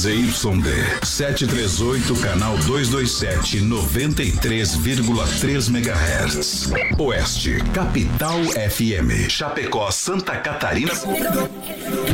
[0.00, 6.72] ZYD 738, canal 227, 93,3 MHz.
[6.98, 9.28] Oeste, Capital FM.
[9.28, 10.94] Chapecó, Santa Catarina,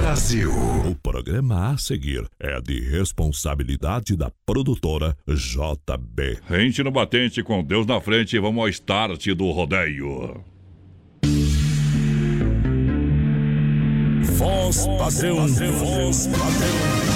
[0.00, 0.50] Brasil.
[0.84, 6.40] O programa a seguir é de responsabilidade da produtora JB.
[6.44, 10.42] Rente no batente com Deus na frente, vamos ao start do rodeio.
[14.36, 17.15] Voz padrão, voz padrão.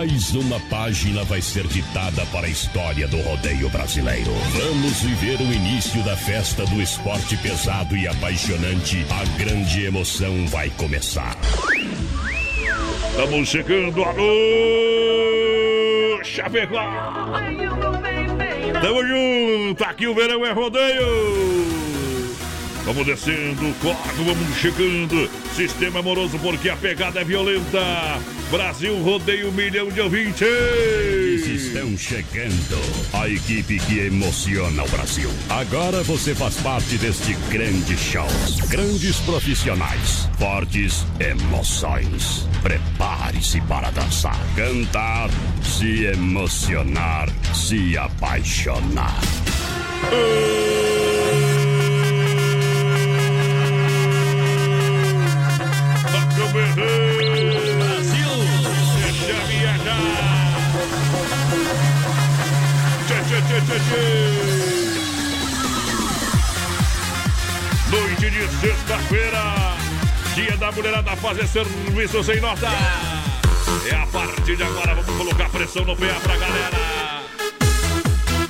[0.00, 4.32] Mais uma página vai ser ditada para a história do rodeio brasileiro.
[4.50, 9.04] Vamos viver o início da festa do esporte pesado e apaixonante.
[9.10, 11.36] A grande emoção vai começar.
[13.10, 14.24] Estamos chegando, alô!
[16.24, 16.80] Chapecó!
[18.80, 21.79] Tamo junto, aqui o verão é rodeio!
[22.92, 25.30] Vamos descendo, corre, vamos chegando.
[25.54, 27.78] Sistema amoroso porque a pegada é violenta.
[28.50, 30.42] Brasil rodeio um milhão de ouvintes.
[30.42, 32.80] Eles estão chegando.
[33.12, 35.30] A equipe que emociona o Brasil.
[35.50, 38.26] Agora você faz parte deste grande show.
[38.68, 42.48] Grandes profissionais, fortes emoções.
[42.60, 45.30] Prepare-se para dançar, cantar,
[45.62, 49.20] se emocionar, se apaixonar.
[50.10, 50.99] Toca
[56.52, 56.86] berrão.
[57.78, 58.32] Brasil!
[58.96, 60.60] Deixa viajar.
[63.06, 64.04] Tchê, tchê, tchê, tchê.
[67.90, 69.44] Noite de sexta-feira.
[70.34, 72.68] Dia da mulherada fazer serviço sem nota.
[73.90, 76.78] É a partir de agora, vamos colocar pressão no PA pra galera.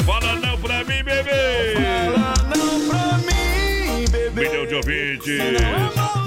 [0.04, 1.76] Fala não pra mim, bebê.
[4.34, 5.79] Milhão de ouvintes.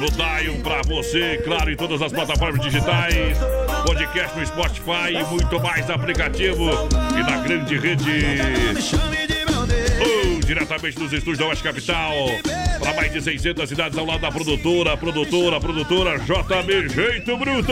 [0.03, 3.37] No Dion pra você, claro, em todas as plataformas digitais.
[3.85, 6.69] Podcast no Spotify e muito mais aplicativo.
[7.17, 8.25] E na grande rede.
[10.45, 12.11] Diretamente dos estúdios da Oeste Capital.
[12.81, 17.71] Para mais de 600 cidades ao lado da produtora, produtora, produtora JB Jeito Bruto.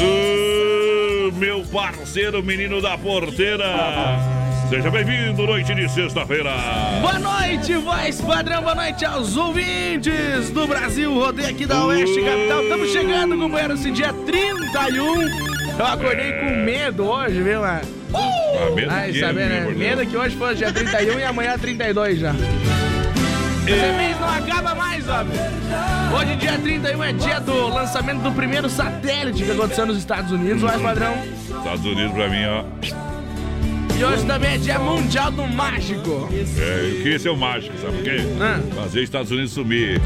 [0.00, 4.47] Oh, meu parceiro, menino da porteira.
[4.68, 6.52] Seja bem-vindo, noite de sexta-feira.
[7.00, 12.62] Boa noite, voz padrão, boa noite aos ouvintes do Brasil, rodeio aqui da Oeste Capital.
[12.62, 15.22] Estamos chegando, companheiro, esse dia 31.
[15.78, 17.80] Eu acordei com medo hoje, viu, mano?
[18.14, 19.60] Ah, medo Ai, que, sabe, né?
[19.60, 19.76] meu Deus.
[19.78, 22.34] Medo que hoje fosse dia 31 e amanhã 32 já.
[23.66, 25.24] Esse mês não acaba mais, ó.
[26.14, 30.60] Hoje, dia 31, é dia do lançamento do primeiro satélite que aconteceu nos Estados Unidos,
[30.60, 31.14] voz padrão.
[31.46, 33.07] Estados Unidos pra mim, ó.
[33.98, 36.28] E hoje também é dia mundial do mágico.
[36.56, 38.18] É, eu queria ser o mágico, sabe por quê?
[38.40, 38.60] Ah.
[38.76, 40.00] Fazer os Estados Unidos sumir.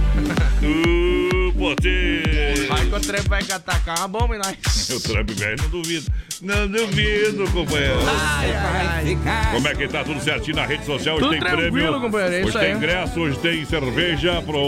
[0.63, 2.69] Uh, poder!
[2.71, 4.57] Aí que o Trump vai atacar uma bomba em nós.
[4.93, 6.13] O Trump velho, não duvido.
[6.43, 7.99] Não duvido, companheiro.
[8.05, 9.53] Ai, ai, ai.
[9.55, 11.15] Como é que tá tudo certinho na rede social?
[11.17, 12.01] Hoje Tudo tem tranquilo, prêmio.
[12.01, 12.77] companheiro, é hoje tem aí.
[12.77, 14.61] ingresso, hoje tem cerveja pro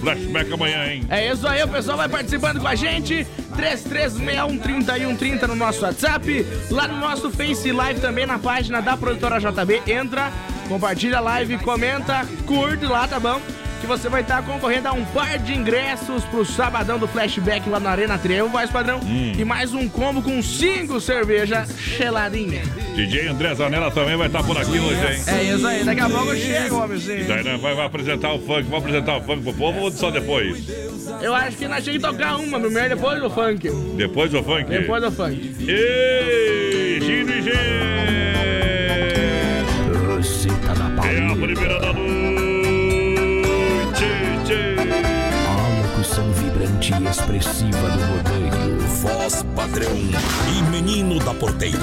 [0.00, 1.04] flashback amanhã, hein?
[1.08, 3.26] É isso aí, o pessoal vai participando com a gente.
[3.56, 6.46] 33613130 no nosso WhatsApp.
[6.70, 9.82] Lá no nosso Face Live também na página da produtora JB.
[9.90, 10.32] Entra,
[10.68, 13.40] compartilha a live, comenta, curte lá, tá bom?
[13.82, 17.80] Que você vai estar concorrendo a um par de ingressos pro sabadão do flashback lá
[17.80, 19.00] na Arena Trevo, voz padrão.
[19.00, 19.32] Hum.
[19.36, 22.62] E mais um combo com cinco cerveja geladinha.
[22.94, 25.22] DJ André Zanella também vai estar por aqui hoje, hein?
[25.26, 27.26] É isso aí, daqui a pouco eu chego, homemzinho.
[27.26, 30.12] Daí né, vai, vai apresentar o funk, vai apresentar o funk pro povo ou só
[30.12, 30.64] depois?
[31.20, 33.68] Eu acho que nós temos que tocar uma, primeiro depois do funk.
[33.96, 34.64] Depois do funk?
[34.70, 35.56] Depois do funk.
[35.66, 37.42] Ei, Gino e
[40.62, 42.11] da É a primeira da noite!
[46.90, 48.78] expressiva do rodeio.
[49.02, 51.78] Voz padrão e menino da porteira.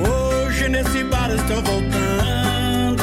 [0.00, 3.02] Hoje nesse bar estou voltando.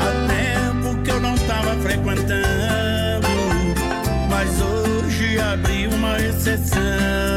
[0.00, 3.28] Há tempo que eu não estava frequentando.
[4.30, 7.33] Mas hoje abri uma exceção.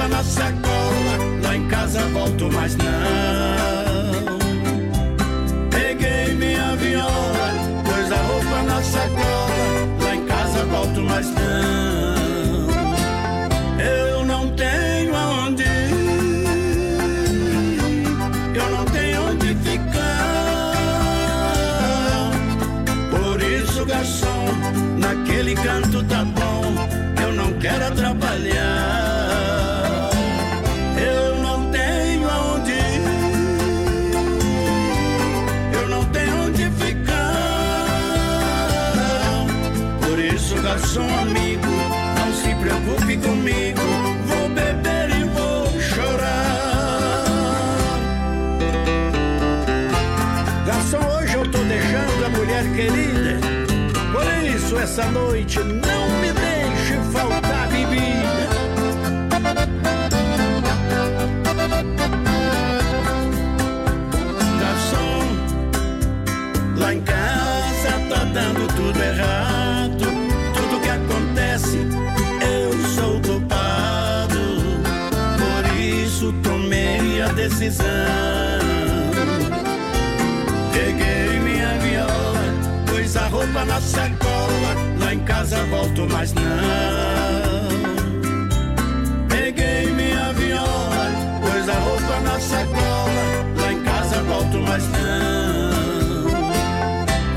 [0.00, 1.18] Pus a roupa na sacola.
[1.42, 2.86] Lá em casa volto, mas não.
[5.70, 7.52] Peguei minha viola,
[7.84, 9.88] pus a roupa na sacola.
[10.02, 11.40] Lá em casa volto, mas não.
[13.78, 16.46] Eu não tenho aonde ir,
[18.54, 20.72] eu não tenho onde ficar.
[23.10, 24.46] Por isso, garçom,
[24.98, 25.89] naquele canto
[54.90, 58.48] essa noite não me deixe faltar bebida.
[64.58, 65.22] Garçom,
[66.76, 70.06] lá em casa tá dando tudo errado.
[70.54, 71.86] Tudo que acontece,
[72.42, 74.40] eu sou culpado.
[75.38, 77.86] Por isso tomei a decisão.
[80.72, 82.42] Peguei minha viola,
[82.86, 84.39] pus a roupa na sacola.
[85.30, 86.42] Casa volto, mas não.
[89.28, 91.06] Peguei minha viola,
[91.40, 93.22] pus a roupa na sacola.
[93.60, 94.98] Lá em casa volto, mas não.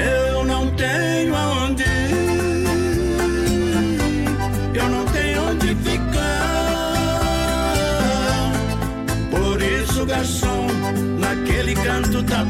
[0.04, 2.66] Eu não tenho aonde ir,
[4.74, 6.24] eu não tenho onde ficar.
[9.30, 10.66] Por isso, garçom,
[11.20, 12.44] naquele canto tá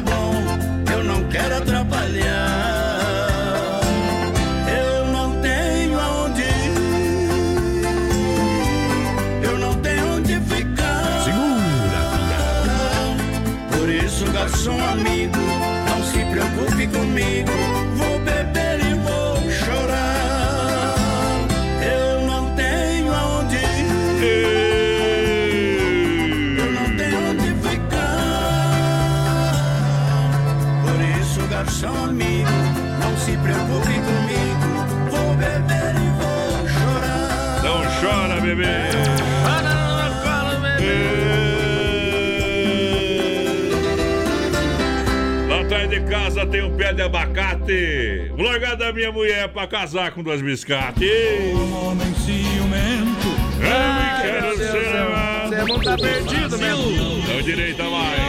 [46.53, 48.31] tem um pé de abacate.
[48.37, 51.09] Vou largar da minha mulher pra casar com duas biscates.
[51.55, 53.27] Homem ciumento.
[53.59, 55.49] Eu quero ser amado.
[55.49, 56.77] Você não tá perdido, meu.
[56.77, 58.19] Não direita mais.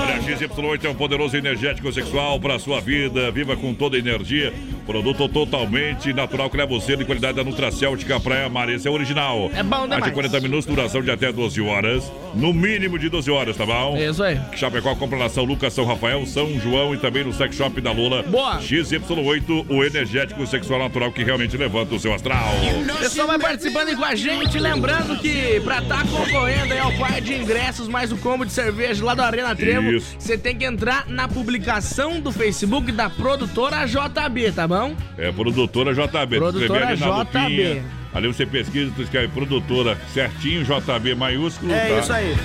[0.00, 3.30] Olha, XY8 é um poderoso energético sexual para sua vida.
[3.30, 4.50] Viva com toda a energia.
[4.88, 8.70] Produto totalmente natural que leva você de qualidade da Nutracêutica Praia Mar.
[8.70, 9.50] Esse é o original.
[9.54, 10.14] É bom Mais de demais.
[10.14, 12.10] 40 minutos, duração de até 12 horas.
[12.34, 13.98] No mínimo de 12 horas, tá bom?
[13.98, 14.40] Isso aí.
[14.56, 17.92] Chapecó compra na São Lucas, São Rafael, São João e também no Sex Shop da
[17.92, 18.22] Lula.
[18.22, 18.60] Boa.
[18.60, 22.48] XY8, o energético sexual natural que realmente levanta o seu astral.
[22.90, 26.92] O pessoal vai participando aí com a gente, lembrando que pra estar concorrendo aí ao
[26.92, 30.64] par de ingressos mais o combo de cerveja lá do Arena Trevo, você tem que
[30.64, 34.77] entrar na publicação do Facebook da produtora JB, tá bom?
[35.16, 36.38] É produtora JB.
[36.38, 37.38] Produtora Escrever ali na JB.
[37.38, 37.84] lupinha.
[38.14, 41.72] Ali você pesquisa, tu escreve produtora certinho, JB maiúsculo.
[41.72, 41.98] É tá?
[42.00, 42.36] isso aí.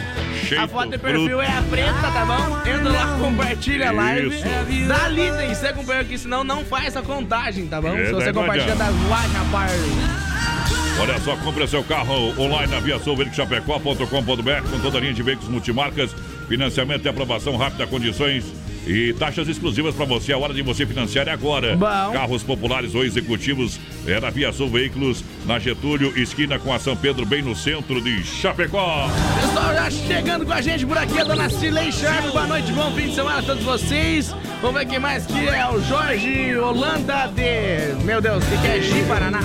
[0.58, 2.60] A foto de perfil é a preta, tá bom?
[2.70, 4.28] Entra lá, compartilha a live.
[4.28, 4.88] Isso.
[4.88, 7.96] Dá lida e segue acompanhando aqui, senão não faz a contagem, tá bom?
[7.96, 9.72] É, Se você compartilha das lojas, rapaz.
[11.00, 16.14] Olha só, compre seu carro online na viaçãoveículoschapecó.com.br com toda a linha de veículos multimarcas,
[16.48, 18.46] financiamento e aprovação rápida, condições
[18.86, 20.34] e taxas exclusivas para você.
[20.34, 21.76] A hora de você financiar é agora.
[21.76, 22.12] Bom.
[22.14, 26.96] Carros populares ou executivos é na Via Sul Veículos, na Getúlio, esquina com a São
[26.96, 29.10] Pedro, bem no centro de Chapecó.
[29.40, 32.32] Pessoal, já chegando com a gente por aqui, a dona Cilei Sharp.
[32.32, 34.36] Boa noite, bom fim de semana a todos vocês.
[34.62, 38.04] Vamos ver quem mais que é o Jorge Holanda de.
[38.04, 39.40] Meu Deus, que, que é Gi Paraná?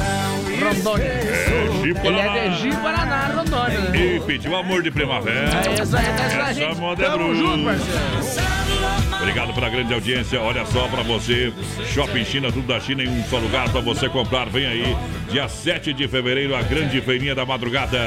[0.59, 1.05] Rondônia.
[1.05, 2.37] É, Gi Ele Paraná.
[2.37, 3.97] é de Gi Paraná, Rondônia?
[3.97, 5.51] E pediu amor de primavera.
[5.69, 7.03] É isso aí, tá isso aí, gente.
[7.03, 8.78] é Tamo junto, parceiro.
[9.21, 10.41] Obrigado pela grande audiência.
[10.41, 11.53] Olha só para você,
[11.93, 14.49] Shopping China, tudo da China em um só lugar para você comprar.
[14.49, 14.97] Vem aí,
[15.31, 17.99] dia 7 de fevereiro, a grande feirinha da madrugada.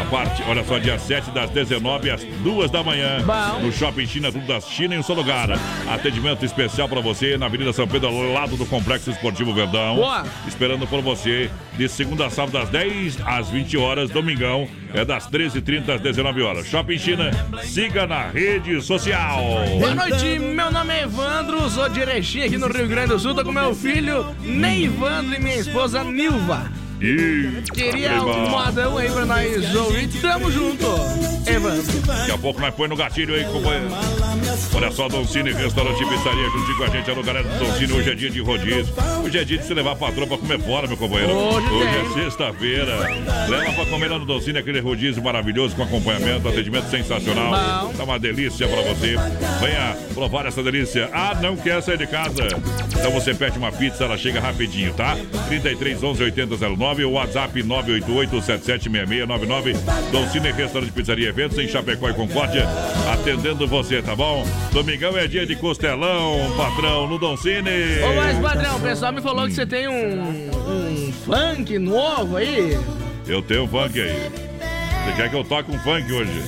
[0.00, 3.18] A parte, olha só, dia 7 das 19 às 2 da manhã.
[3.60, 5.50] No Shopping China, tudo da China em um só lugar.
[5.86, 9.96] Atendimento especial para você na Avenida São Pedro, ao lado do Complexo Esportivo Verdão.
[9.96, 10.24] Boa.
[10.46, 14.10] Esperando por você de segunda a sábado, das 10 às 20 horas.
[14.10, 16.66] Domingão é das 13h30 às 19 horas.
[16.66, 17.30] Shopping China,
[17.62, 19.42] siga na rede social.
[19.78, 23.34] Boa noite, meu nome é Evandro, sou de Erechim aqui no Rio Grande do Sul,
[23.34, 26.70] tô com meu filho Neivandro e minha esposa Nilva.
[27.00, 30.84] E Queria um modão aí pra nós ouvir, tamo junto,
[31.46, 32.00] Evandro.
[32.02, 33.88] Daqui a pouco nós põe no gatilho aí, companheiro.
[34.74, 37.92] Olha só, Doncini, restaurante e pizzaria, juntinho com a gente, alô, galera do Doncini.
[37.92, 38.94] Hoje é dia de rodízio.
[39.24, 41.32] Hoje é dia de você levar pra comer fora, meu companheiro.
[41.32, 42.96] Hoje é sexta-feira.
[43.48, 47.50] Leva pra comer lá no Doncini, aquele rodízio maravilhoso, com acompanhamento, atendimento sensacional.
[47.86, 47.92] Bom.
[47.92, 49.16] Tá uma delícia pra você.
[49.60, 51.08] Venha provar essa delícia.
[51.12, 52.42] Ah, não quer sair de casa?
[52.98, 55.16] Então você pede uma pizza, ela chega rapidinho, tá?
[55.48, 56.24] 33 11
[56.88, 59.72] 8009, o WhatsApp 988 776699.
[60.10, 62.66] Doncini, restaurante, pizzaria, eventos em Chapecó e Concórdia,
[63.12, 64.46] atendendo você, tá bom?
[64.72, 67.70] Domingão é dia de costelão, patrão, no Doncini.
[68.02, 72.78] Ô, mas padrão, o pessoal me falou que você tem um, um funk novo aí.
[73.26, 74.12] Eu tenho um funk aí.
[75.04, 76.42] Você quer que eu toque um funk hoje?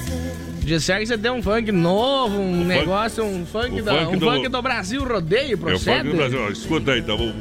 [0.62, 4.18] Disseram que você tem um funk novo, um negócio, um funk, o da, funk um
[4.18, 6.08] do- funk do Brasil rodeio, É o funk procede?
[6.10, 6.50] do Brasil.
[6.52, 7.16] Escuta aí, então.
[7.16, 7.32] Vou,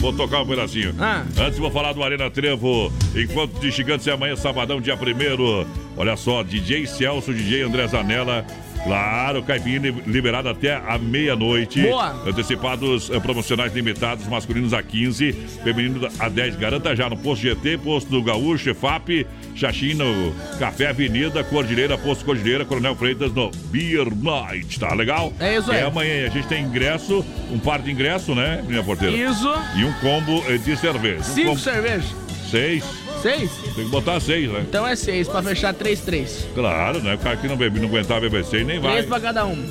[0.00, 0.94] vou tocar um pedacinho.
[0.98, 1.24] Ah.
[1.38, 2.90] Antes vou falar do Arena Trevo.
[3.14, 5.66] Enquanto de Gigantes é amanhã, sabadão, dia 1
[5.96, 8.44] Olha só, DJ Celso, DJ André Zanella.
[8.84, 11.82] Claro, Caipinha li- liberado até a meia-noite.
[11.82, 12.12] Boa.
[12.26, 15.32] Antecipados eh, promocionais limitados, masculinos a 15,
[15.62, 16.56] feminino a 10.
[16.56, 22.64] Garanta já no Posto GT, Posto do Gaúcho, FAP, Xaxino, Café Avenida, Cordilheira, Posto Cordilheira,
[22.64, 24.80] Coronel Freitas no Beer Night.
[24.80, 25.32] Tá legal?
[25.38, 25.78] É isso aí.
[25.78, 26.26] É amanhã.
[26.26, 29.14] A gente tem ingresso, um par de ingresso, né, minha porteira?
[29.14, 31.20] Isso, E um combo eh, de cerveja.
[31.20, 32.14] Um cinco combo- cervejas.
[32.50, 32.84] Seis.
[33.22, 33.50] Seis?
[33.74, 34.64] Tem que botar seis, né?
[34.66, 36.46] Então é seis, pra fechar três, três.
[36.54, 37.14] Claro, né?
[37.14, 38.92] O cara que não, bebe, não aguentar beber seis nem vai.
[38.92, 39.62] Três pra cada um.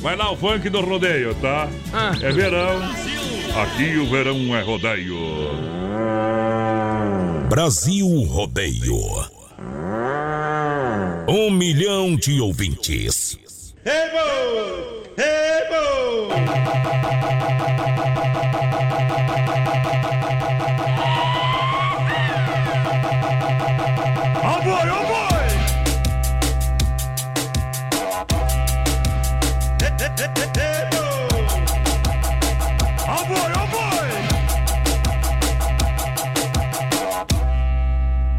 [0.00, 1.68] Vai lá o funk do rodeio, tá?
[1.92, 2.12] Ah.
[2.20, 2.82] É verão.
[3.62, 5.16] Aqui o verão é rodeio.
[7.48, 8.98] Brasil Rodeio.
[11.28, 13.38] Um milhão de ouvintes.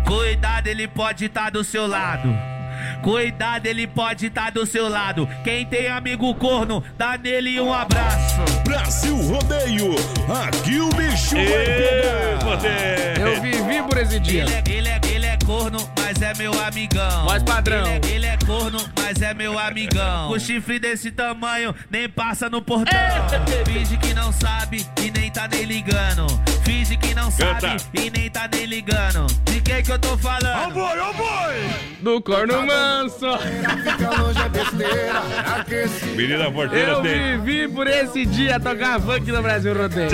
[0.05, 2.52] Cuidado, ele pode estar do seu lado.
[3.03, 5.27] Cuidado, ele pode estar do seu lado.
[5.43, 8.39] Quem tem amigo corno, dá nele um abraço.
[8.63, 9.93] Brasil Rodeio.
[10.47, 12.39] Aqui o bicho vai Ê, pegar.
[12.39, 13.19] poder.
[13.19, 14.43] Eu vivi por esse dia.
[14.43, 17.25] Ele é, ele, é, ele é corno, mas é meu amigão.
[17.25, 17.85] Voz padrão.
[17.87, 20.29] Ele é, ele é corno, mas é meu amigão.
[20.29, 22.93] Com chifre desse tamanho, nem passa no portão.
[23.65, 26.27] Finge que não sabe e nem tá nem ligando.
[26.63, 27.77] Finge que não sabe Canta.
[27.93, 29.27] e nem tá nem ligando.
[29.45, 30.73] De quem que eu tô falando?
[32.01, 33.25] Do corno manso.
[36.15, 40.09] Menina porteira Eu vivi por esse dia tocar funk no Brasil Rodeio.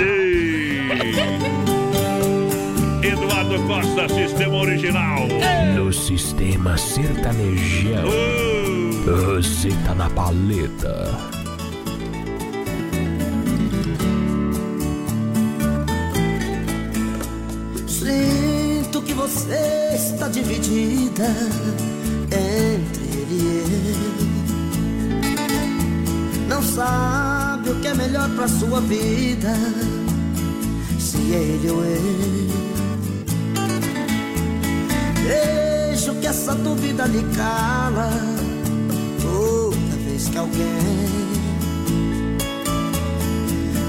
[3.10, 5.26] Eduardo Costa, sistema original.
[5.74, 8.08] No sistema sertanejão.
[8.08, 11.10] Uh, Roseta na paleta.
[17.88, 21.26] Sinto que você está dividida
[22.30, 23.64] entre ele e
[25.26, 26.46] eu.
[26.48, 29.52] Não sabe o que é melhor pra sua vida,
[30.98, 32.79] se é ele ou eu.
[35.26, 38.10] Vejo que essa dúvida lhe cala
[39.20, 41.10] toda vez que alguém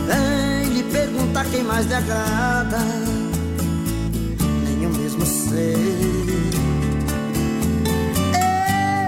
[0.07, 2.79] vem lhe perguntar quem mais lhe agrada
[4.65, 5.75] nem eu mesmo sei.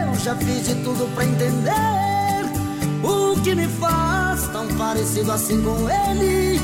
[0.07, 1.73] Eu já fiz de tudo pra entender
[3.03, 6.59] o que me faz tão parecido assim com ele.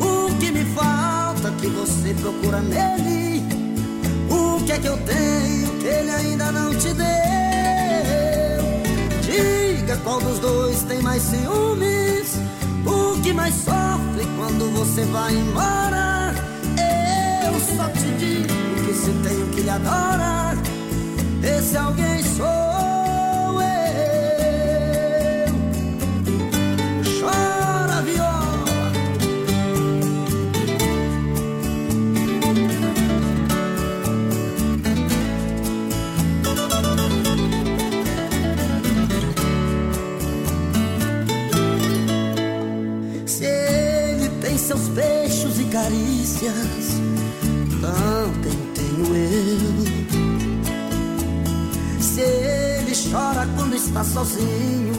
[0.00, 3.17] O que me falta que você procura nele.
[4.68, 7.06] Que é que eu tenho que ele ainda não te deu?
[9.22, 12.36] Diga qual dos dois tem mais ciúmes.
[12.84, 16.34] O que mais sofre quando você vai embora?
[17.46, 20.54] Eu só te digo que se tem o que lhe adora,
[21.42, 22.67] esse alguém sou
[45.88, 47.00] carícias
[47.80, 49.84] também tenho eu.
[51.98, 54.92] Se ele chora quando está sozinho,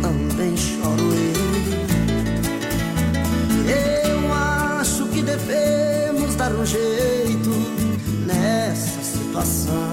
[0.00, 1.40] também choro eu.
[3.68, 7.50] Eu acho que devemos dar um jeito
[8.26, 9.90] nessa situação.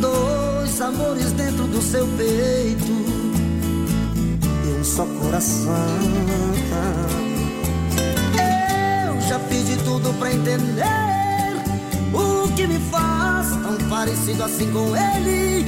[0.00, 2.92] Dois amores dentro do seu peito
[4.64, 6.31] e um só coração.
[9.06, 10.84] Eu já fiz de tudo pra entender
[12.12, 15.66] o que me faz tão parecido assim com ele.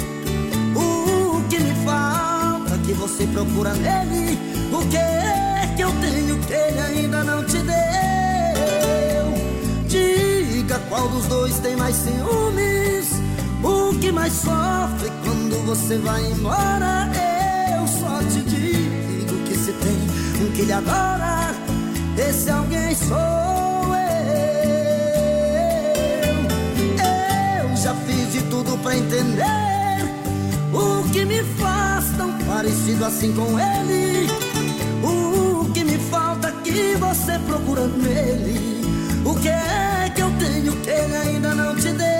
[0.74, 4.38] O que me falta que você procura nele.
[4.72, 7.74] O que é que eu tenho que ele ainda não te deu?
[9.88, 13.12] Diga qual dos dois tem mais ciúmes.
[13.62, 17.23] O que mais sofre quando você vai embora?
[20.54, 21.52] Que lhe adora,
[22.16, 24.04] esse alguém sou eu.
[27.64, 29.44] Eu já fiz de tudo pra entender
[30.72, 34.28] o que me faz tão parecido assim com ele.
[35.02, 38.84] O que me falta que você procura nele.
[39.24, 42.14] O que é que eu tenho que ele ainda não te deu?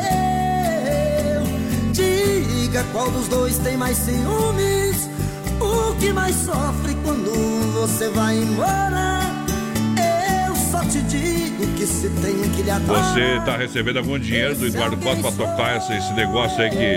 [1.92, 5.08] Diga qual dos dois tem mais ciúmes.
[5.60, 6.93] O que mais sofre
[7.86, 9.20] você vai embora?
[10.48, 13.02] Eu só te digo que se tem que lhe adora.
[13.02, 16.96] Você tá recebendo algum dinheiro do Eduardo Costa pra tocar esse, esse negócio aí que.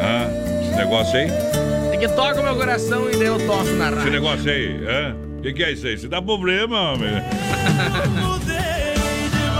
[0.00, 0.62] Hã?
[0.62, 1.28] Esse negócio aí?
[1.92, 4.12] É que toca o meu coração e daí eu toco na Esse rádio.
[4.12, 5.16] negócio aí, hã?
[5.38, 5.98] O que, que é isso aí?
[5.98, 7.10] Se dá problema, homem.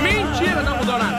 [0.01, 1.19] Mentira, não mudou nada.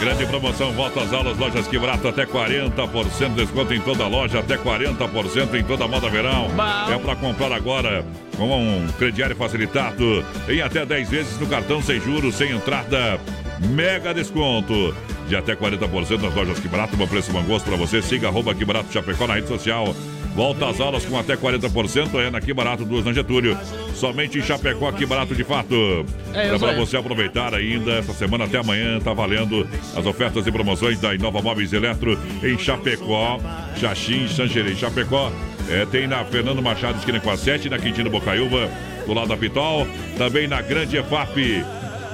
[0.00, 4.40] Grande promoção, volta às aulas, lojas que barato, até 40% de desconto em toda loja,
[4.40, 6.48] até 40% em toda a moda verão.
[6.54, 6.92] Bom.
[6.94, 8.04] É para comprar agora
[8.36, 13.20] com um crediário facilitado em até 10 vezes no cartão sem juros, sem entrada.
[13.70, 14.94] Mega desconto
[15.28, 18.02] de até 40% nas lojas que barato, bom preço, bom gosto para você.
[18.02, 19.94] Siga arroba que barato Chapecó na rede social.
[20.36, 23.56] Volta às aulas com até 40%, é na Que Barato, duas na Getúlio.
[23.94, 26.04] Somente em Chapecó, Que Barato de fato.
[26.34, 30.52] É É para você aproveitar ainda essa semana até amanhã, tá valendo as ofertas e
[30.52, 33.40] promoções da Inova Móveis Eletro em Chapecó,
[33.80, 34.74] Xaxim, Xanxerê.
[34.74, 35.32] Chapecó
[35.68, 38.70] é, tem na Fernando Machado, esquina com a 7, na Quintino Bocaiúva,
[39.06, 41.64] do lado da Pitol, também na Grande EFAP.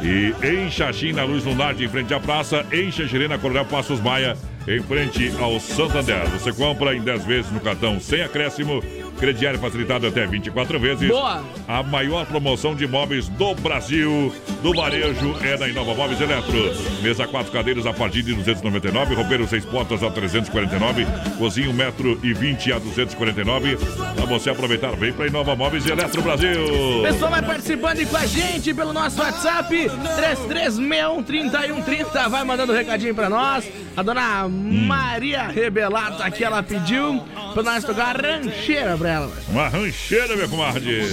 [0.02, 4.00] E em Xaxim, na Luz Lunar, em frente à praça, em Xanxerê, na Coronel Passos
[4.00, 4.36] Maia,
[4.66, 6.26] em frente ao Santander.
[6.30, 8.82] Você compra em 10 vezes no cartão sem acréscimo,
[9.22, 11.08] crediário facilitado até 24 vezes.
[11.08, 11.44] Boa.
[11.68, 16.74] A maior promoção de imóveis do Brasil, do varejo, é na Inova Móveis Eletro.
[17.00, 21.06] Mesa quatro cadeiras a partir de 299, roupeiro seis portas a 349,
[21.38, 23.78] cozinha 1 metro e 20 a 249.
[24.16, 27.04] Para você aproveitar, vem para Inova Móveis Eletro Brasil.
[27.04, 32.28] Pessoal vai participando aí com a gente pelo nosso WhatsApp 33613130.
[32.28, 33.70] Vai mandando um recadinho pra nós.
[33.96, 37.22] A dona Maria Rebelato aqui, ela pediu
[37.54, 39.32] pra nós tocar rancheira pra ela.
[39.48, 41.08] Uma rancheira, minha comadre.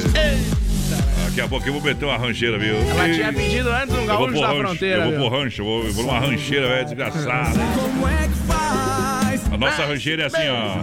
[1.25, 2.75] Daqui a pouco eu vou meter uma rancheira, viu?
[2.75, 5.05] Ela tinha pedido antes um gaúcho da rancho, fronteira.
[5.05, 7.59] Eu vou pôr rancho, vou, vou numa rancheira, velho, desgraçada.
[7.75, 9.53] Como é que faz?
[9.53, 10.79] A nossa rancheira é assim, ó.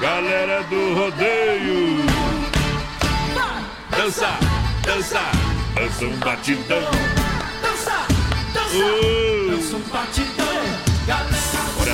[0.00, 2.04] Galera do rodeio.
[3.90, 4.38] Dança,
[4.84, 5.20] dança,
[5.74, 6.90] dança um batidão.
[8.72, 9.20] Uh.
[11.08, 11.39] Olha,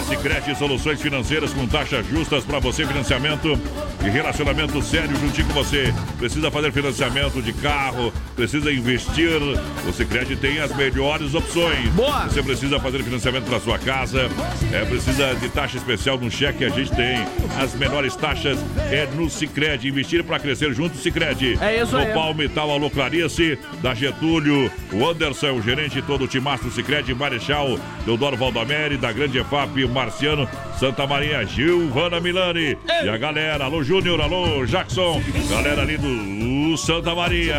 [0.07, 3.59] Sicredi Soluções Financeiras com taxas justas para você, financiamento
[4.05, 5.93] e relacionamento sério juntinho com você.
[6.17, 9.41] Precisa fazer financiamento de carro, precisa investir.
[9.89, 11.89] O Sicredi tem as melhores opções.
[11.91, 12.25] Boa.
[12.27, 14.29] Você precisa fazer financiamento para sua casa,
[14.73, 17.27] é, precisa de taxa especial no cheque, a gente tem.
[17.61, 18.59] As menores taxas
[18.93, 19.89] é no Sicredi.
[19.89, 21.59] Investir para crescer junto, Sicredi.
[21.61, 22.13] É isso no aí.
[22.13, 28.37] Palmital, Alô Clarice, da Getúlio, o Anderson, o gerente, todo o timaço Sicredi, Marechal, Deodoro
[28.37, 30.47] Valdomeri, da Grande EFAP, Marciano,
[30.79, 32.77] Santa Maria, Gilvana Milani.
[33.03, 37.57] E a galera, alô Júnior, alô Jackson, galera ali do Santa Maria.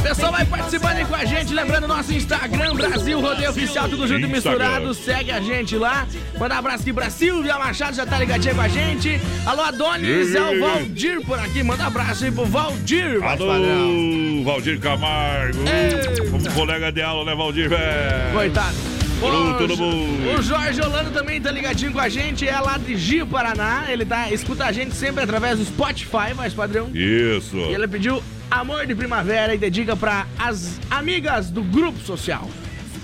[0.00, 4.20] Pessoal vai participando aí com a gente, lembrando nosso Instagram, Brasil Rodeio Oficial, tudo junto
[4.26, 4.80] e Instagram.
[4.80, 4.94] misturado.
[4.94, 6.06] Segue a gente lá.
[6.38, 9.20] Manda um abraço aqui pra Silvia Machado, já tá ligadinha com a gente.
[9.44, 11.64] Alô, Adonis, é o Valdir por aqui.
[11.64, 13.20] Manda um abraço aí pro Valdir.
[13.24, 15.58] Alô, Valdir Camargo.
[15.66, 16.30] Ei.
[16.30, 18.32] Como colega de aula, né, Valdir, velho?
[18.32, 19.01] Coitado.
[19.22, 20.38] Alô, O- todo mundo.
[20.38, 23.84] O Jorge Holanda também tá ligadinho com a gente, é lá de Gio, Paraná.
[23.88, 26.90] Ele tá, escuta a gente sempre através do Spotify, mais padrão.
[26.94, 27.56] Isso.
[27.56, 32.48] E ele pediu Amor de Primavera e dedica pra as amigas do grupo social.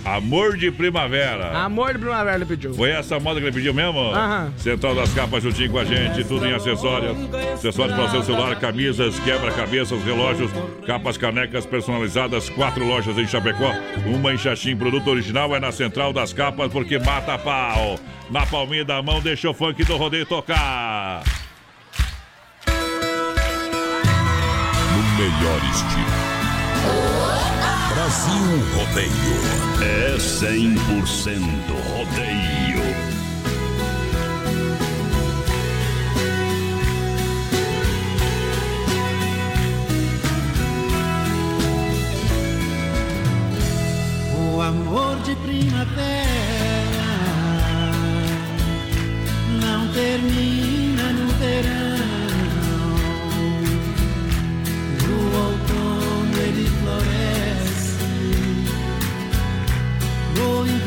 [0.05, 1.59] Amor de Primavera.
[1.59, 2.73] Amor de primavera ele pediu.
[2.75, 3.99] Foi essa moda que ele pediu mesmo?
[3.99, 4.53] Aham.
[4.57, 7.17] Central das Capas juntinho com a gente, tudo em acessórios.
[7.55, 10.51] Acessórios para seu celular, camisas, quebra-cabeças, relógios,
[10.87, 12.49] capas, canecas personalizadas.
[12.51, 13.73] Quatro lojas em Chapecó,
[14.07, 14.77] uma em Xaxim.
[14.77, 17.99] Produto original é na Central das Capas, porque mata a pau.
[18.31, 21.23] Na palminha da mão, deixa o funk do rodeio tocar.
[24.95, 26.18] No melhor estilo.
[28.09, 29.37] Brasil Rodeio.
[29.83, 30.49] É 100%
[31.91, 32.81] rodeio.
[44.35, 46.25] O amor de primavera
[49.61, 51.88] não termina no verão.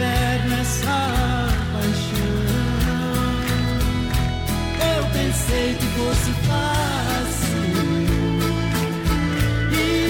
[0.04, 1.02] É só
[1.74, 2.42] paixão.
[4.96, 7.62] Eu pensei que fosse fácil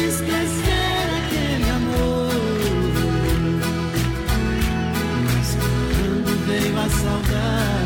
[0.08, 2.32] esquecer aquele amor.
[5.26, 7.81] Mas quando veio a saudade,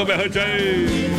[0.00, 1.10] Com berrante aí.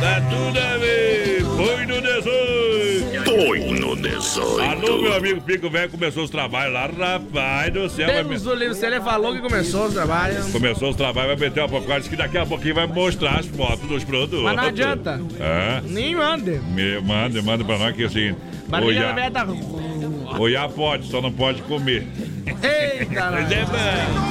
[0.00, 1.44] Tá tudo a ver.
[1.44, 3.24] Foi no 18.
[3.24, 4.60] Foi no 18.
[4.60, 8.08] Alô, meu amigo Pico Velho, começou os trabalhos lá, rapaz do céu.
[8.08, 10.50] vai me- do livro, ele falou que começou o trabalho.
[10.50, 13.46] Começou os trabalhos, vai meter uma popcorn, diz que daqui a pouquinho vai mostrar as
[13.46, 14.42] fotos dos produtos.
[14.42, 15.20] Mas não adianta.
[15.38, 15.80] É.
[15.84, 16.60] Nem manda.
[16.74, 18.34] Me, manda, manda pra nós que assim.
[18.66, 19.46] Barriga da tá...
[20.40, 22.04] olhar pode, só não pode comer.
[22.46, 24.23] Eita, Mas é bom.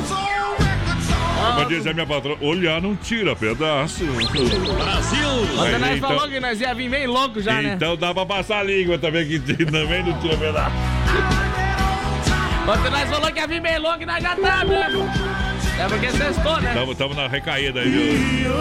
[1.55, 4.03] Como diz a minha patroa, olhar não tira pedaço.
[4.05, 7.73] Ontem nós Aí, então- falou que nós ia vir bem louco já, né?
[7.75, 10.75] Então dá pra passar a língua também, que também não tira pedaço.
[12.67, 15.03] Ontem nós falou que ia vir bem louco e nós já tá mesmo.
[15.79, 16.73] É porque sextou, né?
[16.89, 18.53] Estamos na recaída aí, viu?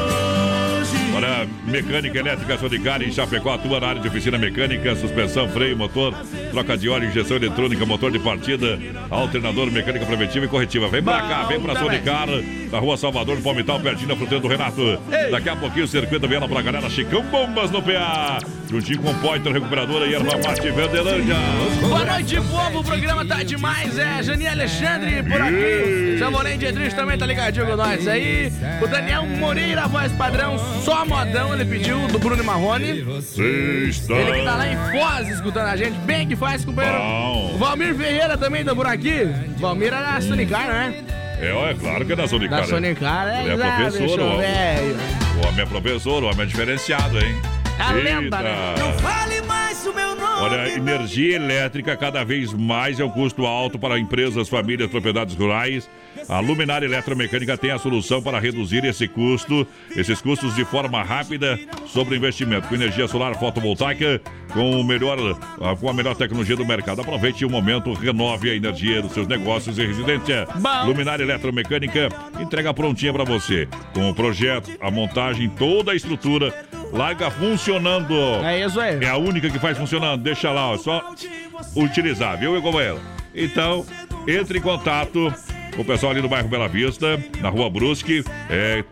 [1.14, 6.14] Olha, mecânica elétrica Sonicari em Chapecó atua na área de oficina mecânica, suspensão, freio, motor,
[6.52, 8.78] troca de óleo, injeção eletrônica, motor de partida,
[9.10, 10.86] alternador, mecânica preventiva e corretiva.
[10.88, 12.28] Vem pra cá, vem pra Sonicar.
[12.70, 14.98] na rua Salvador, no Palmital, pertinho da fruteira do Renato.
[15.30, 16.88] Daqui a pouquinho o circuito viela pra galera.
[16.90, 18.38] Chicão Bombas no PA.
[18.70, 21.36] Juntinho com Poiter Recuperadora e Erva Mate Verdelândia.
[21.80, 22.80] Boa noite, povo.
[22.80, 23.98] O programa tá demais.
[23.98, 26.16] É Jani Alexandre por aqui.
[26.18, 28.52] Samoném de Edrich também tá ligadinho com nós aí.
[28.82, 31.52] O Daniel Moreira, voz padrão, só modão.
[31.54, 32.88] Ele pediu do Bruno Marrone.
[32.88, 35.98] Ele que tá lá em Foz escutando a gente.
[36.00, 36.98] Bem que faz, companheiro.
[36.98, 37.52] Bom.
[37.54, 39.26] O Valmir Ferreira também tá por aqui.
[39.58, 41.04] Valmir era Sonicar, né?
[41.40, 42.60] É, é claro que é da Sonicar.
[42.60, 44.96] Da Sonicar, é, é exato, professor, velho.
[45.36, 47.40] O homem é professor, o homem é diferenciado, hein?
[47.78, 48.74] A lenda, né?
[48.76, 48.92] Eita.
[49.00, 50.40] Fale mais o meu nome.
[50.40, 55.88] Olha, energia elétrica cada vez mais é um custo alto para empresas, famílias, propriedades rurais.
[56.28, 61.58] A Luminária Eletromecânica tem a solução para reduzir esse custo, esses custos de forma rápida
[61.86, 62.68] sobre investimento.
[62.68, 64.20] Com energia solar fotovoltaica,
[64.52, 65.18] com, o melhor,
[65.60, 67.00] ah, com a melhor tecnologia do mercado.
[67.00, 70.46] Aproveite o momento, renove a energia dos seus negócios e residência.
[70.56, 70.86] Bom.
[70.86, 72.08] Luminária Eletromecânica
[72.40, 73.68] entrega prontinha para você.
[73.94, 76.54] Com o projeto, a montagem, toda a estrutura.
[76.92, 78.14] Larga funcionando.
[78.44, 79.02] É isso aí.
[79.02, 80.22] É a única que faz funcionando.
[80.22, 81.14] Deixa lá, ó, só
[81.74, 83.00] utilizar, viu, companheiro?
[83.34, 83.86] Então,
[84.28, 85.32] entre em contato
[85.74, 88.84] com o pessoal ali do bairro Bela Vista, na rua Brusque, é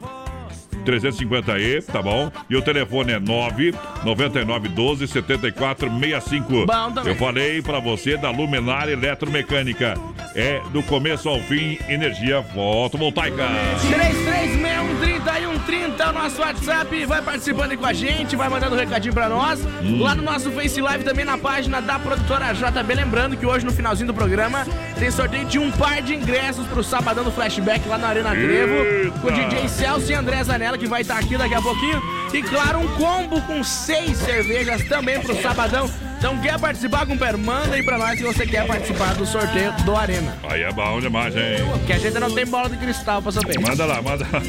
[0.81, 2.31] 350E, tá bom?
[2.49, 6.67] E o telefone é 99912 7465.
[6.67, 7.13] Bom também.
[7.13, 9.95] Eu falei pra você da Luminária Eletromecânica.
[10.35, 13.47] É do começo ao fim, energia fotovoltaica.
[13.91, 17.05] 33613130 é o nosso WhatsApp.
[17.05, 19.61] Vai participando aí com a gente, vai mandando um recadinho pra nós.
[19.99, 22.95] Lá no nosso Face Live, também na página da produtora JB.
[22.95, 24.65] Lembrando que hoje, no finalzinho do programa,
[24.99, 29.11] tem sorteio de um par de ingressos pro Sabadão do Flashback lá na Arena Trevo.
[29.21, 32.03] Com o DJ Celso e André Zanella, que vai estar aqui daqui a pouquinho.
[32.33, 35.91] E claro, um combo com seis cervejas também pro Sabadão.
[36.21, 37.39] Então, quer participar, companheiro?
[37.39, 40.37] Manda aí pra nós se você quer participar do sorteio do Arena.
[40.51, 41.43] Aí é bom demais, hein?
[41.87, 43.59] Que a gente não tem bola de cristal pra saber.
[43.59, 44.41] Manda lá, manda lá.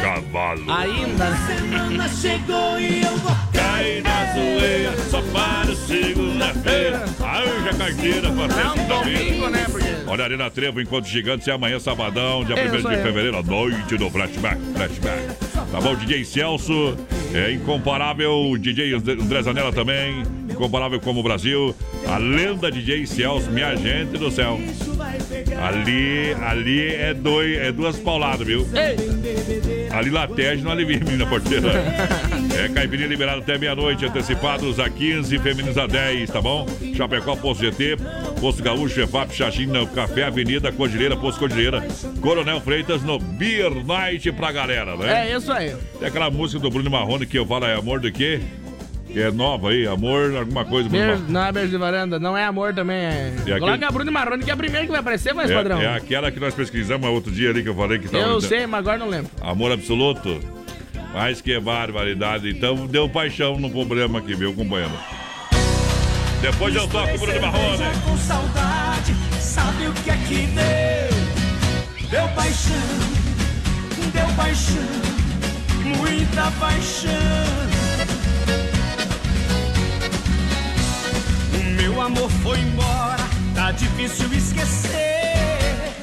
[0.00, 0.70] Cavalo.
[0.70, 1.36] Ainda?
[1.48, 7.04] Semana chegou e eu vou Cai na zoeira, só para segunda-feira.
[7.18, 9.18] Anja carteira pra É um segunda-feira.
[9.24, 9.66] domingo, né?
[9.68, 9.88] Porque...
[10.06, 13.42] Olha, Arena Trevo, Encontro Gigante, é amanhã, sabadão, dia É, 1 isso de fevereiro, à
[13.42, 14.60] noite do Flashback.
[14.76, 15.48] Flashback.
[15.72, 16.96] Tá bom, DJ Celso,
[17.34, 20.22] é incomparável, DJ André Zanella também,
[20.68, 21.74] incomparável como o Brasil.
[22.06, 24.60] A lenda DJ Celso, minha gente do céu.
[25.62, 28.66] Ali, ali é, dois, é duas pauladas, viu?
[29.90, 31.72] Ali latege não alivia, menina porteira.
[32.58, 36.66] É caipirinha liberado até meia-noite, antecipados a 15, femininos a 10, tá bom?
[36.96, 37.96] Chapecó, Posto GT,
[38.40, 41.86] Posto Gaúcho, EFAP, Xaxim, Café, Avenida, Cordilheira, Posto Cordilheira,
[42.20, 45.30] Coronel Freitas no Beer Night pra galera, né?
[45.30, 45.74] É isso aí.
[45.98, 48.40] Tem aquela música do Bruno Marrone que eu falo é amor do quê?
[49.12, 50.88] Que é nova aí, amor, alguma coisa.
[50.88, 52.96] Beijo, não é beijo de varanda, não é amor também.
[52.98, 53.32] É...
[53.38, 55.80] E aquele- Coloca a Bruno Marrone, que é a primeira que vai aparecer, mas padrão.
[55.80, 58.22] É, é aquela que nós pesquisamos outro dia ali que eu falei que tava.
[58.22, 59.30] Eu sei, mas agora não lembro.
[59.40, 60.38] Amor absoluto?
[61.14, 62.50] Mas que barbaridade.
[62.50, 64.92] Então deu paixão no problema aqui, viu, companheiro?
[66.42, 67.78] Depois eu toco o Bruno Marrone.
[68.04, 72.08] com saudade, sabe o que é que deu?
[72.10, 72.74] Deu paixão,
[74.12, 77.87] deu paixão, muita paixão.
[81.90, 83.24] Meu amor foi embora,
[83.54, 85.94] tá difícil esquecer.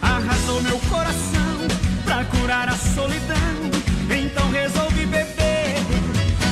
[0.00, 1.66] Arrasou meu coração
[2.04, 3.36] pra curar a solidão.
[4.08, 5.74] Então resolvi beber.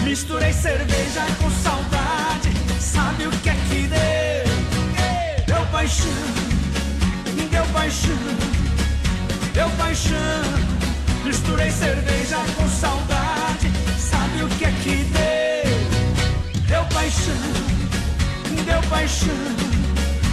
[0.02, 2.50] Misturei cerveja com saudade.
[2.80, 5.46] Sabe o que é que deu?
[5.46, 6.10] Deu paixão,
[7.48, 8.36] deu paixão,
[9.54, 10.42] deu paixão.
[11.24, 13.70] Misturei cerveja com saudade.
[13.96, 15.27] Sabe o que é que deu?
[16.98, 17.32] Paixão,
[18.66, 19.28] deu paixão,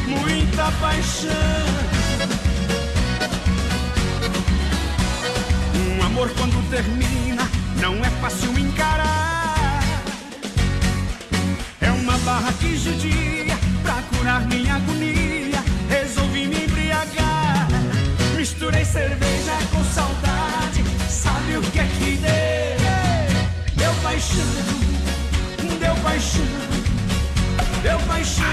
[0.08, 1.30] muita paixão.
[5.75, 7.47] Um amor quando termina
[7.80, 9.80] não é fácil encarar.
[11.82, 15.63] É uma barra que judia pra curar minha agonia.
[15.88, 17.67] Resolvi me embriagar.
[18.36, 20.84] Misturei cerveja com saudade.
[21.08, 23.75] Sabe o que é que deu?
[23.75, 24.95] Deu paixão,
[26.06, 26.46] paixão,
[27.82, 28.46] deu paixão.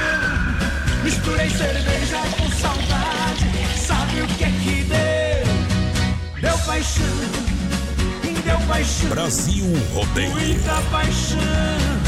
[1.05, 3.47] Misturei cerveja com saudade.
[3.77, 6.41] Sabe o que é que deu?
[6.41, 7.05] Deu paixão,
[8.45, 9.11] deu paixão.
[9.11, 10.31] Brasil Rodeio.
[10.31, 12.02] Muita paixão.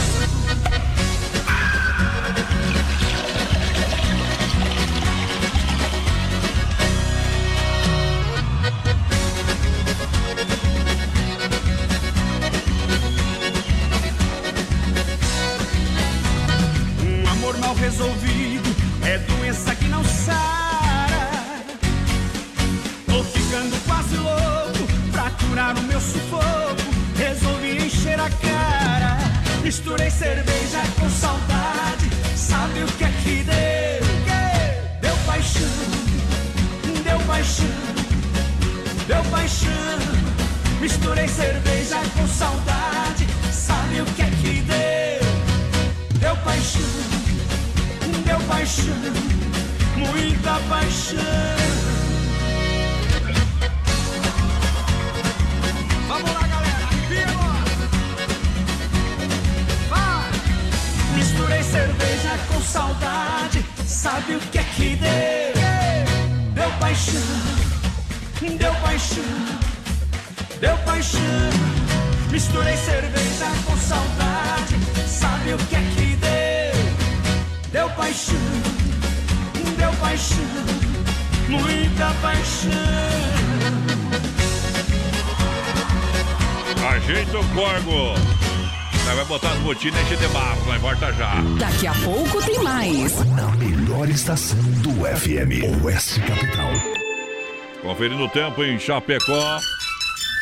[97.94, 99.60] Conferindo o tempo em Chapecó.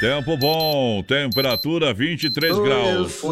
[0.00, 3.22] Tempo bom, temperatura 23 graus.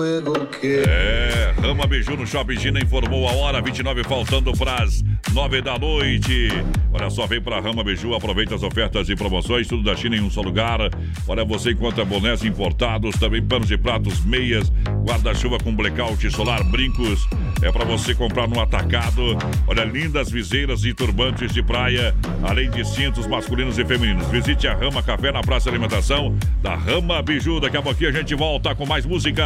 [0.62, 5.02] É, Rama Biju no Shopping China informou a hora 29 faltando para as
[5.32, 6.50] 9 da noite.
[6.92, 10.20] Olha só, vem para Rama Biju, aproveita as ofertas e promoções, tudo da China em
[10.20, 10.80] um só lugar.
[11.26, 14.70] Olha você encontra bonés importados, também panos e pratos, meias,
[15.02, 17.26] guarda-chuva com blackout solar, brincos.
[17.62, 19.36] É para você comprar no atacado.
[19.66, 24.26] Olha, lindas viseiras e turbantes de praia, além de cintos masculinos e femininos.
[24.28, 27.60] Visite a Rama Café na Praça Alimentação da Rama Biju.
[27.60, 29.44] Daqui a pouquinho a gente volta com mais música.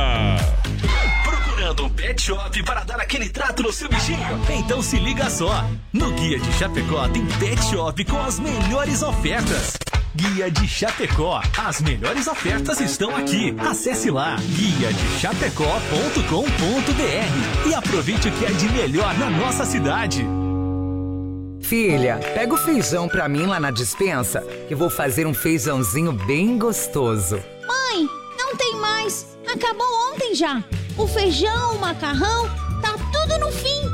[1.25, 4.19] Procurando um pet shop para dar aquele trato no seu bichinho?
[4.51, 5.69] Então se liga só.
[5.93, 9.77] No Guia de Chapecó tem pet shop com as melhores ofertas.
[10.15, 11.43] Guia de Chapecó.
[11.59, 13.53] As melhores ofertas estão aqui.
[13.59, 20.25] Acesse lá guia de chapecó.com.br e aproveite o que é de melhor na nossa cidade.
[21.61, 26.13] Filha, pega o feijão pra mim lá na dispensa, que eu vou fazer um feijãozinho
[26.13, 27.43] bem gostoso.
[27.67, 29.37] Mãe, não tem mais.
[29.53, 30.63] Acabou ontem já.
[30.97, 32.49] O feijão, o macarrão,
[32.81, 33.94] tá tudo no fim.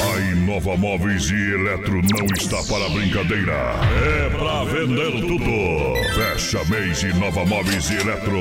[0.00, 3.52] A Inova Móveis e Eletro não está para brincadeira.
[4.06, 5.92] É pra vender tudo.
[6.14, 8.38] Fecha mês Inova Móveis e Eletro.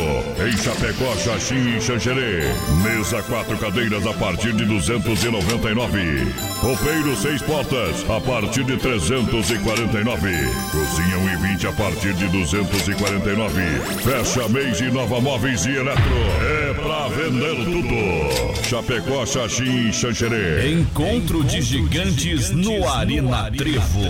[0.48, 2.44] Em Chapecó, Xaxim e Xanxerê.
[2.84, 6.28] Mesa quatro cadeiras a partir de 299.
[6.62, 10.32] Roupeiro seis portas a partir de 349.
[10.72, 13.62] Cozinha 1 e 20 a partir de 249.
[14.04, 16.16] Fecha mês Inova Móveis e Eletro.
[16.42, 18.62] É pra vender tudo.
[18.64, 20.72] Chapecó, Xaxim e Xanxerê.
[20.72, 24.02] Encontro de gigantes no Arena Trevo.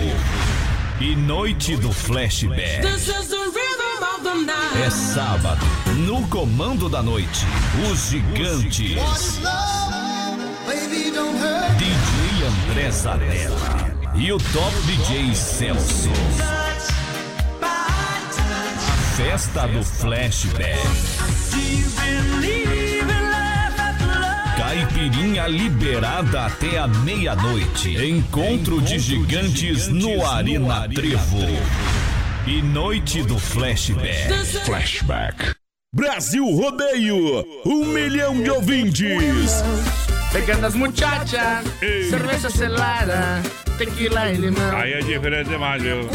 [1.00, 2.86] E noite do flashback.
[4.84, 5.64] É sábado,
[6.06, 7.46] no comando da noite,
[7.90, 8.96] os gigantes.
[11.78, 16.10] DJ André Zanella e o top DJ Celso.
[17.62, 20.78] A festa do flashback.
[24.72, 27.94] Caipirinha liberada até a meia-noite.
[28.02, 31.46] Encontro de gigantes no Arena Trevo.
[32.46, 34.32] E noite do flashback.
[34.64, 35.54] Flashback.
[35.94, 39.62] Brasil Rodeio, um milhão de ouvintes.
[40.32, 41.66] Pegando as muchachas,
[42.08, 43.42] cerveja selada,
[43.76, 44.74] tequila e limão.
[44.74, 46.08] Aí é diferente demais, viu?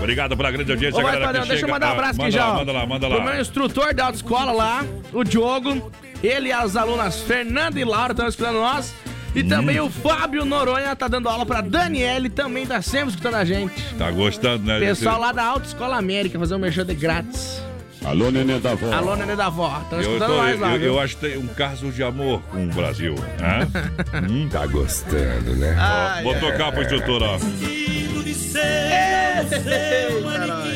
[0.00, 1.26] Obrigado pela grande audiência, Ô, galera.
[1.26, 2.46] Padrão, que deixa eu mandar um abraço Ah, aqui manda já.
[2.46, 3.40] Lá, manda lá, manda Pro meu lá.
[3.40, 5.92] instrutor da autoescola lá, o Diogo.
[6.22, 8.94] Ele e as alunas Fernanda e Laura estão escutando nós.
[9.34, 9.86] E também Hum.
[9.86, 13.80] o Fábio Noronha tá dando aula pra Daniele, também tá sempre escutando a gente.
[13.96, 14.80] Tá gostando, né?
[14.80, 17.62] Pessoal lá da Autoescola América, fazer um merchan de grátis.
[18.04, 18.92] Alô, nenê da avó.
[18.92, 19.78] Alô, nenê da avó.
[19.82, 22.40] Estão Eu, escutando tô- nós lá, eu- eu acho que tem um caso de amor
[22.50, 23.14] com o Brasil.
[23.40, 23.68] Hã?
[24.28, 25.76] Hum, tá gostando, né?
[25.78, 27.38] Ai, vou ai, tocar pro instrutor, ó.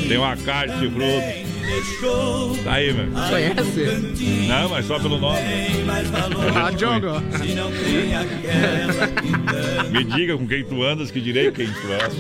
[0.09, 1.55] Tem uma caixa de fruta.
[2.63, 3.07] Tá aí, meu.
[3.29, 4.47] Conhece?
[4.49, 5.39] Não, mas só pelo nome.
[6.55, 7.21] Ah, Diogo.
[9.91, 12.15] Me diga com quem tu andas, que direi quem tu és.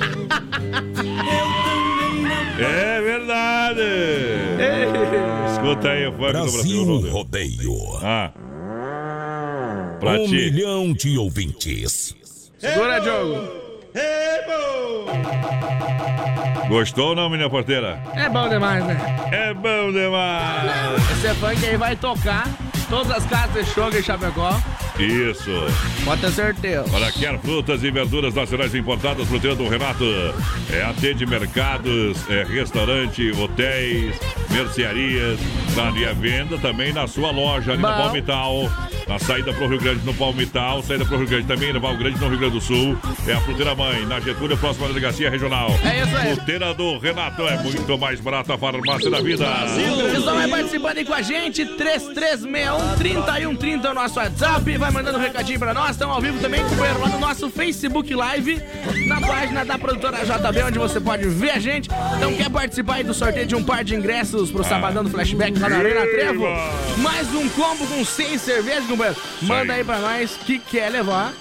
[2.59, 3.81] É verdade!
[5.53, 7.75] Escuta aí o funk do Brasil Brasil Rodeio.
[8.03, 8.31] Ah.
[10.01, 10.33] Pra Um ti.
[10.35, 12.15] milhão de ouvintes.
[12.59, 13.64] Segura, Diogo.
[16.69, 18.01] Gostou ou não, menina porteira?
[18.17, 18.97] É bom demais, né?
[19.31, 21.01] É bom demais.
[21.13, 22.49] Esse funk aí vai tocar
[22.85, 24.61] todas as casas de show em Chapecó.
[24.99, 25.51] Isso.
[26.05, 26.85] Pode ter certeza.
[26.93, 30.05] Olha, quer frutas e verduras nacionais importadas, fruteira do Renato.
[30.71, 34.15] É, atende mercados, é, restaurante, hotéis,
[34.51, 37.89] mercearias, e venda também na sua loja, ali Bom.
[37.89, 38.71] no Palmital.
[39.09, 40.83] Na saída pro Rio Grande, no Palmital.
[40.83, 42.97] Saída pro Rio Grande também, no Val Grande, no Rio Grande do Sul.
[43.27, 45.71] É a Fruteira Mãe, na Getúlio, próxima delegacia regional.
[45.85, 46.35] É isso aí.
[46.35, 49.45] Fruteira do Renato é muito mais barata a farmácia da vida.
[49.45, 54.91] O pessoal vai participando aí com a gente, 3361 3130 é o nosso WhatsApp, vai
[54.91, 58.63] mandando um recadinho pra nós, estamos ao vivo também, companheiro, lá no nosso Facebook Live,
[59.07, 61.89] na página da produtora JB, onde você pode ver a gente.
[62.17, 65.59] Então quer participar aí do sorteio de um par de ingressos pro Sabadão do Flashback
[65.59, 66.45] lá na Arena Trevo?
[66.99, 69.21] Mais um combo com seis cervejas, companheiro.
[69.43, 71.33] Manda aí pra nós que quer levar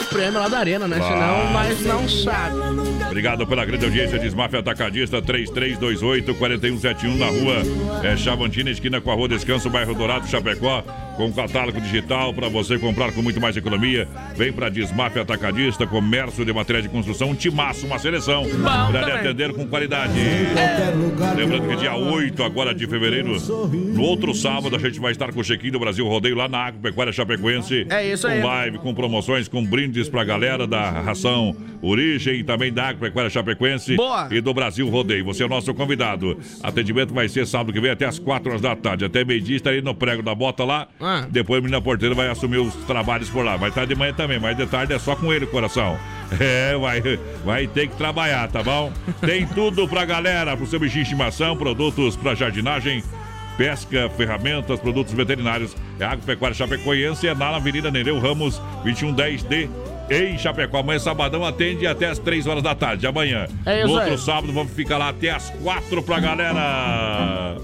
[0.00, 0.96] o prêmio lá da Arena, né?
[0.96, 3.01] Senão nós não sabe.
[3.12, 7.62] Obrigado pela grande audiência de Smaf Atacadista 3328-4171 na rua
[8.02, 10.82] é, Chavantina, esquina com a Rua Descanso, bairro Dourado, Chapecó,
[11.16, 14.08] com catálogo digital para você comprar com muito mais economia.
[14.36, 18.44] Vem para Desmaf Atacadista, comércio de materiais de construção, um timaço, uma seleção
[18.90, 20.14] para lhe atender com qualidade.
[21.36, 23.36] Lembrando que dia 8 agora de fevereiro,
[23.68, 26.66] no outro sábado, a gente vai estar com o Chequinho do Brasil Rodeio lá na
[26.66, 27.86] Agropecuária Chapecoense.
[27.90, 28.40] É isso aí.
[28.40, 33.28] Com live, com promoções, com brindes pra galera da ração Origem e também da Agropecuária
[33.28, 34.28] Chapecoense Boa.
[34.30, 35.24] e do Brasil Rodeio.
[35.24, 36.38] Você é o nosso convidado.
[36.62, 39.04] Atendimento vai ser sábado que vem até as 4 horas da tarde.
[39.04, 40.86] Até meio-dia estarei no prego da bota lá.
[41.02, 41.26] Ah.
[41.28, 43.56] Depois a menina porteira vai assumir os trabalhos por lá.
[43.56, 45.98] Vai estar de manhã também, mas de tarde é só com ele, coração.
[46.40, 47.02] É, vai,
[47.44, 48.90] vai ter que trabalhar, tá bom?
[49.20, 53.04] Tem tudo pra galera, pro seu bichinho de estimação, produtos pra jardinagem,
[53.58, 55.76] pesca, ferramentas, produtos veterinários.
[56.00, 59.68] É Agropecuária Chapecoense, é na Avenida Nereu Ramos, 2110D.
[60.10, 63.46] Em Chapecó, amanhã sabadão atende até as 3 horas da tarde, amanhã.
[63.66, 64.18] É isso no outro aí.
[64.18, 67.56] sábado vamos ficar lá até as 4 pra galera.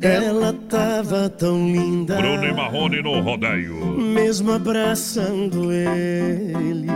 [0.00, 2.16] Ela tava tão linda.
[2.16, 3.98] Bruno e Marrone no rodeio.
[3.98, 6.86] mesmo abraçando ele.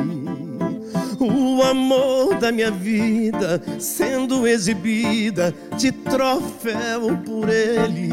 [1.20, 8.08] O amor da minha vida sendo exibida de troféu por ele.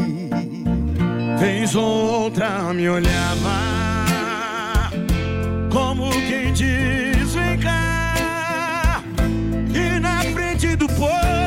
[1.75, 3.75] Ou outra me olhava
[5.69, 9.03] como quem diz: vem cá.
[9.73, 11.44] E na frente do povo,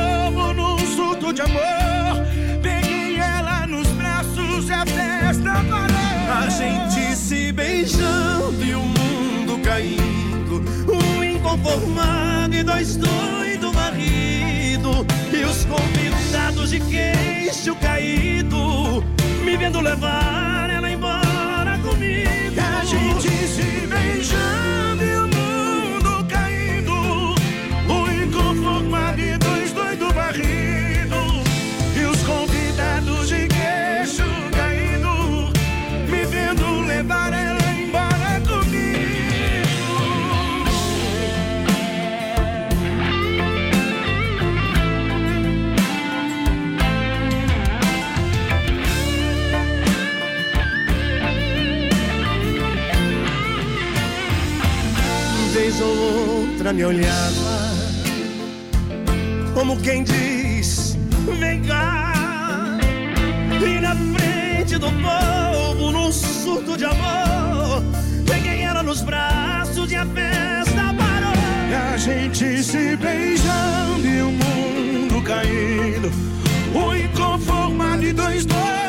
[11.78, 15.06] inconformado e dois doidos varrido.
[15.32, 19.04] E os convidados de queixo caído,
[19.44, 22.47] me vendo levar ela embora comigo.
[56.68, 57.74] Outra me olhava,
[59.54, 60.96] como quem diz:
[61.38, 62.78] Vem cá.
[63.60, 67.82] E na frente do povo, num surto de amor,
[68.26, 71.34] peguei ela nos braços e a festa parou.
[71.70, 76.10] E a gente se beijando e o mundo caindo.
[76.74, 78.87] O inconformado e dois doidos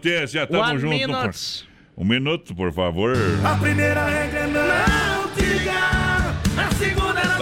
[0.00, 0.94] Ô, potência, tamo One junto.
[0.94, 1.68] minute.
[1.96, 3.14] Um minuto, por favor.
[3.44, 5.09] A primeira regra é não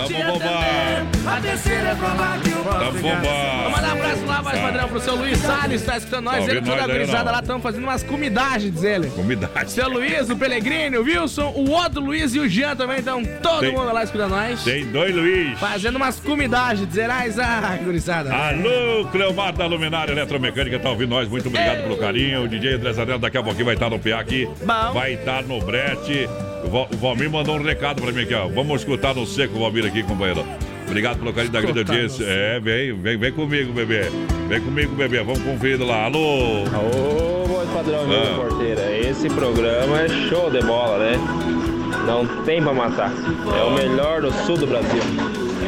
[0.03, 1.29] Tá bom, atender.
[1.29, 3.63] A terceira é lá que eu Tá bombado.
[3.63, 4.67] Vou mandar um abraço lá, mais Tá.
[4.67, 6.45] padrão, pro seu Luiz Salles, tá escutando nós.
[6.45, 9.09] Tá ele toda a gurizada lá, estão fazendo umas comidagens, diz ele.
[9.11, 9.71] Comidade.
[9.73, 13.61] Seu Luiz, o Pellegrini, o Wilson, o outro Luiz e o Jean também estão todo
[13.61, 14.63] Tem- mundo lá escutando nós.
[14.65, 15.59] Tem dois Luiz.
[15.59, 18.33] Fazendo umas comidagens, dizer, ah, gurizada.
[18.35, 21.29] Alô, Cleomar da Luminária Eletromecânica, tá ouvindo nós?
[21.29, 22.45] Muito obrigado pelo carinho.
[22.45, 24.49] O DJ André Zanella daqui a pouquinho vai estar no PA aqui.
[24.63, 24.93] Bom.
[24.93, 26.29] Vai estar no brete.
[26.65, 28.49] O Val- o Valmir mandou um recado pra mim aqui, ó.
[28.49, 30.45] Vamos escutar no seco o Valmir aqui, companheiro.
[30.87, 32.25] Obrigado pelo carinho da grande audiência.
[32.27, 34.11] É, vem, vem, vem comigo, bebê.
[34.49, 35.19] Vem comigo, bebê.
[35.23, 36.05] Vamos conferir lá.
[36.05, 36.63] Alô.
[36.65, 38.37] Ô, voz padrão, Ah.
[38.49, 38.99] porteira?
[38.99, 41.13] Esse programa é show de bola, né?
[42.07, 43.13] Não tem pra matar.
[43.59, 45.03] É o melhor do sul do Brasil.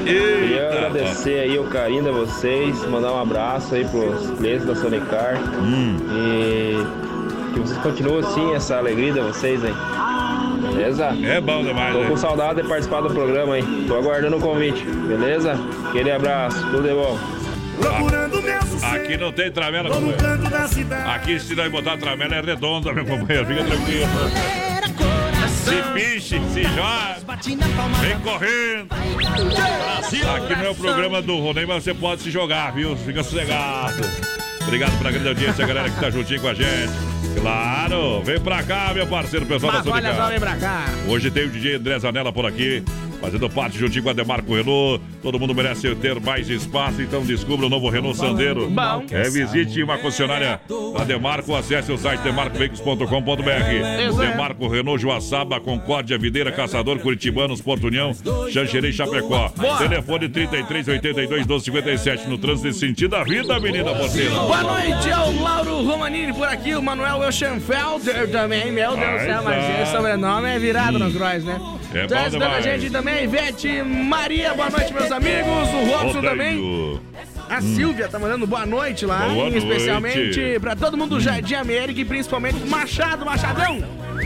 [0.04, 0.86] Queria Eita.
[0.86, 5.38] agradecer aí o carinho de vocês, mandar um abraço aí pros clientes da Sonicar.
[5.62, 5.96] Hum.
[6.10, 9.74] E que vocês continuem assim, essa alegria de vocês, hein?
[10.72, 11.08] Beleza?
[11.24, 12.08] É bom demais, Tô né?
[12.08, 13.84] com saudade de participar do programa, hein?
[13.86, 15.54] Tô aguardando o convite, beleza?
[15.88, 17.18] Aquele abraço, tudo de bom.
[18.82, 21.06] Aqui não tem tramela, no companheiro.
[21.06, 23.46] Aqui, se nós botar tramela, é redonda, meu companheiro.
[23.46, 24.06] Fica tranquilo.
[25.48, 27.20] Se piche, se joga.
[28.00, 28.88] Vem correndo.
[30.36, 32.96] Aqui não é o programa do Ronei, mas você pode se jogar, viu?
[32.96, 34.02] Fica sossegado.
[34.62, 36.92] Obrigado pela grande audiência, a galera que tá juntinho com a gente.
[37.38, 40.86] Claro, vem pra cá, meu parceiro, pessoal Mas da olha só, vem pra cá.
[41.08, 42.82] Hoje tem o DJ André Zanella por aqui,
[43.20, 45.02] fazendo parte juntinho com a Demarco Renault.
[45.22, 48.68] Todo mundo merece ter mais espaço, então descubra o novo Renault Sandero.
[48.70, 49.04] Bom.
[49.10, 50.60] É, visite uma concessionária
[50.96, 54.18] da Demarco, acesse o site demarcoveículos.com.br.
[54.18, 58.12] Demarco Renault, Joaçaba, Concórdia, Videira, Caçador, Curitibanos, Porto União,
[58.50, 59.52] Xanxerê Chapecó.
[59.56, 59.78] Boa.
[59.78, 64.30] Telefone 33 82 12 57 no trânsito sentido da vida, menina porteira.
[64.30, 69.26] Boa noite, é o Lauro Romanini por aqui, o Manuel Elschenfelder também, meu Deus do
[69.26, 69.82] céu, mas tá.
[69.82, 71.60] esse sobrenome é virado no Cross, né?
[71.92, 77.00] É Tá bom a gente também, Ivete Maria, boa noite, meus amigos, o Robson também.
[77.48, 79.58] A Silvia tá mandando boa noite lá, Boa noite.
[79.58, 83.82] especialmente pra todo mundo do Jardim América e principalmente Machado, Machadão.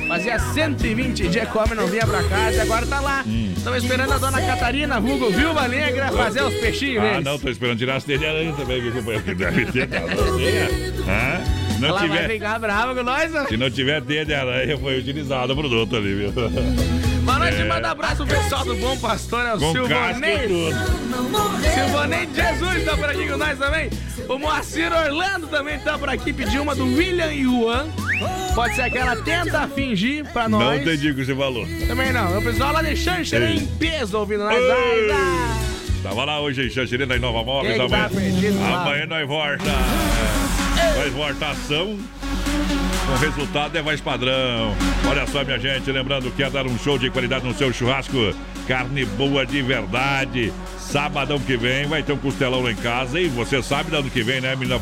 [0.09, 3.25] Fazia 120 dias come, não vinha pra casa e agora tá lá.
[3.27, 3.55] Hum.
[3.57, 7.79] Estão esperando a dona Catarina, vulgo Viúva Negra, fazer os peixinhos Ah, não, tô esperando
[7.79, 9.23] tirar as telhas também, viu, companheiro?
[9.25, 9.89] Que deve ter?
[9.89, 14.99] Se não Ela vai tiver, ficar brava com nós, se não tiver de aranha, foi
[14.99, 16.33] utilizado o produto ali, viu?
[17.25, 17.65] Boa noite, É.
[17.65, 20.49] manda abraço pessoal do Bom Pastor, é o e Silvanei.
[21.75, 23.91] Silvanei Jesus tá por aqui com nós também.
[24.29, 27.87] O Moacir Orlando também tá por aqui, pediu uma do William Yuan.
[28.55, 30.81] Pode ser aquela tenta fingir pra Não nós.
[30.81, 31.67] entendi o que você falou.
[31.87, 32.39] Também não.
[32.39, 33.57] O pessoal lá de Xanxerê Ei.
[33.57, 34.57] em peso ouvindo nós.
[34.57, 34.71] Ei.
[34.71, 35.65] Ai, ai.
[36.03, 37.77] Tava lá hoje em Xanxerê, em Nova Móveis.
[37.79, 38.11] Tá Amanhã,
[38.61, 38.83] lá?
[38.83, 39.65] amanhã nós volta.
[40.99, 41.99] Nós volta ação.
[43.07, 44.75] Com resultado é mais padrão.
[45.09, 48.17] Olha só, minha gente, lembrando que é dar um show de qualidade no seu churrasco.
[48.67, 50.53] Carne boa de verdade.
[50.79, 53.21] Sabadão que vem vai ter um costelão lá em casa.
[53.21, 54.79] E você sabe do ano que vem, né, menina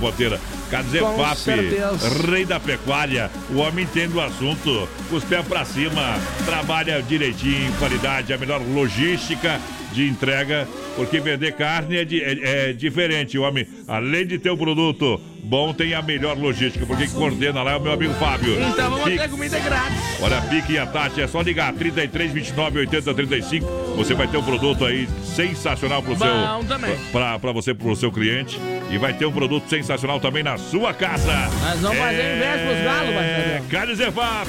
[1.17, 2.09] Fap, certeza.
[2.31, 3.29] rei da pecuária.
[3.51, 4.89] O homem entende o assunto.
[5.11, 6.15] Os pés pra cima.
[6.47, 9.61] Trabalha direitinho, qualidade, a melhor logística
[9.93, 10.67] de entrega,
[10.97, 13.37] porque vender carne é, di- é- é diferente.
[13.37, 17.63] O homem, além de ter o produto bom, tem a melhor logística, porque quem coordena
[17.63, 18.55] lá é o meu amigo Fábio.
[18.63, 19.99] Então vamos Pique- ter comida grátis.
[20.21, 23.67] Olha, Pique e a Tati, é só ligar 33 29 80 35.
[23.97, 26.97] Você vai ter um produto aí sensacional pro Bom seu também.
[27.11, 28.59] pra, pra você, pro seu cliente.
[28.91, 31.33] E vai ter um produto sensacional também na sua casa.
[31.63, 33.69] Nós vamos fazer inveja pros galos, É, Marcelo.
[33.71, 34.49] Carne Zefap!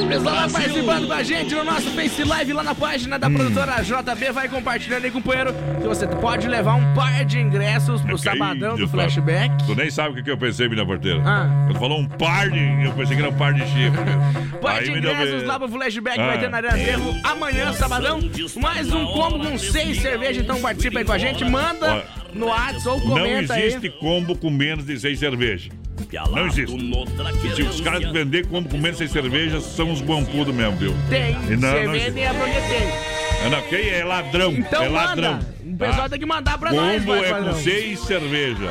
[0.00, 3.28] O pessoal vai participando com a gente no nosso Face Live lá na página da
[3.28, 4.32] produtora JB.
[4.32, 8.86] Vai compartilhando aí, companheiro, que você pode levar um par de ingressos pro sabadão do
[8.88, 9.64] flashback.
[9.66, 11.20] Tu nem sabe o que que eu pensei, menina porteira.
[11.24, 11.64] Ah.
[11.66, 12.84] Quando falou um par de.
[12.84, 14.58] Eu pensei que era um par de chifre.
[14.60, 16.26] Par de ingressos lá pro flashback Ah.
[16.26, 18.20] vai ter na Arena amanhã, sabadão.
[18.60, 21.44] Mais um combo com seis cervejas, então participa aí com a gente.
[21.44, 23.66] Manda Olha, no WhatsApp ou Não comenta aí.
[23.66, 25.68] existe combo com menos de seis cervejas.
[26.32, 26.76] Não existe.
[27.54, 30.76] Se os caras que vender combo com menos de seis cervejas são os guampudos mesmo,
[30.76, 30.94] viu?
[31.08, 31.32] Tem.
[31.48, 32.24] E não, Você não é porque tem.
[33.42, 34.52] É, não, quem é ladrão?
[34.52, 35.32] Então é ladrão.
[35.34, 35.60] manda.
[35.64, 36.08] O pessoal Tá?
[36.10, 38.70] tem que mandar pra nós, Combo é com seis cervejas.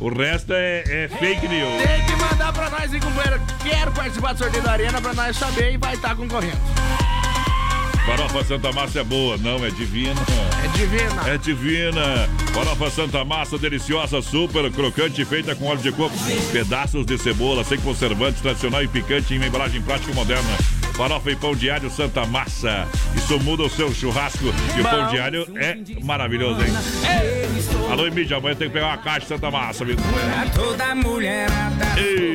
[0.00, 1.82] O resto é, é fake news.
[1.82, 3.38] Tem que mandar pra nós, hein, companheiro.
[3.62, 6.56] Quero participar do sorteio da Arena pra nós saber e vai estar concorrendo.
[8.06, 10.20] Farofa Santa Massa é boa, não, é divina.
[10.64, 11.28] É divina.
[11.28, 12.28] É divina.
[12.52, 16.16] Farofa Santa Massa, deliciosa, super crocante, feita com óleo de coco,
[16.50, 20.79] pedaços de cebola, sem conservantes, tradicional e picante, em uma embalagem prática moderna.
[21.00, 22.86] Farofa e pão de alho Santa Massa.
[23.16, 24.44] Isso muda o seu churrasco
[24.76, 26.68] e o pão de alho é maravilhoso, hein?
[27.90, 30.00] Alô, mídia, amanhã tem que pegar uma caixa de Santa Massa, amigo.
[30.54, 31.86] Toda mulherada.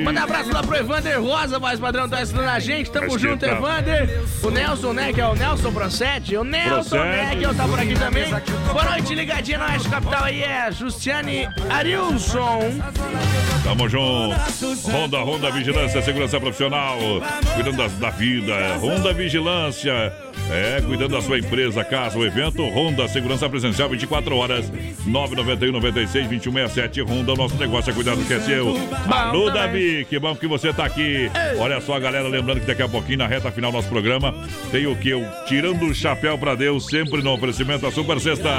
[0.03, 2.89] Manda um abraço lá pro Evander Rosa, mais padrão, tá assistindo a gente.
[2.89, 3.67] Tamo Tá junto, esquentado.
[3.87, 4.23] Evander.
[4.41, 6.35] O Nelson, né, que é o Nelson Procete.
[6.35, 7.47] O Nelson, né, Procete.
[7.47, 8.25] que tá por aqui também.
[8.73, 12.81] Boa noite, ligadinha na Oeste Capital aí é Justiane Arilson.
[13.63, 14.35] Tamo junto.
[14.91, 16.97] Honda, Honda Vigilância, segurança profissional,
[17.55, 18.54] cuidando das- da vida.
[18.81, 20.13] Honda Vigilância,
[20.51, 22.63] é, cuidando da sua empresa, casa, o evento.
[22.69, 24.71] Honda Segurança Presencial, 24 horas,
[25.05, 27.01] 991 96 2167.
[27.01, 28.75] Honda, o nosso negócio é cuidar do que é seu.
[29.11, 31.29] Alô, Davi, que bom que você tá aqui.
[31.59, 34.33] Olha só, galera, lembrando que daqui a pouquinho, na reta final do nosso programa,
[34.71, 35.13] tem o que?
[35.13, 38.49] O Tirando o Chapéu pra Deus, sempre no oferecimento da Super Sexta.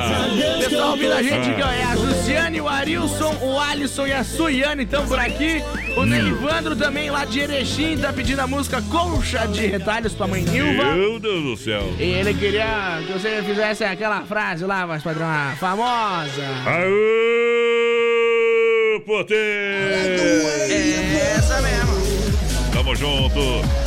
[0.59, 1.67] Pessoal ouvindo a gente, Ah.
[1.67, 5.63] ó, é a Jusiane, o Arilson, o Alisson e a Suiane estão por aqui.
[5.97, 6.07] O Hum.
[6.07, 10.95] Neivandro também lá de Erechim tá pedindo a música Colcha de Retalhos pra mãe Nilva.
[10.95, 11.76] Meu Deus do céu.
[11.99, 16.45] E ele queria que você fizesse aquela frase lá, mas padrão, a famosa.
[16.67, 17.01] Aô,
[19.01, 19.37] poder!
[20.71, 21.96] É essa mesmo.
[22.87, 23.41] Tamo junto.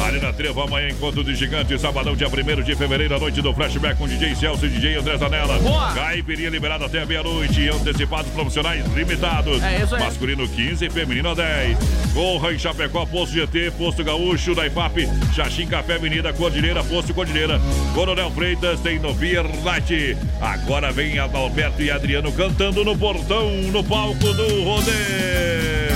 [0.04, 1.80] Arena Trevo, amanhã, encontro de gigante.
[1.80, 5.18] Sabadão, dia 1 de fevereiro, a noite do Flashback com DJ Celso e DJ André
[5.18, 5.58] Zanella.
[5.60, 5.94] Boa.
[5.94, 7.70] Caipirinha liberada até a meia-noite.
[7.70, 9.64] Antecipados profissionais limitados.
[9.64, 10.04] É isso aí.
[10.04, 11.78] Masculino 15 e feminino 10.
[12.14, 17.58] Corra em Chapecó, Posto GT, Posto Gaúcho, da IPAP, Xaxim Café, Avenida Cordilheira, Posto Cordilheira.
[17.96, 19.16] Coronel Freitas tem no
[19.64, 20.18] Light.
[20.42, 25.89] Agora vem Adalberto e Adriano cantando no portão, no palco do rodeio.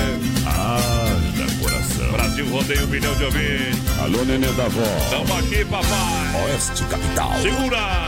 [2.44, 3.98] Brasil rodeia um milhão de ouvintes.
[4.00, 4.82] Alô, nenê da vó.
[5.10, 6.44] Tamo aqui, papai.
[6.46, 7.32] Oeste Capital.
[7.40, 8.06] Segura!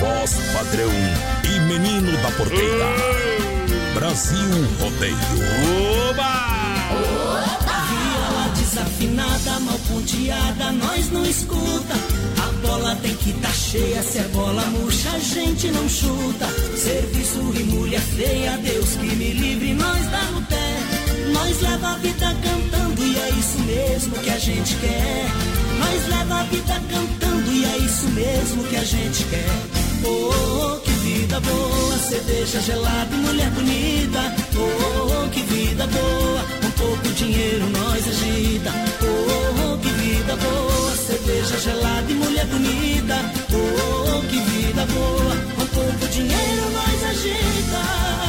[0.00, 0.90] Voz padrão
[1.44, 2.86] e menino da porteira.
[3.94, 4.38] Brasil
[4.80, 5.16] Rodeio.
[6.10, 6.54] Oba!
[7.88, 11.94] Viola desafinada, mal ponteada, nós não escuta.
[12.42, 16.46] A bola tem que tá cheia, se é bola murcha, a gente não chuta.
[16.76, 20.78] Serviço e mulher feia, Deus que me livre, nós dá no pé.
[21.32, 22.83] Nós leva a vida cantando
[23.44, 25.26] isso mesmo que a gente quer.
[25.78, 29.56] Nós leva a vida cantando e é isso mesmo que a gente quer.
[30.02, 34.34] Oh, que vida boa, cerveja gelada e mulher bonita.
[34.56, 38.72] Oh, que vida boa, um pouco dinheiro nós agita.
[39.02, 43.16] Oh, que vida boa, cerveja gelada e mulher bonita.
[43.52, 48.23] Oh, que vida boa, um pouco dinheiro nós agita.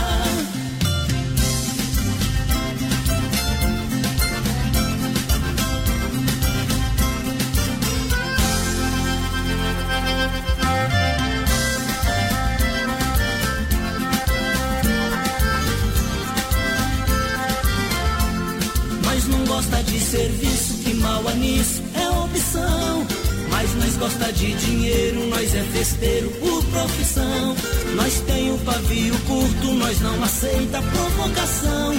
[19.85, 23.05] De serviço, que mal nisso é opção.
[23.49, 27.55] Mas nós gosta de dinheiro, nós é festeiro por profissão.
[27.95, 31.95] Nós tem o pavio curto, nós não aceita provocação.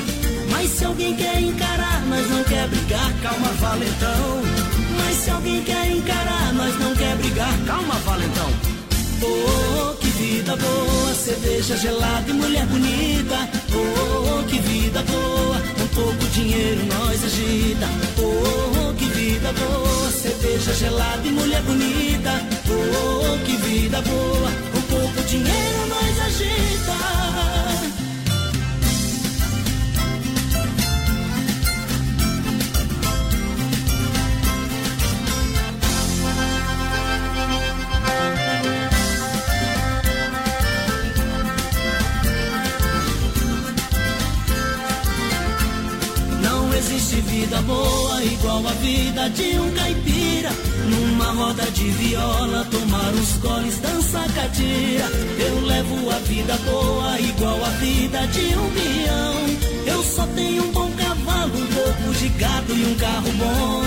[0.50, 4.42] Mas se alguém quer encarar, nós não quer brigar, calma, valentão.
[4.98, 8.50] Mas se alguém quer encarar, nós não quer brigar, calma, valentão.
[9.22, 13.48] Oh, que vida boa, cerveja gelada e mulher bonita.
[13.74, 15.56] Oh, que vida boa,
[15.96, 17.88] pouco dinheiro nós agita.
[18.18, 22.32] Oh, que vida boa, cerveja gelada e mulher bonita.
[22.68, 27.75] Oh, que vida boa, um pouco dinheiro nós agita.
[47.06, 50.50] Existe vida boa igual a vida de um caipira.
[50.90, 55.08] Numa roda de viola, tomar uns goles, dança catira.
[55.38, 59.94] Eu levo a vida boa igual a vida de um peão.
[59.94, 63.82] Eu só tenho um bom cavalo, um pouco de gado e um carro bom.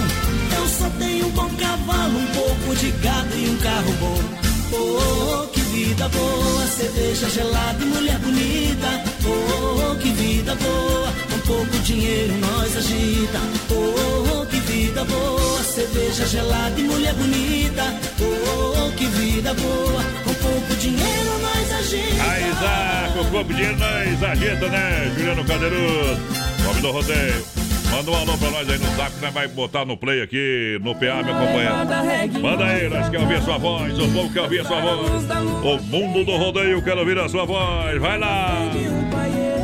[0.58, 4.40] Eu só tenho um bom cavalo, um pouco de gado e um carro bom.
[4.72, 8.88] Oh, que vida boa, cerveja gelada e mulher bonita.
[9.26, 13.40] Oh, que vida boa, um pouco dinheiro nós agita.
[13.72, 17.84] Oh, que vida boa, cerveja gelada e mulher bonita.
[18.20, 22.24] Oh, que vida boa, um pouco dinheiro nós agita.
[22.30, 25.14] Aí, Zaco, o pouco dinheiro nós agita, né?
[25.16, 26.20] Juliano Cadeirudo,
[26.66, 27.59] nome do rodeio.
[28.00, 29.30] Manda um alô pra nós aí no saco, né?
[29.30, 32.42] Vai botar no play aqui, no PA, me acompanhando.
[32.42, 35.26] Manda aí, nós queremos ouvir a sua voz, o povo quer ouvir a sua voz.
[35.66, 38.00] O mundo do rodeio quer ouvir a sua voz.
[38.00, 38.72] Vai lá!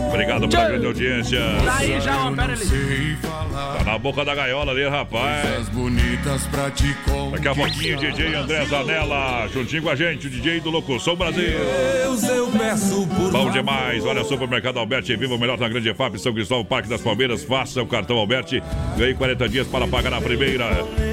[0.09, 1.39] Obrigado pela grande audiência.
[1.63, 3.17] Tá aí já, pera ali.
[3.55, 5.69] Tá na boca da gaiola ali, rapaz.
[7.31, 11.57] Daqui a pouquinho, DJ André Zanella, juntinho com a gente, o DJ do Locução Brasil.
[12.03, 16.19] Deus eu peço por Bom demais, olha, Supermercado Alberti, viva o melhor na Grande EFAP,
[16.19, 18.61] São Cristóvão, Parque das Palmeiras, faça o cartão Alberti,
[18.97, 20.65] ganhe 40 dias para pagar a primeira.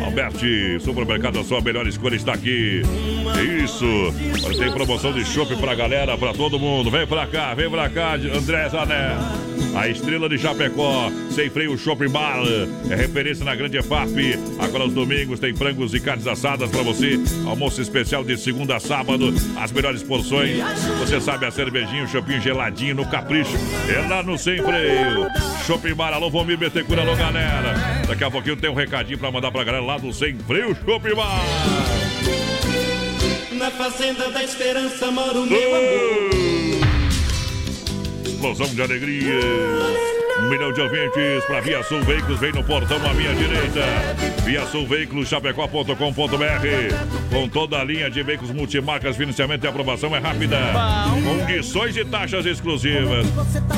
[0.04, 2.82] Alberti, Supermercado, a sua melhor escolha está aqui.
[3.62, 3.86] Isso,
[4.44, 7.88] olha, tem promoção de chopp pra galera, pra todo mundo, vem pra cá, vem pra
[7.88, 9.61] cá, André Zanella.
[9.74, 12.42] A estrela de Chapecó, sem freio Shopping Bar,
[12.90, 14.38] é referência na Grande EFAP.
[14.58, 17.18] Agora os domingos tem frangos e carnes assadas para você.
[17.46, 20.58] Almoço especial de segunda a sábado, as melhores porções.
[20.98, 23.56] Você sabe a cervejinha, o shopping geladinho no capricho.
[23.88, 25.26] É lá no Sem Freio.
[25.66, 27.74] Shopping Bar, alô, Vomir Betecura, alô, galera.
[28.06, 31.14] Daqui a pouquinho tem um recadinho para mandar pra galera lá do Sem Freio Shopping
[31.14, 31.40] Bar.
[33.52, 36.51] Na fazenda da esperança mora o meu amor.
[38.42, 40.01] Explosão de alegria.
[40.42, 42.40] Um milhão de ouvintes para Via Sul Veículos.
[42.40, 43.80] Vem no portão à minha direita.
[44.44, 45.94] Via Sul Veículos, chapecó.com.br.
[47.30, 50.58] Com toda a linha de veículos multimarcas, financiamento e aprovação é rápida.
[51.24, 53.24] Condições e taxas exclusivas.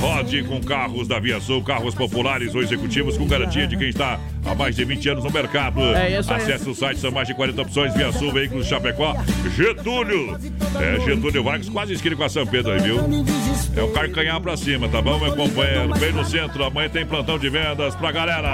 [0.00, 4.18] Rode com carros da Via Sul, carros populares ou executivos com garantia de quem está
[4.44, 5.80] há mais de 20 anos no mercado.
[5.94, 6.32] É isso.
[6.32, 7.94] Acesse o site, são mais de 40 opções.
[7.94, 9.14] Via Sul Veículos Chapecó.
[9.54, 10.38] Getúlio.
[10.80, 12.98] É Getúlio Vargas, quase esquina com a São Pedro aí, viu?
[13.76, 15.92] É o carcanhar pra cima, tá bom, meu companheiro?
[15.98, 18.50] Bem no centro, amanhã tem plantão de vendas pra galera.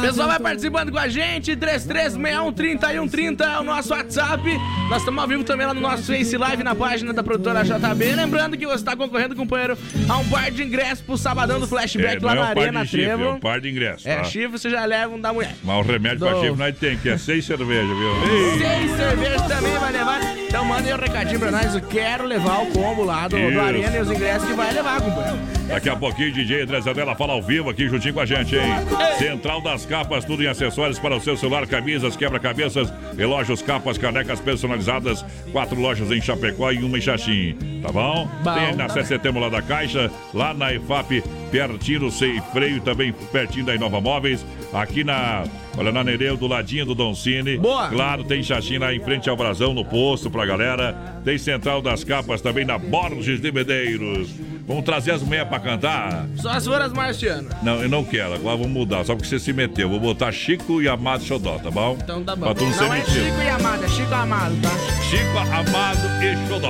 [0.00, 1.56] Pessoal, vai participando com a gente.
[1.56, 4.42] 33613130 é o nosso WhatsApp.
[4.88, 8.12] Nós estamos ao vivo também lá no nosso Face Live na página da produtora JB.
[8.14, 9.76] Lembrando que você está concorrendo, companheiro,
[10.08, 12.58] a um par de ingressos pro sabadão do flashback É, lá é na um par
[12.62, 13.30] Arena chifre, é Trevo.
[13.30, 14.06] um par de ingressos.
[14.06, 14.24] É, tá?
[14.24, 15.54] chifre você já leva um da mulher.
[15.62, 18.58] Mas o remédio pra Do- chifre nós tem, que é seis cervejas, viu?
[18.58, 20.20] Seis cervejas também vai levar.
[20.48, 21.74] Então manda aí um recadinho pra nós.
[21.74, 23.60] Eu quero levar o combo lá do, do.
[23.60, 25.38] Arena e os ingressos que vai levar, companheiro.
[25.70, 28.72] Daqui a pouquinho, DJ André Zanella fala ao vivo aqui juntinho com a gente, hein?
[29.18, 34.40] Central das Capas, tudo em acessórios para o seu celular, camisas, quebra-cabeças, relógios, capas, canecas
[34.40, 35.24] personalizadas.
[35.52, 38.28] Quatro lojas em Chapecó e uma em Xaxim, tá bom?
[38.42, 38.54] Bom.
[38.54, 42.80] Tem na 7 de setembro lá da Caixa, lá na EFAP, pertinho do Sei Freio,
[42.80, 44.44] também pertinho da Inova Móveis.
[44.72, 45.44] Aqui na,
[45.80, 47.56] olha, na Nereu, do ladinho do Don Cine.
[47.56, 47.88] Boa.
[47.88, 50.92] Claro, tem Xaxim lá em frente ao Brasão, no posto pra galera.
[51.24, 54.30] Tem Central das Capas também na Borges de Medeiros.
[54.66, 56.26] Vamos trazer as meias pra cantar?
[56.36, 57.52] Só as horas marcianas.
[57.62, 58.34] Não, eu não quero.
[58.34, 59.88] Agora vamos mudar, só porque você se meteu.
[59.88, 61.98] Vou botar Chico e Amado Xodó, tá bom?
[62.00, 62.46] Então tá bom.
[62.46, 63.24] Pra tu não ser Não é metido.
[63.24, 64.70] Chico e Amado, é Chico Amado, tá?
[65.02, 66.68] Chico, Amado e Xodó.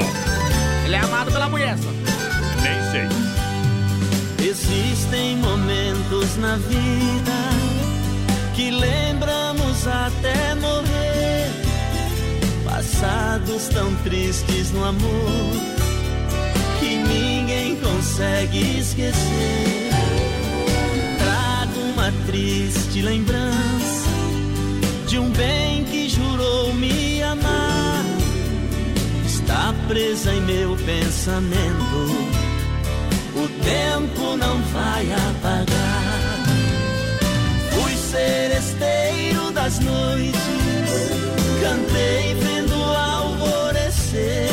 [0.87, 1.91] Ele é amado pela mulher, só.
[2.63, 4.49] Nem sei.
[4.49, 7.60] Existem momentos na vida
[8.61, 11.51] que lembramos até morrer.
[12.63, 15.53] Passados tão tristes no amor
[16.79, 19.91] que ninguém consegue esquecer.
[21.19, 24.11] Trago uma triste lembrança
[25.09, 28.05] de um bem que jurou me amar.
[29.25, 32.51] Está presa em meu pensamento
[33.35, 36.10] o tempo não vai apagar.
[38.11, 40.41] Seresteiro das noites,
[41.63, 44.51] cantei vendo o alvorecer,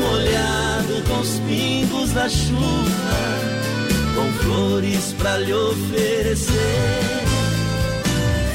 [0.00, 3.38] molhado com os pingos da chuva,
[4.16, 6.52] com flores pra lhe oferecer.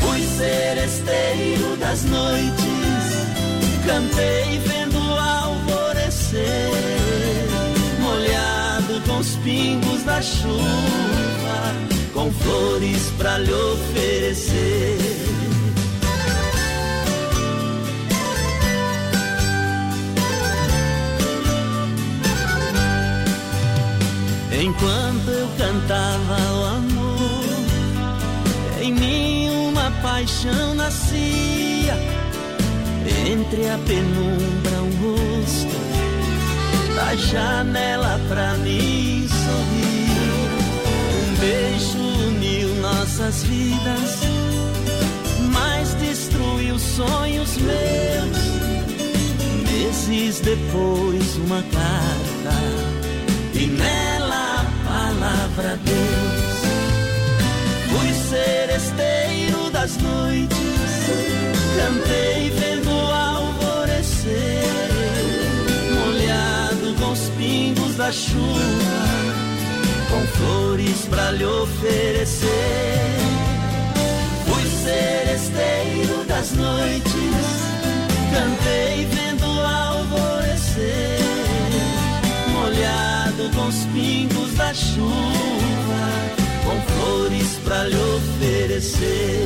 [0.01, 3.27] Fui seresteiro das noites,
[3.85, 6.69] cantei vendo o alvorecer
[8.01, 11.73] molhado com os pingos da chuva,
[12.19, 14.97] com flores pra lhe oferecer.
[24.51, 27.61] Enquanto eu cantava o amor,
[28.81, 31.95] em mim uma paixão nascia.
[33.31, 35.79] Entre a penumbra, um rosto
[36.95, 38.78] da janela pra mim
[43.19, 44.21] nossas vidas,
[45.51, 48.37] mas destruiu sonhos meus.
[49.69, 52.55] Meses depois, uma carta
[53.53, 56.59] e nela a palavra Deus.
[57.89, 60.57] Fui seresteiro das noites,
[61.75, 64.63] cantei vendo o alvorecer
[65.93, 69.38] molhado com os pingos da chuva,
[70.09, 72.49] com flores pra lhe oferecer.
[74.45, 77.13] Fui seresteiro das noites,
[78.33, 81.19] cantei vendo o alvorecer,
[82.51, 86.01] molhado com os pingos da chuva,
[86.65, 89.45] com flores pra lhe oferecer.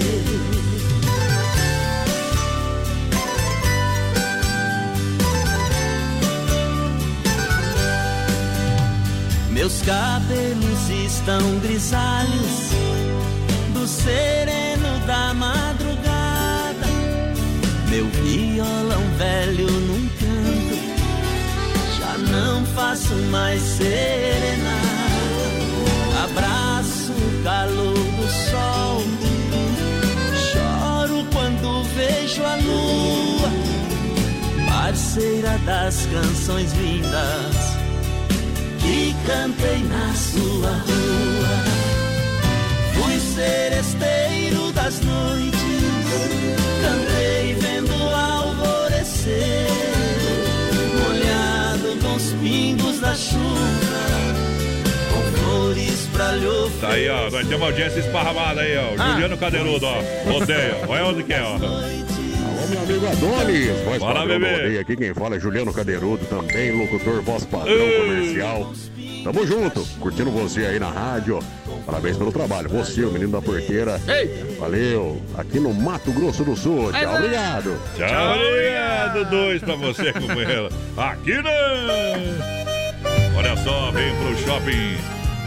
[9.54, 12.72] Meus cabelos estão grisalhos
[13.72, 16.88] do sereno da madrugada.
[17.88, 20.80] Meu violão velho num canto,
[22.00, 24.74] já não faço mais serenata.
[26.24, 29.04] Abraço o calor do sol,
[30.52, 33.52] choro quando vejo a lua,
[34.68, 37.63] parceira das canções lindas
[38.84, 41.64] que cantei na sua rua.
[42.94, 45.82] Fui seresteiro das noites,
[46.82, 49.68] cantei vendo o alvorecer,
[51.02, 54.04] molhado com os pingos da chuva,
[55.14, 56.82] com flores pra lhe oferecer.
[56.82, 57.30] Tá aí, ó.
[57.30, 58.94] Nós temos uma audiência esparramada aí, ó.
[59.02, 59.12] Ah.
[59.14, 60.02] Juliano Cadeirudo, ó.
[60.32, 60.78] Rodeia.
[60.88, 61.58] Olha onde que é, ó.
[62.74, 64.56] Meu amigo Adonis, voz Bora, padrão do bebê.
[64.56, 64.96] rodeio aqui.
[64.96, 68.00] Quem fala é Juliano Cadeirudo, também locutor, voz padrão Ei.
[68.02, 68.74] comercial.
[69.24, 71.40] Tamo junto, curtindo você aí na rádio.
[71.86, 72.68] Parabéns pelo trabalho.
[72.70, 74.02] Você, o menino da porteira.
[74.60, 75.22] Valeu.
[75.38, 76.92] Aqui no Mato Grosso do Sul.
[76.92, 77.18] Tchau, nóis.
[77.20, 77.80] obrigado.
[77.96, 79.30] Tchau, obrigado.
[79.30, 80.70] Dois pra você, companheiro.
[80.98, 83.38] Aqui não!
[83.38, 84.98] Olha só, vem pro shopping.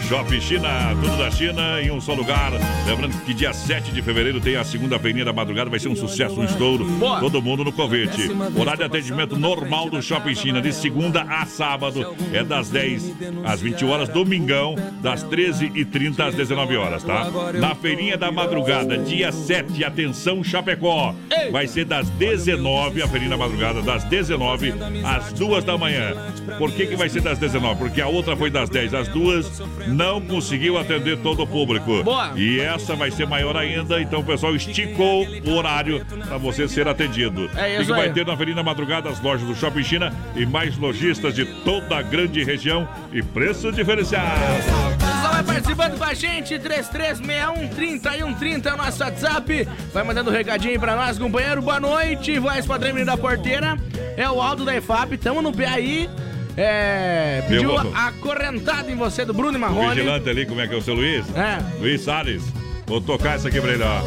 [0.09, 0.69] Shopping China,
[1.03, 2.53] tudo da China em um só lugar.
[2.87, 5.97] Lembrando que dia 7 de fevereiro tem a segunda feirinha da madrugada, vai ser um
[5.97, 6.87] sucesso, um estouro.
[7.19, 8.31] Todo mundo no convite.
[8.57, 13.61] Horário de atendimento normal do Shopping China, de segunda a sábado, é das 10 às
[13.61, 17.29] 20 horas, domingão, das 13h30 às 19 horas, tá?
[17.55, 21.17] Na feirinha da madrugada, dia 7, atenção Chapecó,
[21.51, 24.73] vai ser das 19, a feirinha da madrugada, das 19
[25.05, 26.15] às 2 da manhã.
[26.59, 27.81] Por que, que vai ser das 19?
[27.81, 29.63] Porque a outra foi das 10 às 2,
[29.97, 32.05] não conseguiu atender todo o público.
[32.05, 32.33] Boa.
[32.37, 36.87] E essa vai ser maior ainda, então o pessoal esticou o horário para você ser
[36.87, 37.51] atendido.
[37.57, 40.45] É isso que vai ter na Feirinha da Madrugada, as lojas do Shopping China e
[40.45, 44.67] mais lojistas de toda a grande região e preços diferenciados.
[44.99, 49.67] Pessoal, vai participando com a gente, 3361-3130 é o nosso WhatsApp.
[49.93, 51.63] Vai mandando um recadinho pra nós, companheiro.
[51.63, 53.79] Boa noite, voz padrão da porteira.
[54.17, 56.11] É o Aldo da EFAP, tamo no pé aí.
[56.57, 59.91] É, pediu Meu, a, correntada em você do Bruno O Marrone.
[59.91, 61.25] vigilante ali, como é que é o seu Luiz?
[61.37, 61.59] É.
[61.79, 62.43] Luiz Salles.
[62.87, 64.01] Vou tocar essa aqui pra ele, ó.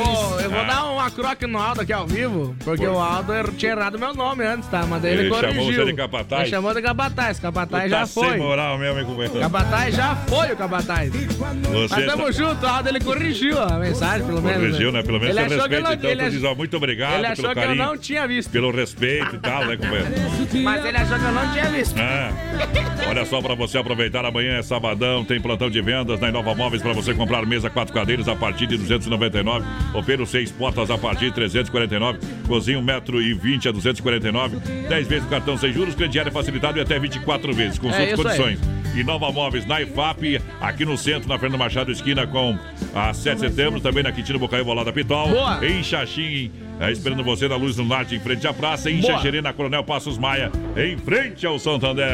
[0.00, 3.50] Ô, eu vou dar uma croque no Aldo aqui ao vivo, porque o Aldo er-
[3.56, 4.84] tinha errado meu nome antes, tá?
[4.86, 5.84] Mas daí ele, Ele chamou corrigiu.
[5.84, 6.42] você de capataz?
[6.42, 8.28] Ele chamou de capataz, capataz já tá foi.
[8.30, 9.40] sem moral mesmo, hein, companheiro?
[9.40, 11.10] Capataz já foi o capataz.
[11.12, 14.58] Você Mas tamo tá- junto, o Aldo ele corrigiu a mensagem, pelo menos.
[14.60, 15.02] Corrigiu, né?
[15.02, 17.44] Pelo menos ele achou que não, Então ele ach- diz, ó, muito obrigado Ele achou
[17.54, 18.50] pelo que eu não tinha visto.
[18.50, 20.06] Pelo respeito e tal, né, companheiro?
[20.62, 21.98] Mas ele achou que eu não tinha visto.
[21.98, 22.30] É.
[23.08, 26.82] Olha só para você aproveitar amanhã é sabadão, tem plantão de vendas na Inova Móveis
[26.82, 31.26] para você comprar mesa quatro cadeiras a partir de 299, roupeiro seis portas a partir
[31.26, 34.56] de 349, cozinha 1,20m a 249,
[34.88, 37.78] 10 vezes o cartão sem juros, crediário facilitado e até 24 vezes.
[37.78, 38.60] Consulte É condições.
[38.94, 42.58] Inova Móveis na IFAP, aqui no centro, na Fernando Machado, esquina com
[42.94, 45.64] a 7 de setembro, também na Quintino Bocaiu, Bolada Pitol, Boa.
[45.64, 46.50] em Xaxim,
[46.80, 49.00] é, esperando você na Luz do Norte, em frente à praça, em
[49.42, 52.06] na Coronel Passos Maia, em frente ao Santander.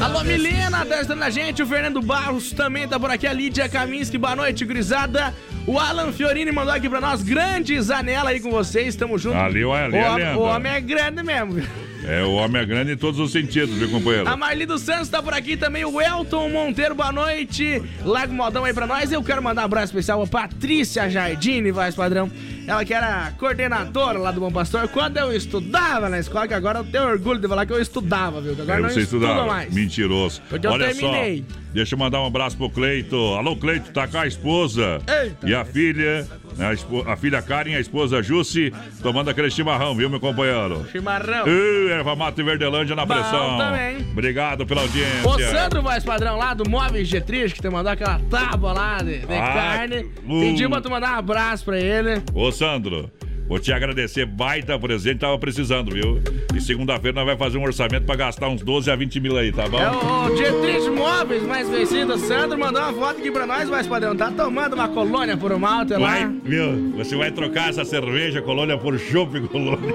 [0.00, 1.62] Alô, Milena, tá ajudando a gente.
[1.62, 3.26] O Fernando Barros também tá por aqui.
[3.26, 5.34] A Lídia Kaminski, boa noite, grisada.
[5.66, 7.22] O Alan Fiorini mandou aqui pra nós.
[7.22, 9.36] Grande Zanela aí com vocês, tamo junto.
[9.36, 11.62] Ali, olha ali, o, o homem é grande mesmo.
[12.06, 14.28] É, o homem é grande em todos os sentidos, viu, companheiro?
[14.28, 15.84] A Marli dos Santos tá por aqui também.
[15.84, 17.82] O Elton Monteiro, boa noite.
[18.02, 19.12] Lago Modão aí pra nós.
[19.12, 22.30] Eu quero mandar um abraço especial pra Patrícia Jardine, voz padrão.
[22.66, 24.86] Ela que era coordenadora lá do Bom Pastor.
[24.88, 28.40] Quando eu estudava na escola, que agora eu tenho orgulho de falar que eu estudava,
[28.40, 28.54] viu?
[28.54, 29.46] Que agora É, não você estudo estudava.
[29.46, 29.72] mais.
[29.74, 30.40] Mentiroso.
[30.48, 31.44] Porque eu Olha terminei.
[31.48, 33.16] só, deixa eu mandar um abraço pro Cleito.
[33.34, 35.00] Alô, Cleito, tá com a esposa.
[35.06, 35.48] Eita.
[35.48, 39.50] E a filha, né, a, espo- a filha Karen e a esposa Jussi, tomando aquele
[39.50, 40.86] chimarrão, viu, meu companheiro?
[40.90, 41.46] Chimarrão.
[41.46, 43.58] Ei, erva mata e verdelândia na Bom pressão.
[43.58, 43.96] também.
[44.12, 45.28] Obrigado pela audiência.
[45.28, 49.18] O Sandro Voz Padrão lá do Móveis G3, que te mandou aquela tábua lá de,
[49.20, 50.06] de Ah, carne.
[50.26, 50.40] uh.
[50.40, 52.22] Pediu pra tu mandar um abraço pra ele.
[52.34, 53.10] Ô, Sandro,
[53.50, 54.24] vou te agradecer.
[54.24, 56.20] Baita presente, tava precisando, viu?
[56.54, 59.50] E segunda-feira nós vamos fazer um orçamento pra gastar uns 12 a 20 mil aí,
[59.52, 59.78] tá bom?
[59.78, 62.14] É o, G3 Móveis mais vencido.
[62.14, 64.16] O Sandro mandou uma foto aqui pra nós, Voz Padrão.
[64.16, 66.32] Tá tomando uma colônia por um malte Vai, lá.
[66.44, 66.92] viu?
[66.96, 69.94] Você vai trocar essa cerveja colônia por chopp colônia.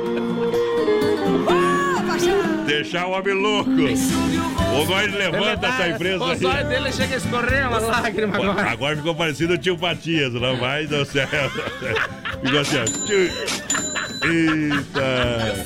[2.67, 3.71] Deixar o homem louco.
[4.75, 6.37] O nós levanta essa empresa O aí.
[6.37, 8.69] zóio dele chega a escorrer uma lágrima agora.
[8.71, 11.27] Agora ficou parecido o tio Patias, não vai do céu.
[12.43, 12.85] Ficou assim, ó.
[13.05, 13.31] Tio.
[14.31, 15.65] Eita.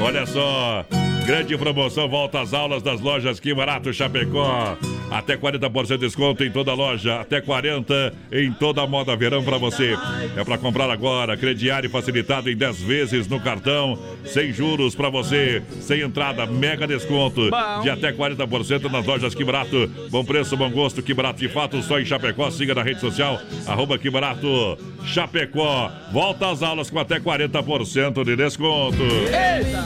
[0.00, 0.84] Olha só.
[1.26, 4.76] Grande promoção, volta às aulas das lojas Que Barato Chapecó.
[5.10, 9.58] Até 40% de desconto em toda loja, até 40% em toda a moda verão para
[9.58, 9.96] você.
[10.36, 15.62] É para comprar agora, crediário facilitado em 10 vezes no cartão, sem juros para você,
[15.80, 17.50] sem entrada, mega desconto
[17.82, 19.90] de até 40% nas lojas Que Barato.
[20.10, 22.50] Bom preço, bom gosto, Que Barato de fato, só em Chapecó.
[22.50, 25.90] Siga na rede social, arroba Que Barato Chapecó.
[26.12, 29.02] Volta às aulas com até 40% de desconto.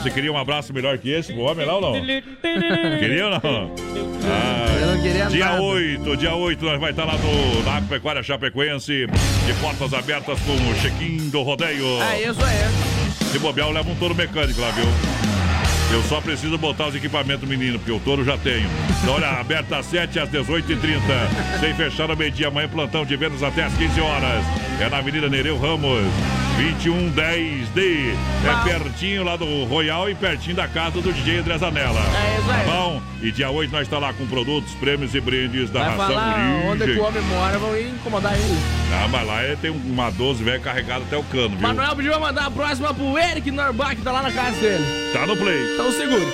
[0.01, 1.93] Você queria um abraço melhor que esse pro homem lá ou não?
[2.99, 3.71] Queria ou não?
[4.23, 5.61] Ah, Eu não queria dia nada.
[5.61, 10.51] 8, dia 8, nós vai estar lá no, na Agropecuária Chapecoense, de portas abertas com
[10.53, 11.85] o check-in do rodeio.
[12.03, 13.25] É isso aí.
[13.31, 14.85] Se bobear, eu levo um touro mecânico lá, viu?
[15.93, 18.69] Eu só preciso botar os equipamentos menino, porque o touro já tenho.
[19.01, 21.59] Então, olha, aberta às 7 às 18h30.
[21.59, 24.43] Sem fechar no meio-dia, amanhã plantão de vendas até às 15 horas.
[24.79, 25.99] É na Avenida Nereu Ramos,
[26.61, 28.13] 2110D.
[28.45, 31.99] É pertinho lá do Royal e pertinho da casa do DJ André Zanella.
[31.99, 32.65] É isso aí.
[32.65, 33.01] Tá bom?
[33.21, 36.49] E dia 8 nós está lá com produtos, prêmios e brindes da Vai ração falar
[36.65, 38.57] onde que o homem mora, vão incomodar ele.
[38.93, 41.59] Ah, mas lá é- tem uma 12 velho carregada até o cano, viu?
[41.61, 44.83] Manuel pediu pra mandar a próxima pro Eric Norbach, que tá lá na casa dele.
[45.13, 45.73] Tá no play.
[45.73, 46.27] Então segure.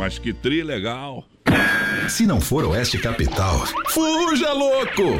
[0.00, 1.22] Mas que tri legal.
[2.08, 5.18] Se não for Oeste Capital, fuja louco!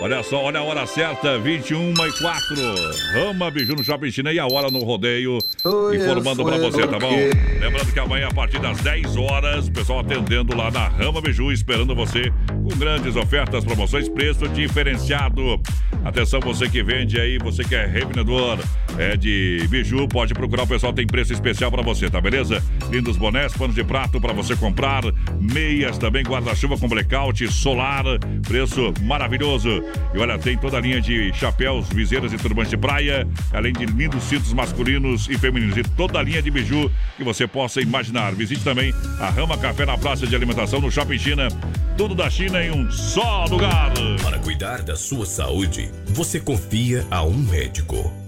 [0.00, 2.56] Olha só, olha a hora certa, 21 e 4.
[3.12, 5.36] Rama Biju no Shopping China e a hora no rodeio.
[5.94, 7.10] informando pra você, tá bom?
[7.60, 11.52] Lembrando que amanhã, a partir das 10 horas, o pessoal atendendo lá na Rama Biju,
[11.52, 12.32] esperando você
[12.68, 15.60] com grandes ofertas, promoções, preço diferenciado.
[16.04, 18.58] Atenção, você que vende aí, você que é revendedor
[18.98, 22.62] é de biju, pode procurar, o pessoal tem preço especial pra você, tá beleza?
[22.90, 25.02] Lindos bonés, panos de prato pra você comprar,
[25.40, 28.04] meias também, guarda-chuva com blackout, solar,
[28.46, 29.82] preço maravilhoso.
[30.14, 33.86] E olha, tem toda a linha de chapéus, viseiras e turbantes de praia, além de
[33.86, 38.34] lindos cintos masculinos e femininos e toda a linha de biju que você possa imaginar.
[38.34, 41.48] Visite também a Rama Café na Praça de Alimentação no Shopping China.
[41.96, 43.92] Tudo da China em um só lugar.
[44.22, 48.27] Para cuidar da sua saúde, você confia a um médico.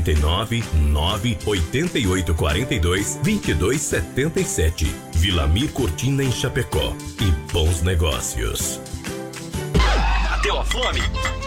[0.00, 4.86] 49 9 88 42 22 77.
[5.14, 6.94] Vilamir Cortina em Chapecó.
[7.20, 8.80] E bons negócios.
[10.30, 11.00] Bateu a fome?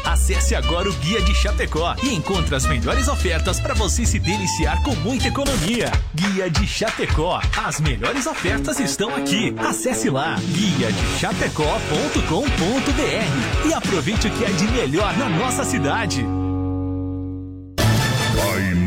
[0.05, 4.81] Acesse agora o Guia de Chapecó e encontre as melhores ofertas para você se deliciar
[4.83, 5.91] com muita economia.
[6.13, 7.41] Guia de Chapecó.
[7.57, 9.55] As melhores ofertas estão aqui.
[9.57, 16.23] Acesse lá guia de chapecó.com.br e aproveite o que é de melhor na nossa cidade.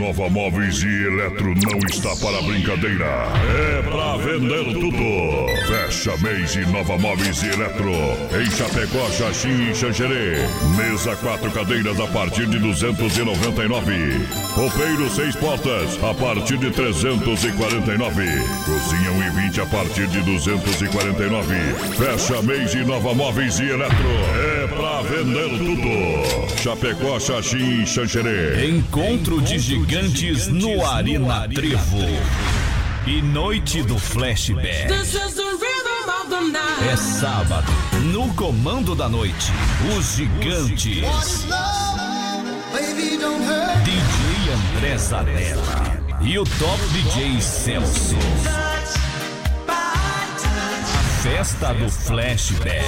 [0.06, 3.26] A Inova Móveis e Eletro não está para brincadeira.
[3.58, 5.66] É pra vender tudo.
[5.66, 7.90] Fecha mês Inova Móveis e Eletro.
[8.40, 10.36] Em Chapecó, Xaxim e Xanxerê.
[10.76, 14.28] Mesa quatro cadeiras a partir de 299.
[14.54, 18.26] Roupeiro seis portas a partir de 349.
[18.64, 21.54] Cozinha 1 e 20 a partir de 249.
[21.96, 24.08] Fecha mês Inova Móveis e Eletro.
[24.54, 26.56] É pra vender tudo.
[26.62, 28.68] Chapecó, Xaxim e Xanxerê.
[28.68, 29.95] Encontro de gigantes
[30.50, 31.96] no Arena Trevo.
[33.06, 34.92] E noite do flashback.
[36.86, 37.72] É sábado,
[38.12, 39.50] no comando da noite,
[39.96, 41.02] os gigantes.
[43.84, 48.16] DJ André Zanella e o top DJ Celso.
[49.66, 52.84] A festa do flashback.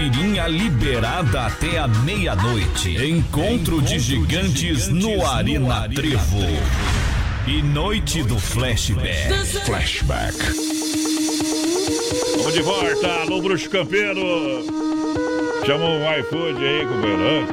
[0.00, 2.96] Caipirinha liberada até a meia-noite.
[3.04, 6.40] Encontro de gigantes no Arena Trevo.
[7.46, 9.66] E noite do flashback.
[9.66, 10.38] Flashback.
[12.38, 14.64] Vamos de volta, alô Bruxo Campeiro.
[15.66, 17.46] Chama um iFood aí, companheiro.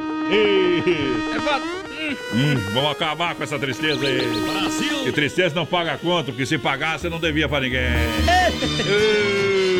[2.32, 4.26] Hum, vamos acabar com essa tristeza aí.
[4.26, 5.04] Brasil!
[5.04, 7.88] Que tristeza não paga conta, porque se pagasse não devia pra ninguém.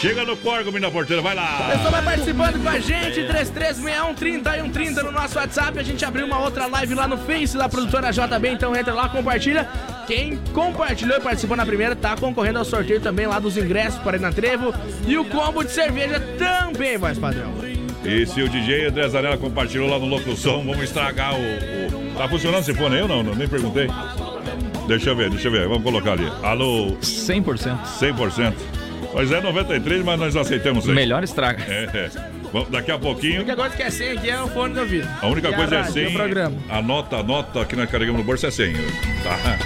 [0.00, 1.58] Chega no corgo, menina porteira, vai lá.
[1.60, 5.76] O pessoal vai participando com a gente, 3361 3130 no nosso WhatsApp.
[5.76, 9.08] A gente abriu uma outra live lá no Face da produtora JB, então entra lá,
[9.08, 9.68] compartilha.
[10.06, 14.12] Quem compartilhou e participou na primeira tá concorrendo ao sorteio também lá dos ingressos para
[14.12, 14.72] Arena Trevo.
[15.04, 17.52] E o combo de cerveja também, voz padrão.
[18.04, 21.40] E se o DJ André Zanella compartilhou lá no Locução, vamos estragar o.
[21.40, 22.14] o...
[22.16, 23.24] Tá funcionando esse fone aí ou não?
[23.24, 23.34] não?
[23.34, 23.88] Nem perguntei.
[24.86, 25.66] Deixa eu ver, deixa eu ver.
[25.66, 26.30] Vamos colocar ali.
[26.42, 26.96] Alô?
[27.02, 27.78] 100%.
[28.00, 28.77] 100%.
[29.18, 30.94] Mas é 93, mas nós aceitamos isso.
[30.94, 31.64] Melhor estraga.
[31.64, 32.10] É, é.
[32.52, 33.34] Vamos, daqui a pouquinho.
[33.34, 35.08] A única coisa que é 100 aqui é o fone do ouvido.
[35.20, 36.14] A única E coisa é rádio, e o 100.
[36.16, 36.56] programa.
[36.68, 38.74] A nota, a nota que nós carregamos no bolso é 100.
[39.24, 39.58] Tá?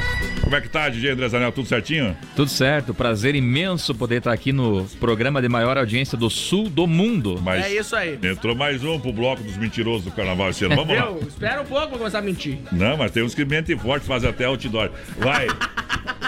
[0.42, 1.53] Como é que tá, DJ André Zanella?
[1.53, 2.16] Tudo certinho?
[2.34, 6.86] Tudo certo, prazer imenso poder estar aqui no programa de maior audiência do sul do
[6.86, 7.38] mundo.
[7.42, 8.18] Mas É isso aí.
[8.22, 10.77] Entrou mais um pro bloco dos mentirosos do carnaval esse ano.
[10.77, 11.06] Vamos lá.
[11.06, 11.28] Viu?
[11.28, 12.56] Espera um pouco pra começar a mentir.
[12.72, 14.90] Não, mas tem uns que mentem forte, fazem até outdoor.
[15.18, 15.47] Vai!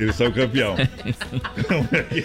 [0.00, 0.76] Eles são campeão.
[1.68, 2.22] Como é que-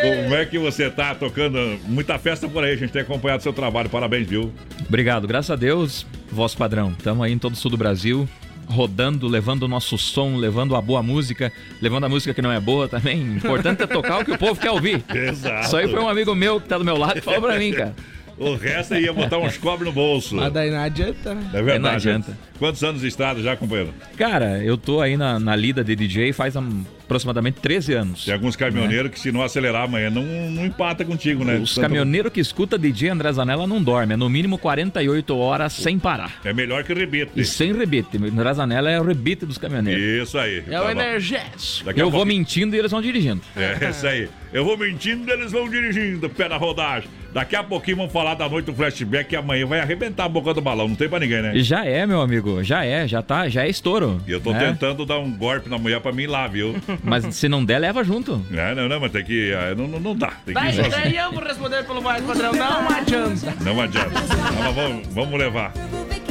[0.00, 1.78] Como é que você tá tocando?
[1.84, 3.88] Muita festa por aí, a gente tem acompanhado seu trabalho.
[3.88, 4.52] Parabéns, viu?
[4.88, 6.94] Obrigado, graças a Deus, voz padrão.
[6.96, 8.28] Estamos aí em todo o sul do Brasil,
[8.66, 12.58] rodando, levando o nosso som, levando a boa música, levando a música que não é
[12.60, 13.20] boa também.
[13.36, 15.04] Importante é tocar o que o povo quer ouvir.
[15.14, 15.66] Exato.
[15.66, 17.72] Isso aí foi um amigo meu que tá do meu lado que falou pra mim,
[17.72, 17.94] cara.
[18.38, 20.36] O resto ia botar uns cobres no bolso.
[20.36, 21.50] Mas daí não adianta, né?
[21.54, 21.80] É verdade.
[21.80, 22.38] Não adianta.
[22.58, 23.94] Quantos anos de estrada já, companheiro?
[24.16, 26.62] Cara, eu tô aí na, na lida de DJ faz há
[27.06, 28.24] aproximadamente 13 anos.
[28.24, 31.56] Tem alguns caminhoneiros que se não acelerar amanhã não, não empata contigo, né?
[31.56, 35.72] Os Tanto- caminhoneiros que escuta DJ André Zanella não dorme, é no mínimo 48 horas
[35.72, 36.40] sem parar.
[36.44, 37.30] É melhor que rebite.
[37.36, 38.16] E sem rebite.
[38.16, 40.28] André Zanella é o rebite dos caminhoneiros.
[40.28, 40.62] Isso aí.
[40.68, 41.00] É o Tá bom.
[41.00, 41.90] energético.
[41.90, 43.40] Eu vou pouquinho- mentindo e eles vão dirigindo.
[43.56, 44.28] É, isso aí.
[44.52, 47.08] Eu vou mentindo, eles vão dirigindo, pé na rodagem.
[47.32, 50.54] Daqui a pouquinho vamos falar da noite do flashback que amanhã vai arrebentar a boca
[50.54, 50.88] do balão.
[50.88, 51.52] Não tem pra ninguém, né?
[51.54, 54.22] E já é, meu amigo, já é, já tá, já é estouro.
[54.26, 54.60] E eu tô né?
[54.70, 56.74] tentando dar um golpe na mulher pra mim ir lá, viu?
[57.02, 58.44] Mas se não der, leva junto.
[58.52, 59.52] É, não, não, mas tem que.
[59.54, 60.32] ah, Não, não, não dá.
[60.44, 60.90] Tem que ir Daí, sozinho.
[60.90, 62.52] daí eu vou responder pelo mais padrão.
[62.52, 63.54] Não adianta.
[63.60, 64.10] Não adianta.
[64.10, 65.72] Não, mas vamos, vamos levar.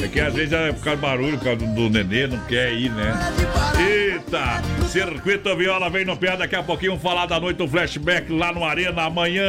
[0.02, 2.72] É que às vezes é por causa do barulho, por causa do, nenê, não quer
[2.74, 3.14] ir, né?
[3.78, 4.62] Eita!
[4.88, 8.62] Circuito Viola vem no pé, daqui a pouquinho falar da noite do flashback lá no
[8.64, 9.42] Arena amanhã.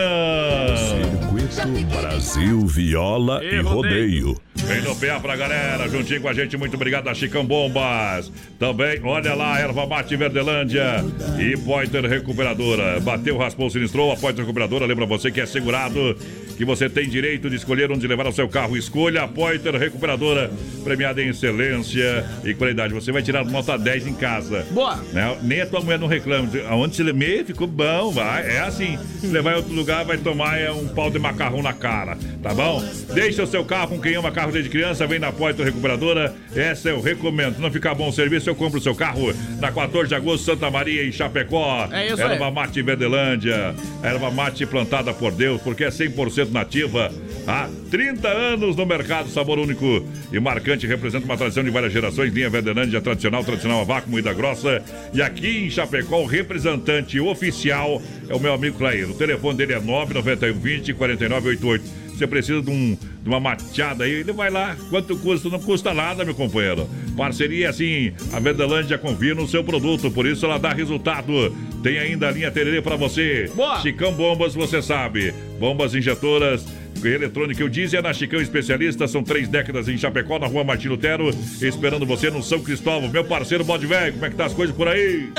[1.49, 4.39] Circuito Brasil Viola e Rodeio.
[4.55, 8.31] Vem no pé pra galera, juntinho com a gente, muito obrigado a Chicão Bombas.
[8.59, 11.05] Também, olha lá, Erva Mate Verdelândia
[11.39, 12.99] e Pointer Recuperadora.
[12.99, 16.15] Bateu, raspou, sinistrou, a Pointer Recuperadora lembra você que é segurado,
[16.57, 18.75] que você tem direito de escolher onde levar o seu carro.
[18.75, 20.51] Escolha a Pointer Recuperadora,
[20.83, 22.93] premiada em excelência e qualidade.
[22.93, 24.65] Você vai tirar nota 10 em casa.
[24.71, 24.95] Boa.
[25.13, 25.37] Né?
[25.43, 26.49] Nem a tua mulher não reclama.
[26.67, 28.55] Aonde se lê, ficou bom, vai.
[28.55, 28.97] É assim.
[29.19, 32.53] Se levar em outro lugar, vai tomar é, um pau de macarrão na cara, tá
[32.53, 32.83] bom?
[33.13, 36.33] Deixa o seu carro com quem ama carro desde criança, vem na Poitra Recuperadora.
[36.55, 37.55] Essa eu recomendo.
[37.55, 40.45] Se não ficar bom o serviço, eu compro o seu carro na 14 de agosto,
[40.45, 41.87] Santa Maria, em Chapecó.
[41.91, 42.31] É isso aí.
[42.33, 43.75] Erva mate Verdelândia.
[44.01, 47.11] Erva mate plantada por Deus, porque é 100% nativa.
[47.47, 52.33] Há 30 anos no mercado, sabor único e marcante, representa uma tradição de várias gerações.
[52.33, 54.83] Linha Verdelândia tradicional, tradicional a vácuo, moída grossa.
[55.13, 59.09] E aqui em Chapecó, o representante oficial é o meu amigo Clair.
[59.09, 62.06] O telefone dele é 991 20 4988.
[62.17, 64.75] Você precisa de, um, de uma mateada aí, ele vai lá.
[64.89, 65.49] Quanto custa?
[65.49, 66.89] Não custa nada, meu companheiro.
[67.15, 71.55] Parceria assim, a Verdelândia confia no seu produto, por isso ela dá resultado.
[71.83, 73.51] Tem ainda a linha Tererê pra você.
[73.55, 73.79] Boa.
[73.81, 75.31] Chicão Bombas, você sabe.
[75.59, 76.65] Bombas injetoras.
[77.05, 79.07] Eletrônica, eu é na Chicão Especialista.
[79.07, 81.29] São três décadas em Chapecó, na rua Martin Lutero,
[81.61, 83.09] esperando você no São Cristóvão.
[83.09, 85.29] Meu parceiro Bode Velho, como é que tá as coisas por aí?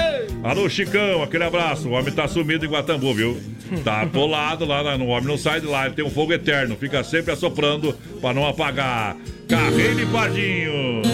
[0.42, 1.88] Alô, Chicão, aquele abraço.
[1.88, 3.40] O homem tá sumido em Guatambu, viu?
[3.82, 5.86] Tá atolado lá no homem, não sai de lá.
[5.86, 9.16] Ele tem um fogo eterno, fica sempre assoprando pra não apagar.
[9.48, 11.07] Carreiro e Pardinho.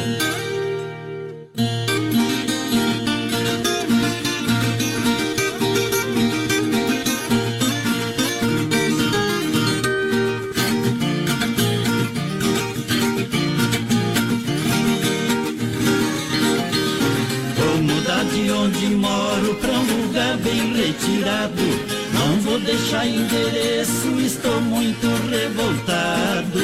[22.95, 26.61] Deixar endereço, estou muito revoltado.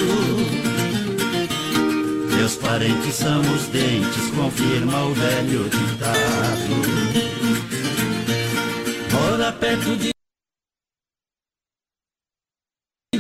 [2.36, 7.00] Meus parentes são os dentes, confirma o velho ditado.
[9.12, 10.10] Mora perto de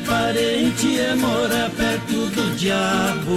[0.06, 3.36] parente é morar perto do diabo.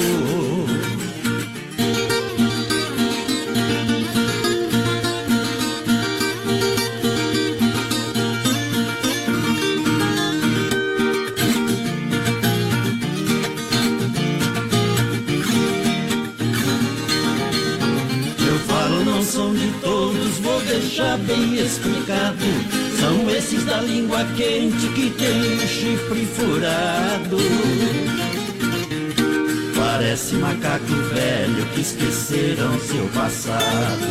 [33.24, 34.06] Passado.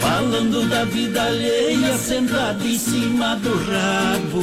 [0.00, 4.42] Falando da vida alheia, sentado em cima do rabo.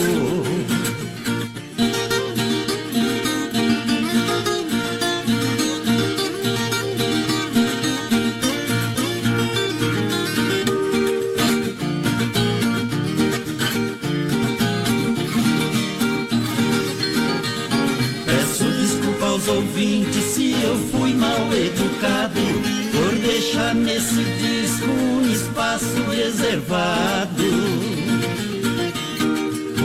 [26.40, 27.44] Reservado.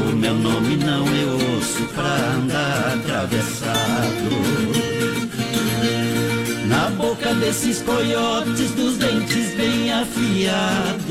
[0.08, 4.30] O meu nome não é osso pra andar atravessado.
[6.68, 11.04] Na boca desses coiotes dos dentes bem afiados.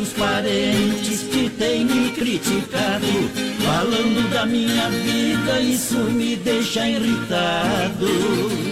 [0.00, 3.06] Certos parentes que têm me criticado,
[3.64, 8.70] falando da minha vida, isso me deixa irritado.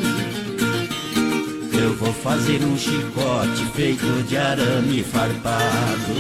[2.22, 6.14] fazer um chicote feito de arame farpado.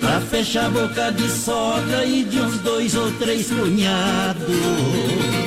[0.00, 5.41] Pra fechar a boca de sogra e de uns dois ou três cunhados.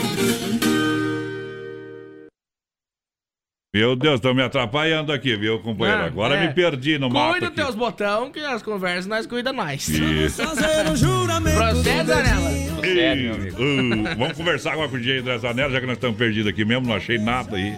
[3.76, 6.04] Meu Deus, estão me atrapalhando aqui, viu, companheiro?
[6.04, 6.48] Ah, Agora é.
[6.48, 7.32] me perdi no mapa.
[7.34, 9.90] Cuida dos teus botão, que as conversas nós cuida mais.
[9.90, 10.42] Isso.
[10.42, 12.52] Procede, Zanella.
[12.82, 16.48] Ei, uh, vamos conversar agora com o DJ André Zanella, já que nós estamos perdidos
[16.50, 17.76] aqui mesmo, não achei nada aí.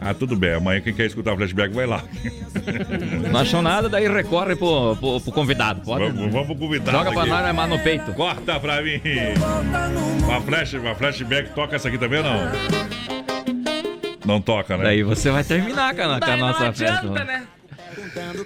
[0.00, 0.54] Ah, tudo bem.
[0.54, 2.02] Amanhã quem quer escutar o flashback vai lá.
[3.30, 5.82] Não achou nada, daí recorre pro, pro, pro convidado.
[5.82, 6.06] Pode?
[6.06, 6.90] Vamos, vamos pro convidado.
[6.90, 8.12] Joga pra nós, mas no peito.
[8.14, 9.00] Corta pra mim.
[10.24, 13.19] Uma, flash, uma flashback toca essa aqui também ou não?
[14.24, 14.84] Não toca, né?
[14.84, 17.08] Daí você vai terminar com a, com a nossa festa.
[17.24, 17.46] né?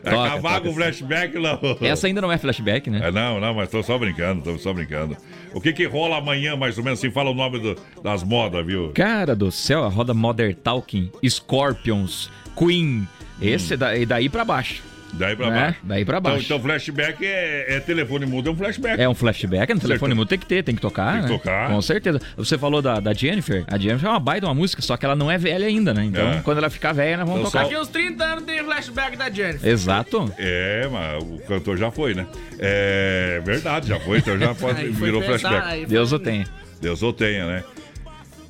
[0.05, 1.59] É Toca, acabar com o flashback, não.
[1.81, 3.01] Essa ainda não é flashback, né?
[3.05, 5.17] É, não, não, mas tô só brincando, tô só brincando.
[5.53, 7.11] O que que rola amanhã, mais ou menos, assim?
[7.11, 8.91] Fala o nome do- das modas, viu?
[8.95, 13.07] Cara do céu, a roda Modern Talking, Scorpions, Queen,
[13.41, 14.83] esse da, e daí pra baixo.
[15.19, 15.61] Daí pra Né?
[15.61, 15.79] baixo.
[15.83, 16.45] Daí pra baixo.
[16.45, 19.01] Então, então flashback é, é telefone mudo, é um flashback.
[19.01, 20.17] É um flashback, no telefone Certo.
[20.19, 21.39] mudo tem que ter, tem que tocar, Tem que né?
[21.39, 21.71] tocar.
[21.71, 22.21] Com certeza.
[22.37, 25.15] Você falou da, da Jennifer, a Jennifer é uma baita uma música, só que ela
[25.17, 26.05] não é velha ainda, né?
[26.05, 26.41] Então, É.
[26.43, 27.65] quando ela ficar velha, nós vamos Então, tocar.
[27.65, 29.69] Daqui uns 30 anos tem flashback da Jennifer.
[29.69, 30.33] Exato.
[30.39, 32.27] É, mas o cantor já foi, né?
[32.59, 35.87] É verdade, já foi, então já pode, virou pensar, flashback.
[35.87, 36.45] Deus o tenha.
[36.81, 37.65] Deus o tenha, né?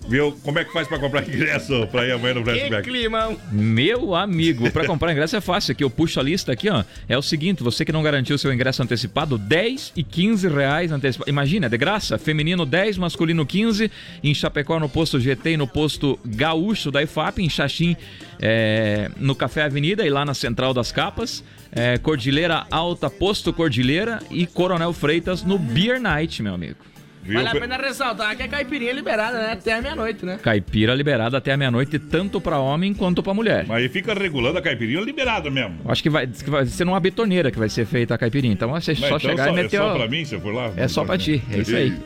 [0.06, 0.32] Viu?
[0.42, 2.82] Como é que faz pra comprar ingresso pra ir amanhã no Que flashback?
[2.88, 3.38] climão.
[3.50, 5.72] Meu amigo, pra comprar ingresso é fácil.
[5.72, 6.84] Aqui eu puxo a lista aqui, ó.
[7.08, 11.28] É o seguinte, você que não garantiu seu ingresso antecipado, 10 e 15 reais antecipado.
[11.30, 12.18] Imagina, é de graça.
[12.18, 13.90] Feminino 10, masculino 15.
[14.22, 17.38] Em Chapecó, no posto GT e no posto Gaúcho da IFAP.
[17.42, 17.96] Em Xaxim,
[18.40, 21.42] é, no Café Avenida e lá na Central das Capas.
[21.72, 24.20] É, Cordilheira Alta, posto Cordilheira.
[24.30, 26.76] E Coronel Freitas no Beer Night, meu amigo.
[27.24, 27.34] Viu?
[27.42, 29.52] Vale a pena ressaltar que a caipirinha é liberada, né?
[29.52, 30.38] Até a meia-noite, né?
[30.42, 33.64] Caipira liberada até a meia-noite, tanto pra homem quanto pra mulher.
[33.66, 35.78] Mas aí fica regulando a caipirinha liberada mesmo.
[35.86, 38.52] Acho que vai, que vai ser numa betoneira que vai ser feita a caipirinha.
[38.52, 39.76] Então você Mas só então chegar só, e meter.
[39.76, 40.70] É só o- pra mim, se eu for lá?
[40.76, 41.96] É só pra ti, é isso aí.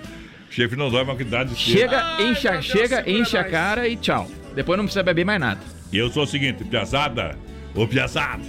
[0.50, 1.56] Chefe não dói, mas que dá de ser.
[1.78, 4.30] Chega, enche, a- chega, enche a cara e tchau.
[4.54, 5.60] Depois não precisa beber mais nada.
[5.92, 7.36] E eu sou o seguinte, piazada,
[7.74, 8.42] ô piazada.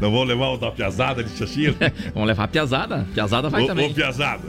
[0.00, 1.74] Não vou levar o da piazada de Xaxira?
[2.14, 3.06] Vamos levar a piazada.
[3.14, 3.90] Piazada vai ô, também.
[3.90, 4.48] Ô piazada,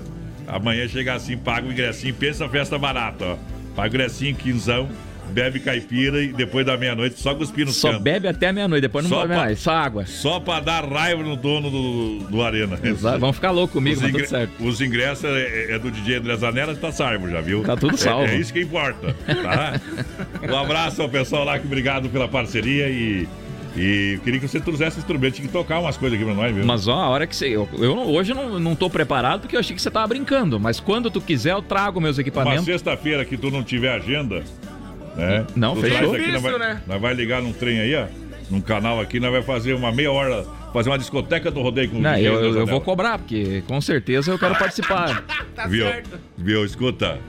[0.52, 3.38] amanhã chega assim, paga o ingressinho, pensa festa barata, ó.
[3.76, 4.90] Paga o ingressinho, quinzão,
[5.32, 9.10] bebe caipira e depois da meia-noite só cuspir no Só bebe até meia-noite, depois não
[9.10, 9.60] Só bebe pra- mais.
[9.60, 10.06] Só água.
[10.06, 12.78] Só pra dar raiva no dono do, do Arena.
[12.84, 14.52] Exato, Vão ficar loucos comigo, Os, mas tudo ingre- certo.
[14.68, 17.64] os ingressos é, é do DJ André Zanella, tá salvo já, viu?
[17.64, 18.26] Tá tudo É- salvo.
[18.26, 19.80] É, isso que importa, tá?
[20.52, 23.26] um abraço ao pessoal lá, que obrigado pela parceria e...
[23.76, 26.54] E eu queria que você trouxesse instrumento, tinha que tocar umas coisas aqui pra nós,
[26.54, 26.66] viu?
[26.66, 27.48] Mas ó, a hora que você.
[27.48, 30.60] Eu, eu hoje não, não tô preparado porque eu achei que você tava brincando.
[30.60, 32.66] Mas quando tu quiser, eu trago meus Uma equipamentos.
[32.66, 34.44] sexta-feira que tu não tiver agenda,
[35.16, 35.46] né?
[35.56, 36.14] Não, tu fechou.
[36.16, 36.82] Aqui, nós, vai, né?
[36.86, 38.06] nós vai ligar num trem aí, ó.
[38.50, 41.98] Num canal aqui, nós vai fazer uma meia hora, fazer uma discoteca do rodeio com
[41.98, 45.24] o Não, DJ eu, eu- eu vou cobrar, porque com certeza eu quero participar.
[45.56, 45.86] Tá viu?
[45.86, 46.20] certo.
[46.38, 46.66] Viu?
[46.66, 47.20] Escuta.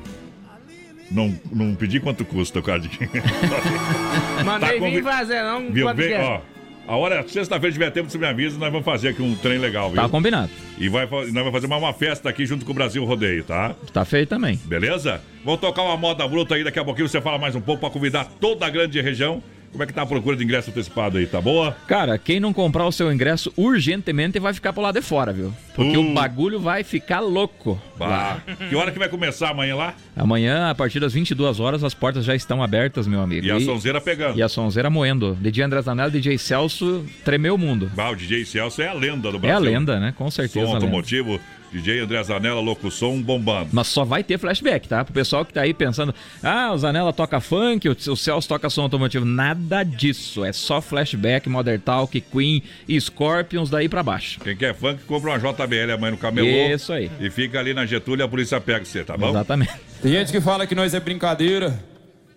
[1.12, 2.88] Não, não pedi quanto custa o card.
[4.44, 5.94] Mandei convi- vir fazer, não Viu?
[5.94, 6.20] Vem, é.
[6.20, 6.40] ó.
[6.86, 9.88] A hora, sexta-feira, tiver tempo, você me avisa, nós vamos fazer aqui um trem legal,
[9.90, 10.02] viu?
[10.02, 10.50] Tá combinado.
[10.76, 13.74] E vai, nós vamos fazer uma, uma festa aqui junto com o Brasil Rodeio, tá?
[13.92, 14.58] Tá feito também.
[14.64, 15.20] Beleza?
[15.44, 17.90] Vamos tocar uma moda bruta aí, daqui a pouquinho você fala mais um pouco pra
[17.90, 19.40] convidar toda a grande região.
[19.72, 21.74] Como é que tá a procura de ingresso antecipado aí, tá boa?
[21.88, 25.50] Cara, quem não comprar o seu ingresso urgentemente vai ficar pro lado de fora, viu?
[25.74, 26.10] Porque Uh.
[26.10, 27.80] o bagulho vai ficar louco.
[27.98, 28.36] Bah.
[28.68, 29.94] Que hora que vai começar amanhã lá?
[30.14, 33.46] Amanhã, a partir das 22 horas, as portas já estão abertas, meu amigo.
[33.46, 34.38] E a sonzeira pegando.
[34.38, 35.34] E a sonzeira moendo.
[35.40, 37.90] DJ André Zanella, DJ Celso, tremeu o mundo.
[37.94, 39.56] Bah, o DJ Celso é a lenda do É Brasil.
[39.56, 40.12] a lenda, né?
[40.18, 40.66] Com certeza.
[40.66, 41.40] Som a lenda.
[41.72, 43.70] DJ André Zanella, locução bombando.
[43.72, 45.04] Mas só vai ter flashback, tá?
[45.04, 48.68] Pro pessoal que tá aí pensando, ah, o Zanella toca funk, o o Celso toca
[48.68, 49.24] som automotivo.
[49.24, 50.44] Nada disso.
[50.44, 52.62] É só flashback, Modern Talk, Queen,
[53.00, 54.40] Scorpions, daí pra baixo.
[54.40, 56.74] Quem quer funk, compra uma JBL amanhã no camelô.
[56.74, 57.10] Isso aí.
[57.20, 59.30] E fica ali na Getúlio e a polícia pega você, tá bom?
[59.30, 59.72] Exatamente.
[60.02, 61.82] Tem gente que fala que nós é brincadeira,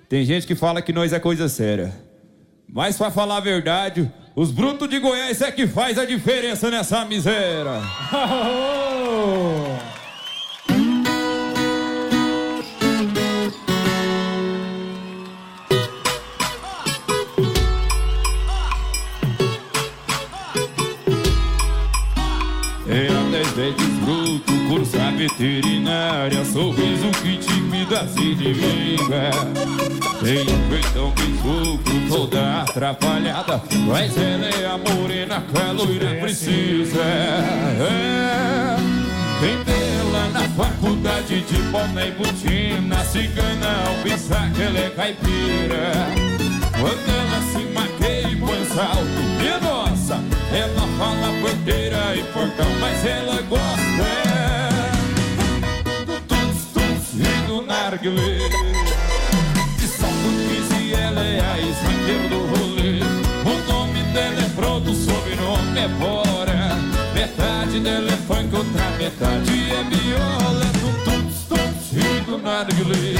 [0.07, 1.93] tem gente que fala que nós é coisa séria.
[2.67, 7.05] Mas pra falar a verdade, os brutos de Goiás é que faz a diferença nessa
[7.05, 7.81] miséria.
[23.31, 32.09] Dez vezes bruto, cursa veterinária Sorriso que tímida se desliga Tem um peitão que sofro
[32.09, 38.75] toda atrapalhada Mas ela é a morena que a loira precisa é.
[39.39, 45.91] Quem vê-la na faculdade de boné e botina Cigana ao pensar que ela é caipira
[46.71, 50.15] Quando ela se maqueia e põe salto E nossa,
[50.51, 57.61] ela fala porteira e portão Mas ela gosta é, Do tuts e do
[60.85, 62.99] 15 ela é a esmaqueira do rolê.
[63.43, 66.77] O nome dela é pronto, o sobrenome é Bora.
[67.13, 70.65] Metade dela é funk, outra metade é viola.
[70.65, 73.15] Do tuts tuts e do narguilé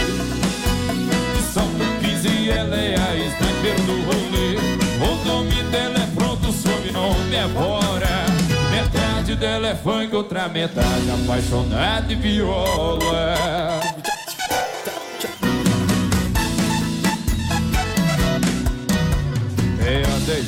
[1.53, 1.67] são
[2.01, 4.57] 15 ela é a sniper do rolê.
[5.01, 8.25] O nome dela é pronto, o sobrenome é Bora.
[8.69, 13.94] Metade dela é funk, outra metade apaixonada de viola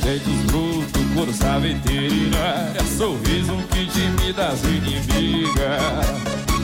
[0.07, 6.07] a dez jeitos bruto, cursa veterinária Sorriso que intimida as inimigas.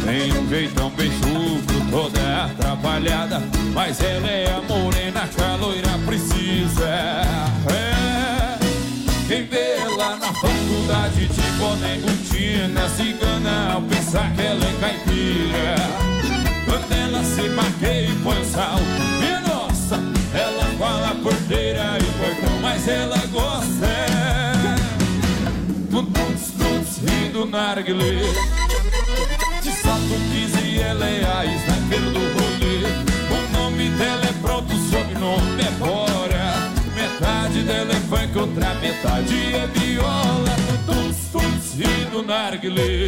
[0.06, 3.42] Tem um jeitão bem chucro, toda atrapalhada.
[3.74, 6.88] Mas ela é a morena que a loira precisa.
[7.70, 8.58] É,
[9.28, 15.76] quem vê ela na faculdade de boné botina Cigana ao pensar que ela é caipira.
[16.66, 18.80] Quando ela se maqueia e põe o sal
[19.20, 19.96] Minha nossa,
[20.34, 22.13] ela fala porteira e
[22.86, 24.76] Mas ela gosta é,
[25.90, 28.20] do tuts tuts e do narguilé.
[29.62, 32.84] De salto 15 ela é a sniper do rolê.
[33.32, 36.72] O nome dela é pronto, sobrenome é Bora.
[36.94, 40.56] Metade dela é funk, outra metade é viola.
[40.86, 43.08] Tuts, tuts e do narguilé.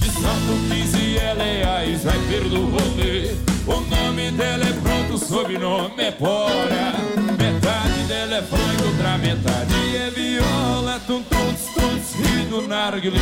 [0.00, 3.34] De salto 15 ela é a sniper do rolê.
[3.66, 6.94] O nome dela é pronto, sobrenome é Bora.
[7.36, 7.65] Metade
[8.06, 13.18] dela é funk, outra metade é viola Tuts, tuts e do narguilé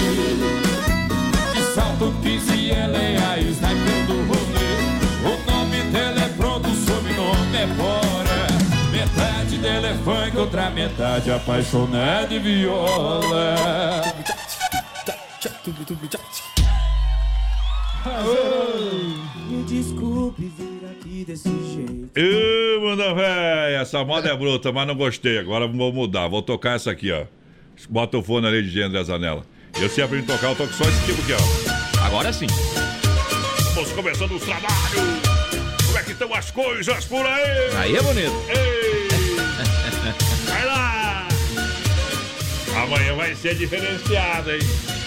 [1.74, 4.74] salto 15 ela é a sniper do rolê
[5.24, 8.47] O nome dela é pronto, o sobrenome é Bora
[8.93, 13.55] Metade dela é funk, outra metade apaixonada de viola
[18.06, 19.34] Me
[19.65, 22.11] desculpe vir aqui desse jeito.
[22.15, 25.39] Ê, manda véia, essa moda é bruta, mas não gostei.
[25.39, 27.24] Agora vou mudar, vou tocar essa aqui, ó.
[27.89, 29.45] Bota o fone ali de André Zanella.
[29.81, 32.05] Eu sei aprender a tocar, eu toco só esse tipo aqui, ó.
[32.07, 32.47] Agora sim.
[33.59, 35.35] Estamos começando os trabalhos.
[35.86, 37.77] Como é que estão as coisas por aí?
[37.77, 38.35] Aí é bonito.
[38.49, 39.09] Ei!
[40.47, 41.28] Vai lá!
[42.82, 44.61] Amanhã vai ser diferenciado, hein?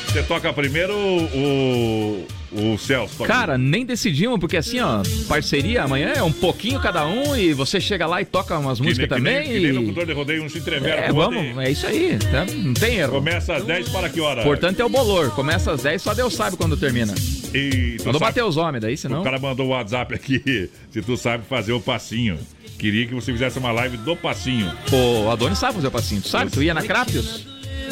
[0.07, 2.27] Você toca primeiro o,
[2.57, 3.23] o, Celso?
[3.23, 7.79] Cara, nem decidimos, porque assim, ó, parceria amanhã é um pouquinho cada um e você
[7.79, 9.43] chega lá e toca umas músicas também.
[9.43, 9.85] Que nem, que nem e...
[9.85, 12.45] locutor de rodeio, um se entrevera É, vamos, é isso aí, tá?
[12.45, 13.13] não tem e erro.
[13.13, 14.41] Começa às 10 para que hora?
[14.41, 17.13] Importante é o bolor, começa às 10, só Deus sabe quando termina.
[17.53, 19.21] E Quando bater os homens, daí senão.
[19.21, 22.37] O cara mandou o WhatsApp aqui, se tu sabe fazer o passinho.
[22.77, 24.71] Queria que você fizesse uma live do passinho.
[24.91, 26.51] O Adonis sabe fazer o passinho, tu sabe?
[26.51, 26.83] Tu ia na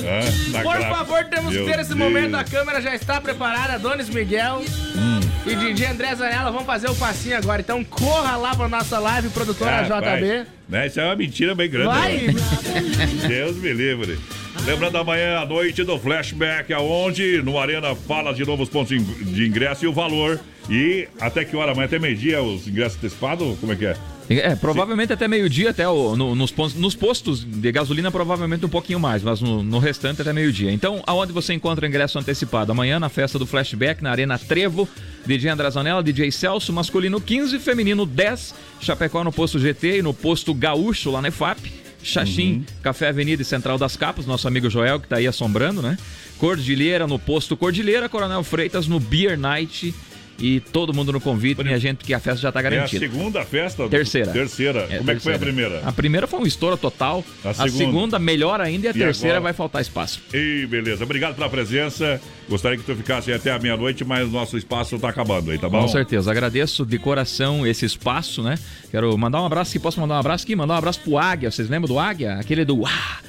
[0.04, 2.00] É, na Por favor, temos que Meu ter esse Deus.
[2.00, 2.36] momento.
[2.36, 3.78] A câmera já está preparada.
[3.80, 4.64] Donis Miguel
[4.96, 5.20] Hum.
[5.46, 7.62] e DJ André Zanella vão fazer o passinho agora.
[7.62, 10.46] Então corra lá pra nossa live, produtora Ah, JB.
[10.68, 10.88] Né?
[10.88, 11.88] Isso é uma mentira bem grande.
[11.88, 12.18] Vai!
[12.18, 13.28] né?
[13.28, 14.18] Deus me livre.
[14.66, 19.86] Lembrando amanhã à noite do Flashback, aonde no Arena fala de novos pontos de ingresso
[19.86, 20.40] e o valor.
[20.70, 21.72] E até que hora?
[21.74, 23.60] Amanhã até meio-dia os ingressos antecipados?
[23.60, 23.96] Como é que é?
[24.28, 29.00] É, provavelmente até meio-dia, até o- no- nos, nos postos de gasolina, provavelmente um pouquinho
[29.00, 30.72] mais, mas no, no restante até meio-dia.
[30.72, 32.72] Então, aonde você encontra o ingresso antecipado?
[32.72, 34.90] Amanhã, na festa do Flashback, na Arena Trevo,
[35.28, 40.54] DJ Andrazanella, DJ Celso, masculino 15, feminino 10, Chapecó no posto GT e no posto
[40.56, 41.72] Gaúcho, lá na EFAP.
[42.04, 45.98] Xaxim, Café Avenida e Central das Capas, nosso amigo Joel, que tá aí assombrando, né?
[46.38, 49.94] Cordilheira no posto Cordilheira, Coronel Freitas no Beer Night.
[50.38, 53.00] E todo mundo no convite, minha gente, porque a festa já tá É a garantida.
[53.00, 53.88] segunda festa?
[53.88, 54.32] Terceira.
[54.32, 54.88] Terceira.
[54.90, 55.40] É, Como é que foi a terceira.
[55.40, 55.88] primeira?
[55.88, 57.24] A primeira foi um estouro total.
[57.44, 57.72] A A segunda?
[57.78, 58.88] segunda, melhor ainda.
[58.88, 59.44] E a E terceira agora?
[59.44, 60.22] vai faltar espaço.
[60.34, 62.20] E beleza, obrigado pela presença.
[62.50, 65.82] Gostaria que tu ficasse até a meia-noite, mas nosso espaço tá acabando aí, tá bom?
[65.82, 66.30] Com certeza.
[66.30, 68.60] Agradeço de coração esse espaço, né?
[68.92, 69.80] Quero mandar um abraço aqui.
[69.80, 70.56] Posso mandar um abraço aqui?
[70.56, 71.50] Mandar um abraço pro Águia.
[71.50, 72.34] Vocês lembram do Águia?
[72.36, 72.86] Aquele do.
[72.86, 73.20] Ah!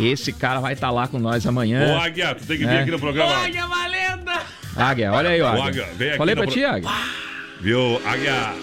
[0.00, 1.94] Esse cara vai estar lá com nós amanhã.
[1.94, 2.80] Ô, Águia, tu tem que vir É.
[2.80, 3.32] aqui no programa.
[3.44, 4.32] Águia Valenda!
[4.76, 5.48] Águia, olha aí, ó.
[5.50, 5.64] Águia.
[5.64, 6.90] Águia, vem aqui Falei pra pro- ti, Águia.
[7.60, 8.54] Viu, Águia?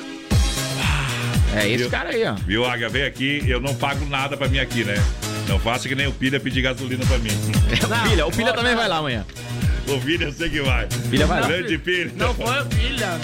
[1.56, 1.90] É esse Viu?
[1.90, 2.34] cara aí, ó.
[2.34, 2.90] Viu, Águia?
[2.90, 4.96] Vem aqui, eu não pago nada pra mim aqui, né?
[5.48, 7.30] Não faça que nem o Pilha pedir gasolina pra mim.
[8.06, 9.26] O Pilha, o Pilha também vai lá amanhã.
[9.88, 10.88] O Pilha eu sei que vai.
[11.10, 11.48] Pilha vai lá.
[11.48, 12.12] Grande Pilha.
[12.16, 13.20] Não foi a filha.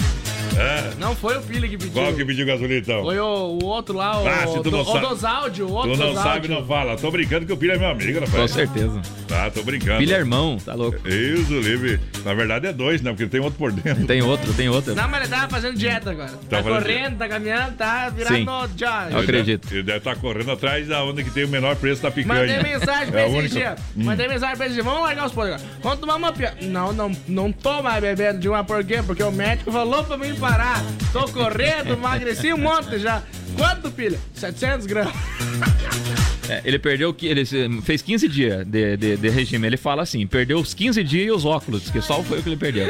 [0.57, 0.93] É.
[0.99, 1.91] Não foi o filho que pediu.
[1.93, 3.03] Qual que pediu gasolina então?
[3.03, 3.25] Foi o,
[3.61, 5.91] o outro lá, o, Ah, se tu não do, sabe- o dos áudios, o outro
[5.93, 6.95] Tu não dos sabe, não fala.
[6.95, 8.33] Tô brincando que o Pilha é meu amigo, rapaz.
[8.33, 9.01] Com certeza.
[9.27, 9.99] Tá, tô brincando.
[9.99, 10.99] Filho é irmão, tá louco.
[11.07, 11.99] Isso, livre.
[12.23, 13.11] Na verdade é dois, né?
[13.11, 14.05] Porque tem outro por dentro.
[14.05, 14.93] Tem outro, tem outro.
[14.95, 16.31] Não, mas ele tava fazendo dieta agora.
[16.49, 18.35] Tá, fazendo correndo, tá caminhando, tá virando
[18.67, 18.73] Sim.
[18.77, 19.07] já.
[19.11, 19.67] Eu acredito.
[19.71, 22.41] Ele deve estar correndo atrás da onda que tem o menor preço da picanha.
[22.41, 23.75] Mandei mensagem pra É esse única- dia.
[23.97, 24.03] Hum.
[24.03, 24.83] Mandei mensagem pra esse dia.
[24.83, 25.69] Vamos largar os podres agora.
[25.81, 26.53] Vamos tomar uma pia.
[26.61, 29.01] Não, não, não tô mais bebendo de uma por quê?
[29.05, 30.83] Porque o médico falou pra mim parar.
[31.13, 33.23] Tô correndo, emagreci um monte já.
[33.57, 34.19] Quanto, filha?
[34.33, 35.13] 700 gramas.
[36.49, 37.45] É, ele perdeu, que- ele
[37.81, 39.65] fez 15 dias de, de, de regime.
[39.65, 42.49] Ele fala assim: perdeu os 15 dias e os óculos, que só foi o que
[42.49, 42.87] ele perdeu.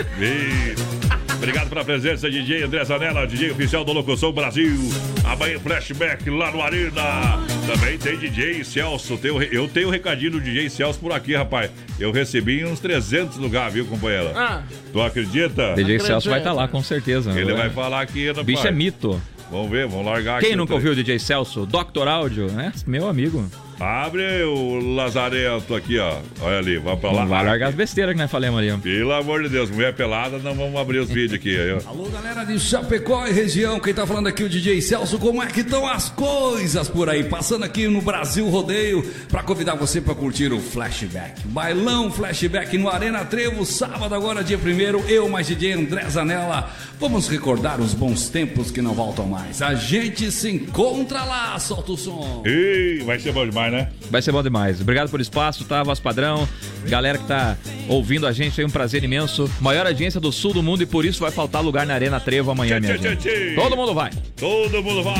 [1.44, 4.78] Obrigado pela presença, DJ André Zanella, DJ oficial do Locução Brasil.
[5.26, 7.38] Amanhã flashback lá no Arena.
[7.68, 9.18] Também tem DJ Celso.
[9.18, 11.70] Tem o re- eu tenho o recadinho do DJ Celso por aqui, rapaz.
[12.00, 14.32] Eu recebi em uns 300 lugares, viu, companheira?
[14.34, 14.64] Ah.
[14.94, 15.74] Tu acredita?
[15.76, 17.32] DJ Celso vai estar lá, com certeza.
[17.32, 17.58] Ele né?
[17.58, 18.46] vai falar aqui, rapaz.
[18.48, 19.22] Bicho é mito.
[19.52, 20.48] Vamos ver, vamos largar aqui.
[20.48, 21.66] Quem nunca tre- ouviu o DJ Celso?
[21.66, 22.08] Dr.
[22.08, 22.72] Áudio, né?
[22.88, 23.46] Meu amigo.
[23.80, 26.18] Abre o Lazarento aqui, ó.
[26.42, 27.22] Olha ali, vamos pra lá.
[27.22, 28.72] Não vai largar as besteiras que nós falamos ali.
[28.72, 28.78] ó.
[28.78, 31.58] Pelo amor de Deus, mulher pelada, não vamos abrir os vídeos aqui.
[31.58, 31.90] Aí, ó.
[31.90, 35.42] Alô, galera de Chapecó e região, quem tá falando aqui é o DJ Celso, como
[35.42, 37.24] é que estão as coisas por aí?
[37.24, 41.42] Passando aqui no Brasil Rodeio para convidar você para curtir o Flashback.
[41.48, 46.70] Bailão Flashback no Arena Trevo, sábado agora, dia 1 eu mais DJ André Zanella.
[47.00, 49.62] Vamos recordar os bons tempos que não voltam mais.
[49.62, 52.44] A gente se encontra lá, solta o som.
[52.46, 53.90] Ih, vai ser bom demais, né?
[54.10, 54.82] Vai ser bom demais.
[54.82, 55.84] Obrigado pelo espaço, tá?
[55.84, 56.48] Voz padrão.
[56.88, 57.58] Galera que tá
[57.88, 59.50] ouvindo a gente aí, um prazer imenso.
[59.62, 62.52] Maior audiência do sul do mundo e por isso vai faltar lugar na Arena Trevo
[62.52, 63.18] amanhã, tchê, gente.
[63.18, 63.54] tchê.
[63.56, 64.12] Todo mundo vai.
[64.36, 65.16] Todo mundo vai!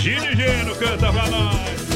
[0.00, 1.89] Gino Gino, canta pra nós!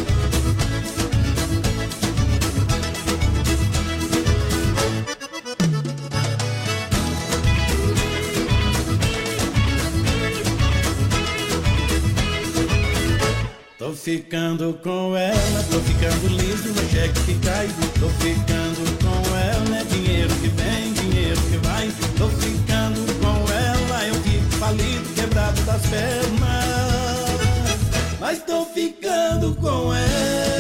[14.05, 17.67] Ficando com ela, tô ficando liso no cheque que cai.
[17.99, 21.91] Tô ficando com ela, é dinheiro que vem, dinheiro que vai.
[22.19, 26.25] Tô ficando com ela, eu fico falido, quebrado das pernas.
[28.21, 30.54] Mas tô ficando com ela.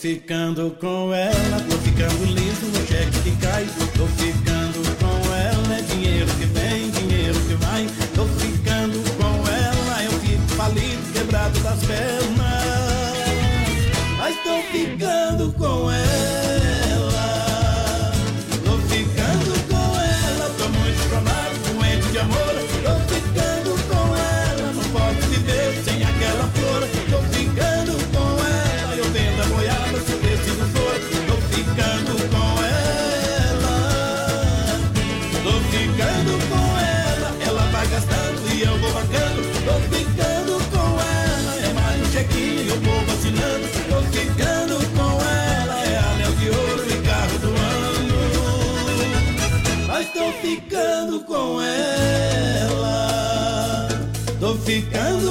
[0.00, 3.66] Ficando com ela, tô ficando liso no cheque que cai.
[3.96, 7.86] Tô ficando com ela, é dinheiro que vem, dinheiro que vai.
[8.14, 13.18] Tô ficando com ela, eu fico falido, quebrado das pernas.
[14.18, 15.27] Mas tô ficando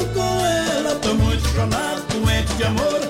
[0.05, 3.06] com ela, tô muito chorado, doente de amor.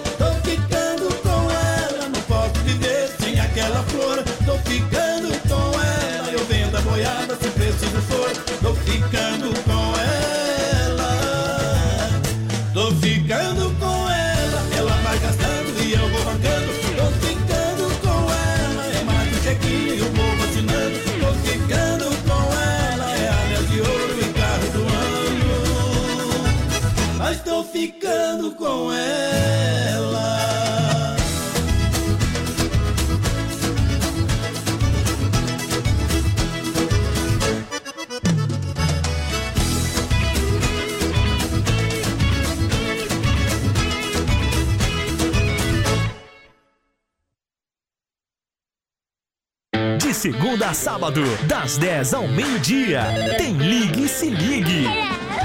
[50.47, 53.01] Segunda a sábado, das 10 ao meio-dia.
[53.37, 54.85] Tem Ligue e Se Ligue.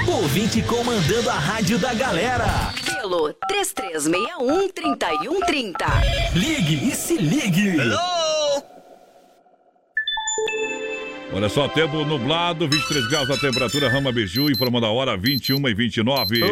[0.06, 2.72] Ouvinte comandando a rádio da galera.
[2.84, 5.74] Pelo 3361-3130.
[6.34, 7.78] Ligue e Se Ligue.
[11.34, 15.74] Olha só, tempo nublado, 23 graus a temperatura, Rama Beiju, informando a hora 21 e
[15.74, 16.42] 29.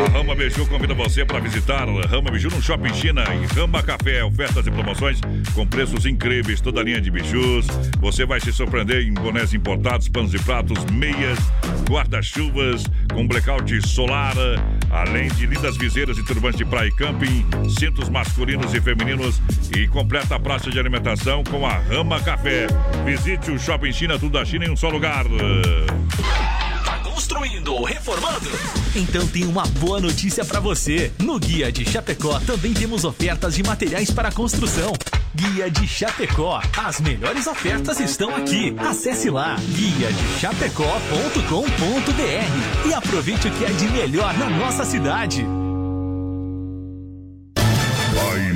[0.00, 4.24] A Rama Beiju convida você para visitar Rama Beiju no Shopping China e Rama Café,
[4.24, 5.20] ofertas e promoções
[5.54, 7.66] com preços incríveis, toda a linha de bijus.
[8.00, 11.38] Você vai se surpreender em bonés importados, panos e pratos, meias,
[11.88, 12.84] guarda-chuvas
[13.14, 14.34] com blackout solar,
[14.90, 19.40] além de lindas viseiras e turbantes de praia e camping, cintos masculinos e femininos
[19.76, 22.66] e completa a praça de alimentação com a Rama Café.
[23.04, 25.24] Visite o Shopping China, tudo da China em um só lugar.
[27.20, 28.48] Construindo reformando?
[28.96, 31.12] Então tem uma boa notícia pra você.
[31.18, 34.94] No Guia de Chapecó também temos ofertas de materiais para construção.
[35.34, 36.62] Guia de Chapecó.
[36.78, 38.74] As melhores ofertas estão aqui.
[38.78, 45.44] Acesse lá guia de chapecó.com.br e aproveite o que é de melhor na nossa cidade.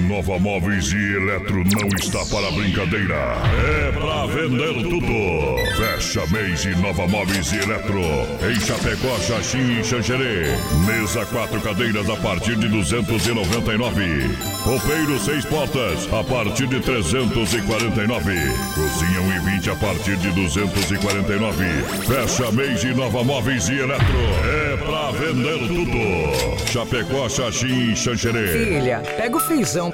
[0.04, 3.38] A Inova Móveis e Eletro não está para brincadeira.
[3.66, 5.56] É pra vender tudo.
[5.76, 8.02] Fecha mês Inova Móveis e Eletro.
[8.46, 10.48] Em Chapecó, Xaxim e Xanxerê.
[10.86, 14.30] Mesa quatro cadeiras a partir de 299.
[14.64, 18.34] Roupeiro seis portas a partir de 349.
[18.74, 21.64] Cozinha 1 e 20 a partir de 249.
[22.06, 24.18] Fecha mês Inova Móveis e Eletro.
[24.44, 26.64] É pra vender tudo.
[26.70, 28.48] Chapecó, Xaxim e Xanxerê.
[28.48, 29.93] Filha, pega o feijão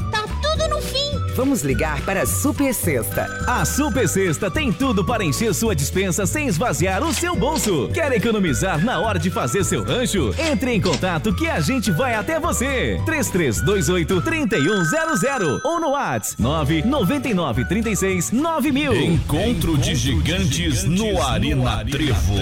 [0.11, 1.11] tá tudo no fim.
[1.35, 3.25] Vamos ligar para a Super Sexta.
[3.47, 7.89] A Super Sexta tem tudo para encher sua dispensa sem esvaziar o seu bolso.
[7.93, 10.35] Quer economizar na hora de fazer seu rancho?
[10.37, 13.01] Entre em contato que a gente vai até você.
[13.05, 18.93] 3328 3100 ou no WhatsApp 999 36 9000.
[18.93, 22.35] Encontro de gigantes no Arena Trevo.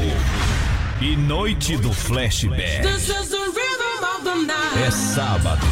[1.01, 2.81] E noite do flashback.
[4.85, 5.65] É sábado,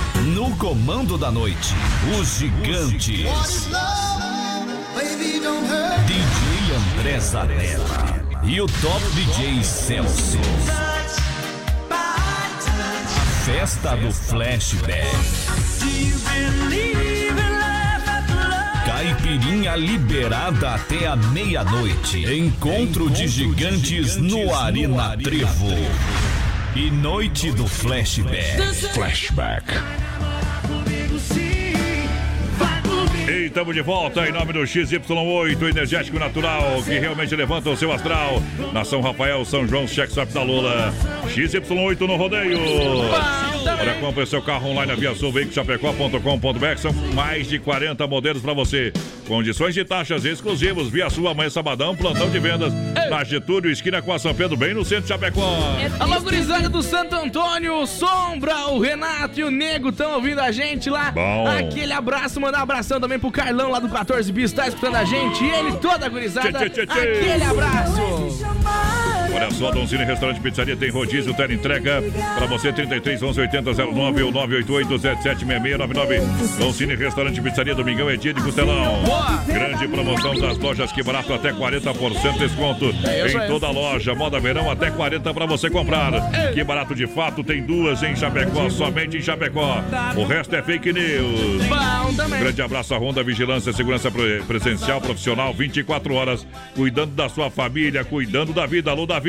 [0.47, 1.73] no comando da noite,
[2.17, 3.25] os gigantes.
[6.05, 10.37] DJ André Zanella e o top DJ Celso.
[11.91, 15.07] A festa do flashback.
[18.85, 22.25] Caipirinha liberada até a meia-noite.
[22.25, 25.75] Encontro de gigantes no Arena Trevo.
[26.75, 28.61] E noite do flashback.
[28.93, 29.73] Flashback.
[33.47, 38.41] Estamos de volta em nome do XY8 Energético Natural, que realmente levanta o seu astral.
[38.73, 40.93] Na São Rafael, São João, Cheque Shop da Lula.
[41.27, 42.59] XY8 no rodeio.
[43.79, 46.77] Olha, compre seu carro online na Via Sul, veiculoschapecó.com.br.
[46.77, 48.91] São mais de 40 modelos para você.
[49.27, 50.89] Condições de taxas exclusivos.
[50.89, 52.73] Via Sul, amanhã sabadão, plantão de vendas.
[53.09, 55.41] Na Getúlio, esquina com a São Pedro, bem no centro de Chapecó.
[55.99, 60.89] Alô, gurizada do Santo Antônio, Sombra, o Renato e o Nego estão ouvindo a gente
[60.89, 61.11] lá.
[61.11, 61.47] Bom.
[61.47, 65.03] Aquele abraço, mandar um abração também pro Carlão lá do 14 Bis, tá escutando a
[65.05, 65.43] gente.
[65.43, 66.99] E ele, toda a gurizada, Tchê, tchê, tchê, tchê.
[66.99, 69.06] aquele abraço.
[69.37, 72.03] Olha só, Donzini Restaurante Pizzaria tem rodízio, tela entrega
[72.35, 76.57] para você 33 11 80 09 ou 988 776699.
[76.57, 79.03] Donzini Restaurante Pizzaria Domingão é dia de costelão.
[79.45, 84.15] Grande promoção das lojas que barato até 40% de desconto É em toda a loja.
[84.15, 86.11] Moda verão até 40 para você comprar.
[86.53, 89.83] Que barato de fato, tem duas em Chapecó, somente em Chapecó.
[90.15, 91.61] O resto é fake news.
[92.15, 92.39] Também.
[92.39, 98.03] Grande abraço à Ronda Vigilância, segurança pre- presencial, profissional, 24 horas, cuidando da sua família,
[98.03, 98.89] cuidando da vida.
[98.91, 99.26] Alô, Davi.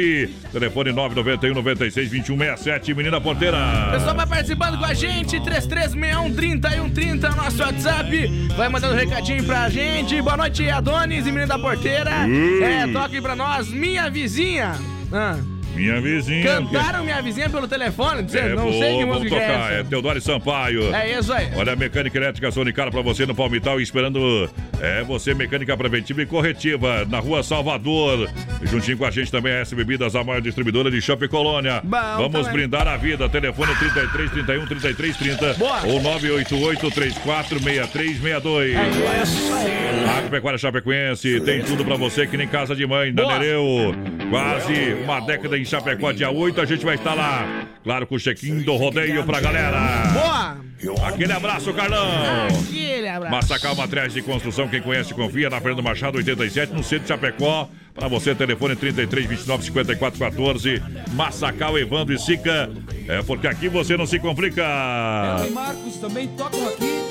[0.52, 3.58] Telefone 991 96 21 67, menina porteira.
[3.92, 8.48] Pessoal vai participando com a gente, 3361 3130, nosso WhatsApp.
[8.56, 10.20] Vai mandando um recadinho pra gente.
[10.22, 12.26] Boa noite, Adonis e menino da porteira.
[12.26, 12.62] Ui.
[12.62, 14.74] É, toque pra nós, minha vizinha.
[15.12, 15.36] Ah,
[15.74, 16.44] Minha vizinha.
[16.44, 18.22] cantaram minha vizinha pelo telefone?
[18.22, 19.70] Não sei, É, não vou, sei que vamos música tocar.
[19.72, 19.84] é É essa.
[19.88, 20.94] Teodoro Sampaio.
[20.94, 21.48] É isso aí.
[21.56, 24.50] Olha, a mecânica elétrica Sonicara pra você no Palmital, esperando
[24.80, 28.28] é você, mecânica preventiva e corretiva, na rua Salvador.
[28.64, 31.80] Juntinho com a gente também a S Bebidas, a maior distribuidora de Shopping Colônia.
[31.84, 32.52] Bom Vamos também.
[32.52, 33.28] brindar a vida.
[33.28, 35.86] Telefone 33 31 33 30 Boa.
[35.86, 38.74] ou 988 34 6362.
[38.74, 43.38] É Agropecuária Chapecoense tem tudo pra você que nem casa de mãe, da Boa.
[43.38, 43.94] Nereu.
[44.30, 47.66] Quase uma década em Chapecó, dia 8 a gente vai estar lá.
[47.84, 49.78] Claro, com o check-in do rodeio pra galera.
[50.12, 50.68] Boa!
[51.08, 52.06] Aquele abraço, Carlão.
[52.46, 53.34] Aquele abraço.
[53.34, 57.68] Massacal Materiais de Construção, quem conhece confia, na Fernando Machado 87, no centro de Chapecó.
[57.94, 60.82] Pra você, telefone 33 29 54 14.
[61.14, 62.70] Massacal, Evandro e Sica.
[63.08, 64.62] É porque aqui você não se complica.
[64.62, 67.07] Ela e Marcos também tocam aqui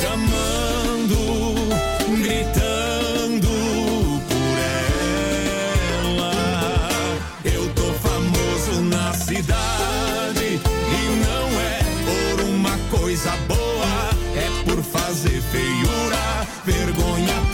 [0.00, 1.18] Chamando,
[2.22, 3.48] gritando
[4.28, 4.58] por
[6.04, 6.34] ela.
[7.44, 15.42] Eu tô famoso na cidade e não é por uma coisa boa, é por fazer
[15.50, 16.46] feiura.
[16.64, 17.47] Vergonha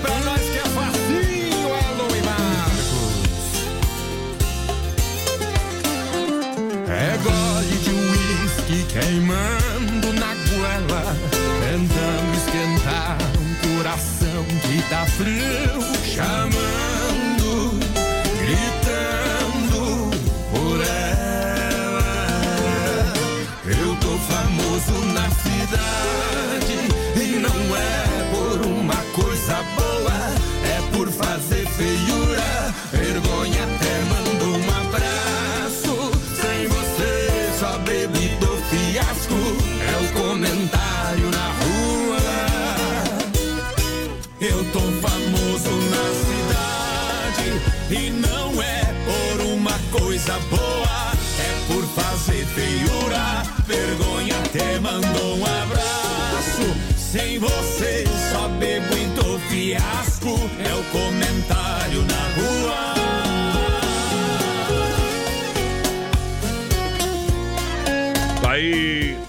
[0.00, 3.14] Pra nós que é facinho, Alô e Marcos.
[6.88, 11.04] É gole de uísque queimando na goela,
[11.60, 16.65] tentando esquentar um coração que tá frio, chamando,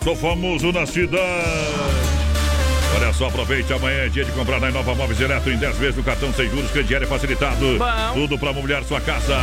[0.08, 1.97] tô famoso na cidade.
[3.18, 5.96] Olha só, aproveite, amanhã é dia de comprar na Inova Móveis Eletro em 10 vezes
[5.96, 7.80] no cartão sem juros, crediário é facilitado.
[7.80, 8.14] Bom.
[8.14, 9.36] Tudo para mobiliar sua casa.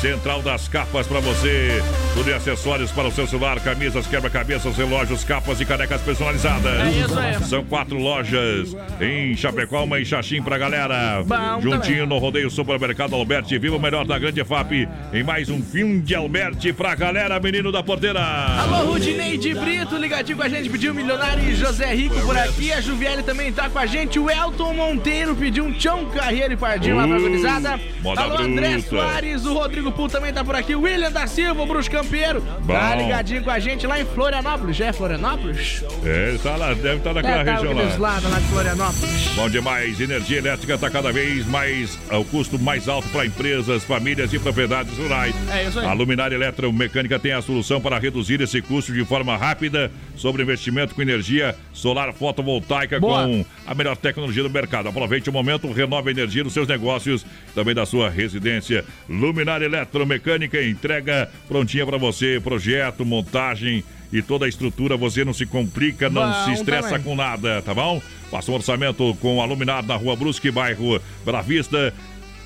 [0.00, 1.80] Central das capas para você.
[2.12, 6.80] Tudo e acessórios para o seu celular, camisas, quebra-cabeças, relógios, capas e canecas personalizadas.
[6.80, 7.44] É isso aí.
[7.44, 11.22] São quatro lojas em Chapecó, uma em Xaxim pra galera.
[11.24, 12.06] Bom Juntinho também.
[12.06, 13.56] no Rodeio Supermercado Alberti.
[13.58, 17.70] Viva o melhor da grande FAP em mais um fim de Alberti pra galera, menino
[17.70, 18.20] da porteira.
[18.20, 22.72] Alô, Rudineide Brito, ligadinho com a gente, pediu milionário e José Rico por aqui.
[22.72, 24.18] A Juviele também tá com a gente.
[24.18, 27.80] O Elton Monteiro pediu um Tchão Carreiro e Pardinho lá pra Uh, organizada.
[28.16, 28.88] Alô, André bruta.
[28.88, 30.74] Soares, o Rodrigo Pul também tá por aqui.
[30.74, 32.40] O William da Silva, o Bruxo Campeiro.
[32.66, 33.02] Tá Bom.
[33.02, 34.76] ligadinho com a gente lá em Florianópolis.
[34.76, 35.84] Já é Florianópolis?
[36.02, 38.18] É, ele tá lá, deve estar naquela É, tá região aqueles lá.
[38.22, 39.28] lá de Florianópolis.
[39.36, 44.32] Bom demais, energia elétrica está cada vez mais ao custo mais alto para empresas, famílias
[44.32, 45.34] e propriedades rurais.
[45.52, 45.86] É isso aí.
[45.86, 50.94] A Luminária Eletromecânica tem a solução para reduzir esse custo de forma rápida sobre investimento
[50.94, 53.26] com energia solar fotovoltaica Boa.
[53.26, 54.88] com a melhor tecnologia do mercado.
[54.88, 58.84] Aproveite o momento, renove a energia dos seus negócios, também da sua residência.
[59.08, 65.44] Luminária Eletromecânica entrega prontinha para você, projeto, montagem e toda a estrutura, você não se
[65.44, 67.02] complica, não Bom se estressa também.
[67.02, 68.00] com nada, tá bom?
[68.30, 71.92] Faça um orçamento com a Luminar na Rua Brusque, bairro Bela Vista,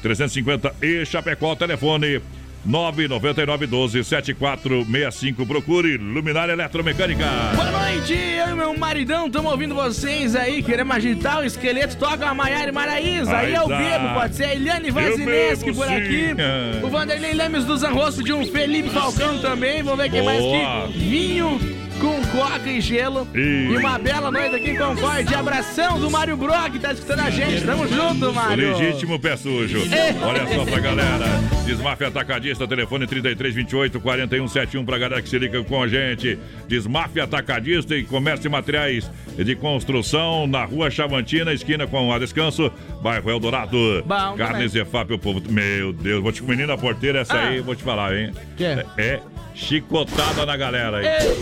[0.02, 2.20] 350 e Chapecó, telefone
[2.68, 5.46] 999 12 7465.
[5.46, 7.24] Procure Luminar Eletromecânica.
[7.56, 12.28] Boa noite, eu e meu maridão estamos ouvindo vocês aí, queremos agitar o esqueleto, toca
[12.28, 15.94] a Maiara e Maraísa, aí é o Bebo, pode ser a Eliane Vazineski por sim.
[15.94, 16.84] aqui, É.
[16.84, 20.84] o Vanderlei Lemes do Zanrosso de um Felipe Falcão também, vamos ver quem mais Boa.
[20.84, 23.38] aqui, vinho com coca e gelo, E-
[23.70, 27.64] e uma bela noite aqui em Concorde, abração do Mário Brock, tá escutando a gente,
[27.64, 28.76] tamo junto, O Mário.
[28.78, 29.78] legítimo pé sujo.
[29.92, 30.14] É.
[30.24, 31.26] Olha só pra galera.
[31.66, 36.38] Desmafia Atacadista, telefone 3328 4171 pra galera que se liga com a gente.
[36.66, 42.70] Desmafia Atacadista e comércio de materiais de construção na rua Chavantina, esquina com a Descanso,
[43.02, 43.76] bairro Eldorado.
[44.06, 45.42] Bom Carnes Efap, o povo.
[45.50, 47.48] Meu Deus, vou te menina porteira, essa Ah.
[47.48, 48.32] aí, vou te falar, hein?
[48.56, 49.20] Que é?
[49.58, 51.06] Chicotada na galera aí.
[51.06, 51.36] Ei.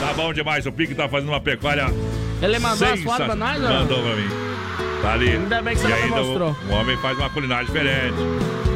[0.00, 1.86] Tá bom demais, o Pique tá fazendo uma pecuária.
[2.42, 3.68] Ele mandou as fotos pra nós, ó?
[3.68, 4.49] Mandou pra mim.
[5.02, 5.30] Tá ali.
[5.30, 6.56] Ainda bem que você e não ainda mostrou.
[6.68, 8.14] o, o homem faz uma culinária diferente.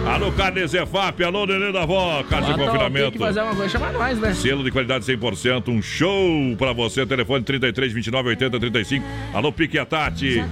[0.07, 3.13] Alô, Carne Zefap, alô, Nenê da Vó, casa de Bota o confinamento.
[3.13, 4.35] Pique fazer uma coisa, chama nós, né?
[4.35, 7.07] Selo de qualidade 100%, um show pra você.
[7.07, 9.05] Telefone 33 29 80 35.
[9.33, 10.45] Alô, Pique e a Tati.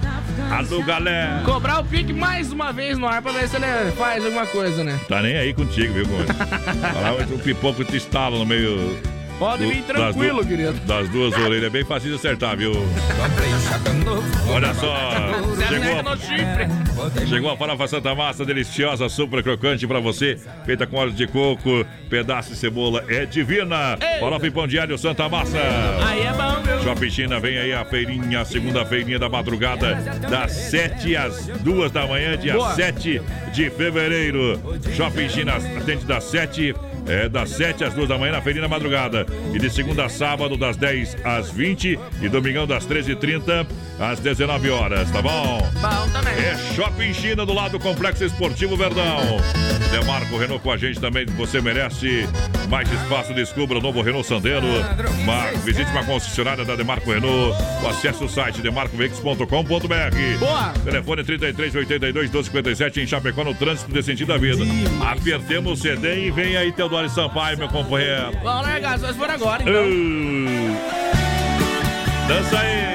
[0.51, 1.41] Alô, galera.
[1.45, 4.83] Cobrar o pique mais uma vez no ar pra ver se ele faz alguma coisa,
[4.83, 4.99] né?
[5.07, 6.05] Tá nem aí contigo, viu?
[6.93, 8.97] Falar o pipoco te estala no meio.
[9.39, 10.73] Pode vir tranquilo, das querido.
[10.85, 12.71] Das duas orelhas, é bem fácil de acertar, viu?
[14.49, 14.95] Olha só,
[15.67, 21.27] chegou, chegou a farofa Santa Massa, deliciosa, super crocante pra você, feita com óleo de
[21.27, 23.97] coco, pedaço de cebola, é divina.
[24.19, 25.57] Farofa e pão diário Santa Massa.
[26.07, 26.83] Aí é bom, viu?
[26.83, 29.95] Shopping China, vem aí a feirinha, a segunda feirinha da madrugada,
[30.29, 32.73] das 7 às 2 da manhã, dia Boa.
[32.75, 34.59] 7 de fevereiro.
[34.95, 36.75] Shopping China atende das 7
[37.07, 39.25] é, das 7 às 2 da manhã na feirinha da madrugada.
[39.53, 43.65] E de segunda a sábado, das 10 às 20 e domingão das 13h30
[43.99, 45.69] às 19 horas, tá bom?
[45.81, 46.33] Bom também.
[46.33, 49.39] É Shopping China do lado do Complexo Esportivo Verdão.
[49.91, 51.25] Demarco Renault com a gente também.
[51.37, 52.27] Você merece
[52.69, 53.33] mais espaço.
[53.33, 54.65] Descubra o novo Renault Sandero.
[55.21, 57.55] Uma, visite uma concessionária da Demarco Renault.
[57.83, 60.37] Ou acesse o site demarcoveículos.com.br.
[60.39, 60.73] Boa!
[60.83, 64.63] Telefone 33 82 1257 em Chapecó no trânsito de sentido da vida.
[65.01, 68.37] Apertemos o CD e vem aí Teodoro Sampaio, meu companheiro.
[68.43, 69.73] Vamos largar, só se for agora, então.
[69.73, 70.77] Uh,
[72.27, 72.93] dança aí.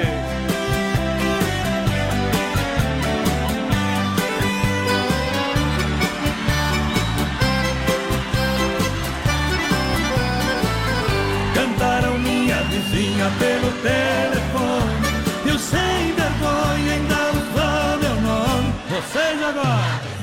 [11.53, 15.09] Cantaram minha vizinha pelo telefone
[15.45, 20.18] E o sem vergonha ainda usou meu nome Vocês agora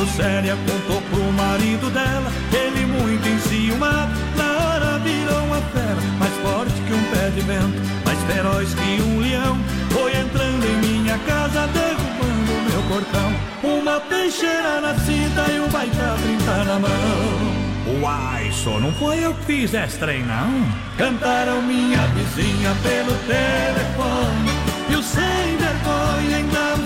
[0.00, 2.32] muito séria contou pro marido dela.
[2.52, 6.00] Ele muito enciumado Na hora virou uma fera.
[6.18, 9.58] Mais forte que um pé de vento Mais feroz que um leão.
[9.90, 13.32] Foi entrando em minha casa Derrubando meu portão
[13.62, 18.00] Uma peixeira na cinta E um baita 30 na mão.
[18.00, 20.66] Uai, só não foi eu que fiz esse trem, não?
[20.96, 24.50] Cantaram minha vizinha pelo telefone.
[24.88, 26.79] E o sem vergonha ainda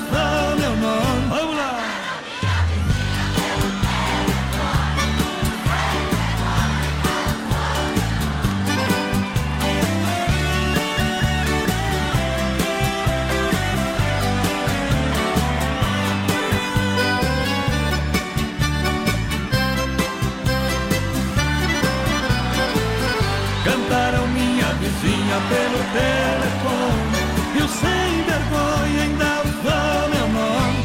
[25.49, 27.15] pelo telefone.
[27.57, 30.85] E o sem vergonha ainda usou meu nome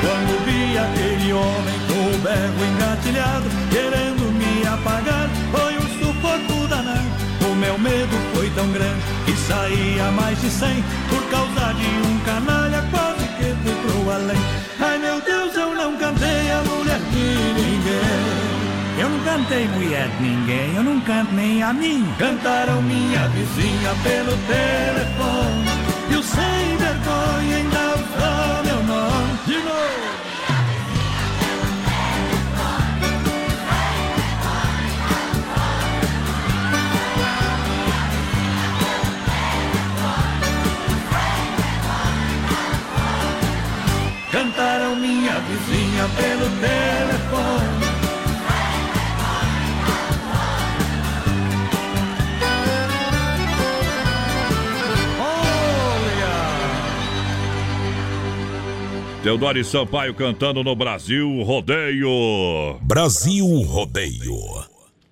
[0.00, 7.04] Quando vi aquele homem com o berro engatilhado Querendo me apagar Foi um sufoco danado.
[7.50, 11.86] O meu medo foi tão grande Que saí a mais de cem Por causa de
[12.08, 12.63] um canalha
[14.14, 14.36] além
[14.80, 17.26] Ai meu Deus, eu não cantei a mulher de
[17.60, 18.44] ninguém.
[18.98, 22.06] Eu não cantei mulher de ninguém, eu não canto nem a mim.
[22.18, 25.64] Cantaram minha vizinha pelo telefone.
[26.10, 27.83] E o sem vergonha ainda
[44.54, 47.84] Cantaram minha vizinha pelo telefone
[59.24, 62.78] Teodoro e Sampaio cantando no Brasil Rodeio.
[62.82, 64.36] Brasil Rodeio.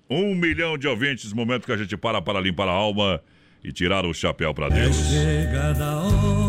[0.09, 3.19] Um milhão de ouvintes, momento que a gente para para limpar a alma
[3.61, 4.95] e tirar o chapéu para Deus.
[4.95, 6.42] Chegada a hora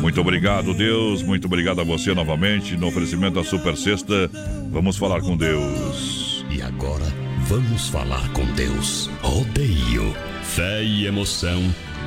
[0.00, 1.22] Muito obrigado, Deus.
[1.22, 4.30] Muito obrigado a você novamente no oferecimento da Super Sexta.
[4.70, 6.44] Vamos falar com Deus.
[6.50, 7.06] E agora,
[7.46, 9.08] vamos falar com Deus.
[9.22, 10.14] Rodeio.
[10.42, 11.62] Fé e emoção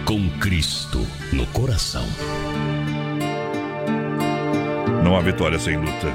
[0.05, 2.05] com Cristo no coração.
[5.03, 6.13] Não há vitória sem luta.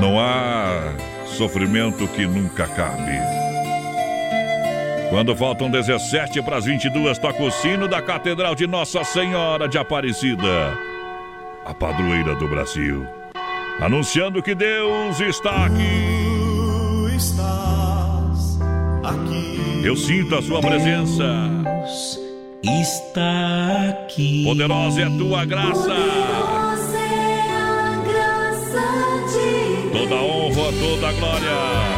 [0.00, 0.94] Não há
[1.26, 3.25] sofrimento que nunca acabe.
[5.08, 9.78] Quando faltam 17 para as 22, toca o sino da Catedral de Nossa Senhora de
[9.78, 10.76] Aparecida,
[11.64, 13.06] a padroeira do Brasil,
[13.80, 17.14] anunciando que Deus está aqui.
[17.16, 18.58] estás
[19.04, 21.24] aqui Eu sinto a sua presença.
[22.64, 24.42] Está aqui.
[24.44, 25.94] Poderosa é a tua graça.
[29.92, 31.95] Toda honra Senhor toda a glória.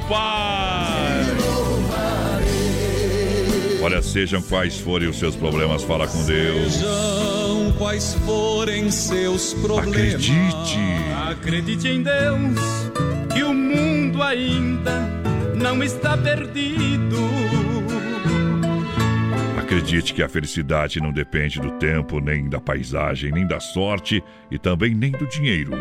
[0.00, 1.40] Ao Pai.
[3.82, 6.74] Olha, sejam quais forem os seus problemas, fala com Deus.
[6.74, 10.14] Sejam quais forem seus problemas.
[10.14, 10.78] Acredite.
[11.30, 12.60] Acredite em Deus,
[13.32, 15.00] que o mundo ainda
[15.54, 17.16] não está perdido.
[19.58, 24.58] Acredite que a felicidade não depende do tempo, nem da paisagem, nem da sorte e
[24.58, 25.72] também nem do dinheiro.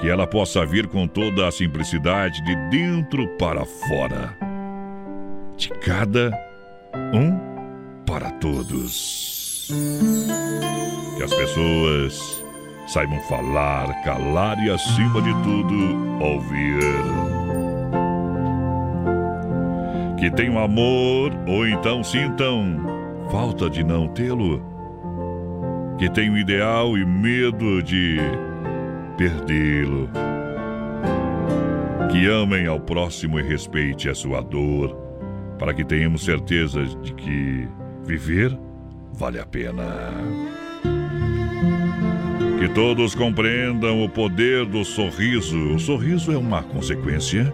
[0.00, 4.36] Que ela possa vir com toda a simplicidade de dentro para fora.
[5.56, 6.30] De cada
[7.12, 7.36] um
[8.06, 9.68] para todos.
[11.16, 12.44] Que as pessoas
[12.86, 16.78] saibam falar, calar e, acima de tudo, ouvir.
[20.18, 22.76] Que tenham amor ou então sintam
[23.30, 24.62] falta de não tê-lo.
[25.98, 28.18] Que tenham ideal e medo de
[29.18, 30.08] perdê-lo.
[32.10, 34.96] Que amem ao próximo e respeite a sua dor,
[35.58, 37.68] para que tenhamos certeza de que
[38.04, 38.56] viver
[39.12, 39.84] vale a pena.
[42.60, 45.74] Que todos compreendam o poder do sorriso.
[45.74, 47.52] O sorriso é uma consequência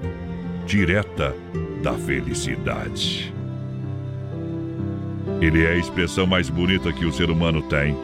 [0.67, 1.35] direta
[1.83, 3.35] da felicidade.
[5.41, 7.97] Ele é a expressão mais bonita que o ser humano tem.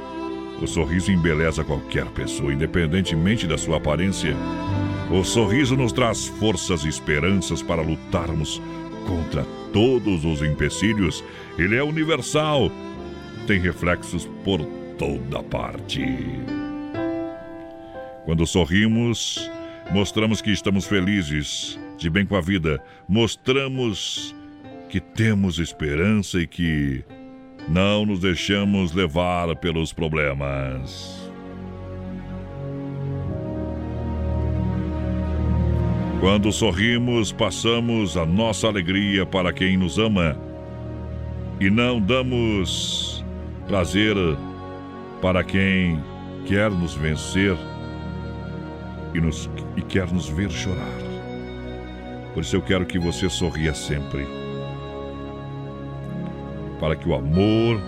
[0.60, 4.36] O sorriso embeleza qualquer pessoa, independentemente da sua aparência.
[5.10, 8.60] O sorriso nos traz forças e esperanças para lutarmos
[9.06, 11.24] contra todos os empecilhos.
[11.58, 12.70] Ele é universal,
[13.46, 14.60] tem reflexos por
[14.98, 16.04] toda parte.
[18.26, 19.50] Quando sorrimos,
[19.90, 24.34] mostramos que estamos felizes, de bem com a vida, mostramos
[24.90, 27.02] que temos esperança e que
[27.68, 31.20] não nos deixamos levar pelos problemas.
[36.20, 40.36] Quando sorrimos, passamos a nossa alegria para quem nos ama
[41.58, 43.24] e não damos
[43.66, 44.14] prazer
[45.22, 45.98] para quem
[46.44, 47.56] quer nos vencer
[49.14, 50.98] e, nos, e quer nos ver chorar.
[52.34, 54.39] Por isso eu quero que você sorria sempre.
[56.80, 57.78] Para que o amor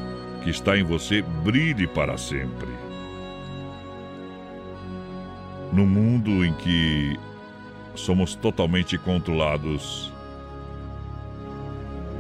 [0.45, 2.69] que está em você brilhe para sempre.
[5.73, 7.19] No mundo em que
[7.95, 10.13] somos totalmente controlados,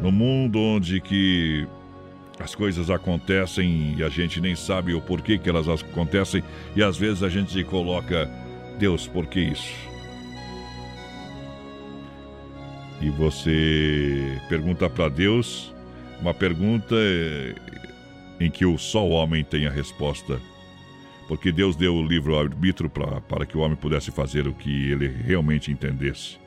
[0.00, 1.66] no mundo onde que
[2.40, 6.42] as coisas acontecem e a gente nem sabe o porquê que elas acontecem
[6.74, 8.28] e às vezes a gente coloca
[8.78, 9.72] Deus, por que isso?
[13.00, 15.71] E você pergunta para Deus
[16.22, 16.94] uma pergunta
[18.38, 20.40] em que o só o homem tem a resposta.
[21.26, 25.08] Porque Deus deu o livro arbítrio para que o homem pudesse fazer o que ele
[25.08, 26.38] realmente entendesse.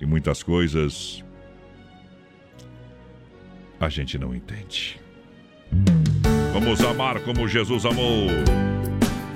[0.00, 1.24] E muitas coisas
[3.80, 5.00] a gente não entende.
[6.52, 8.26] Vamos amar como Jesus amou.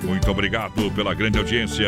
[0.03, 1.87] Muito obrigado pela grande audiência.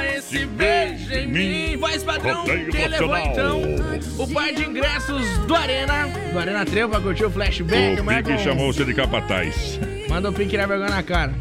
[0.31, 1.77] esse beijo em mim.
[1.77, 3.61] Voz padrão, quem levou então
[4.17, 6.07] o par de ingressos do Arena.
[6.31, 7.99] Do Arena Trevo pra curtir o flashback.
[8.01, 9.79] O Pique um- chamou você de capataz.
[10.09, 11.33] Manda o pique na vergonha na cara.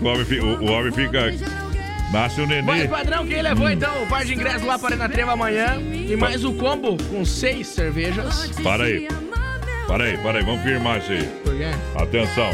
[0.00, 1.32] O, homem, o, homem fica.
[2.12, 2.88] Nasce o Voz nenê.
[2.88, 5.78] padrão, quem levou então o par de ingressos lá para Arena Trevo amanhã.
[5.80, 8.50] E mais o combo com seis cervejas.
[8.62, 9.08] Para aí.
[9.86, 10.44] Para aí, para aí.
[10.44, 11.24] Vamos firmar isso aí.
[11.44, 11.70] Por quê?
[11.96, 12.50] Atenção.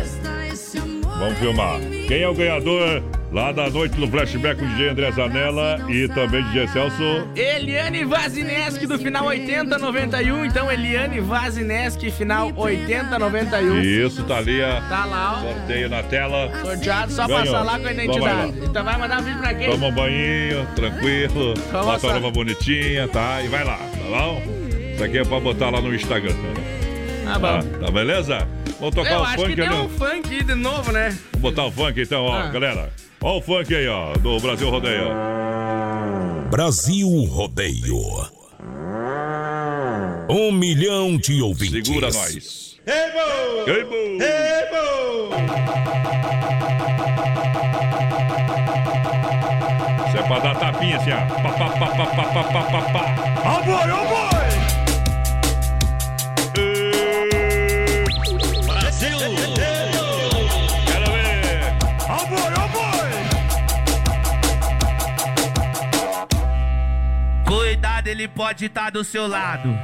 [1.18, 1.80] Vamos filmar.
[2.08, 3.02] Quem é o ganhador
[3.36, 7.28] lá da noite do flashback com o DJ André Zanella e também DJ Celso?
[7.36, 10.46] Eliane Vazineski do final 8091.
[10.46, 13.80] Então, Eliane Vazineski, final 8091.
[13.82, 14.62] Isso, tá ali.
[14.62, 14.80] ó.
[14.88, 15.52] Tá lá, ó.
[15.52, 16.50] Sorteio na tela.
[16.62, 17.44] Sorteado, só Ganhou.
[17.44, 18.54] passar lá com a identidade.
[18.64, 19.70] Então vai mandar um vídeo pra quem?
[19.70, 21.54] Toma um banho, tranquilo.
[21.70, 22.12] Vamos Bota a lá.
[22.14, 23.42] roupa bonitinha, tá?
[23.42, 24.42] E vai lá, tá bom?
[24.94, 26.32] Isso aqui é pra botar lá no Instagram.
[27.24, 27.60] Tá bom.
[27.84, 28.48] Tá, beleza?
[28.78, 31.18] Vamos tocar o funk, que deu um funk de novo, né?
[31.32, 32.48] Vamos botar o funk então, ó, ah.
[32.48, 32.92] galera.
[33.22, 35.08] Ó o funk aí, ó, do Brasil Rodeio.
[36.50, 38.36] Brasil Rodeio.
[40.28, 41.86] Um milhão de ouvintes.
[41.86, 42.76] Segura nós.
[42.86, 43.70] Ebo!
[43.70, 43.94] Ebo!
[44.22, 45.36] Ebo!
[50.08, 51.26] Isso é pra dar tapinha assim, ó.
[51.42, 53.14] Pá, pá, pá, pá, pá, pá, pá, pá.
[53.44, 54.65] Ó, boi, ó!
[67.44, 69.76] Cuidado, ele pode estar do seu lado.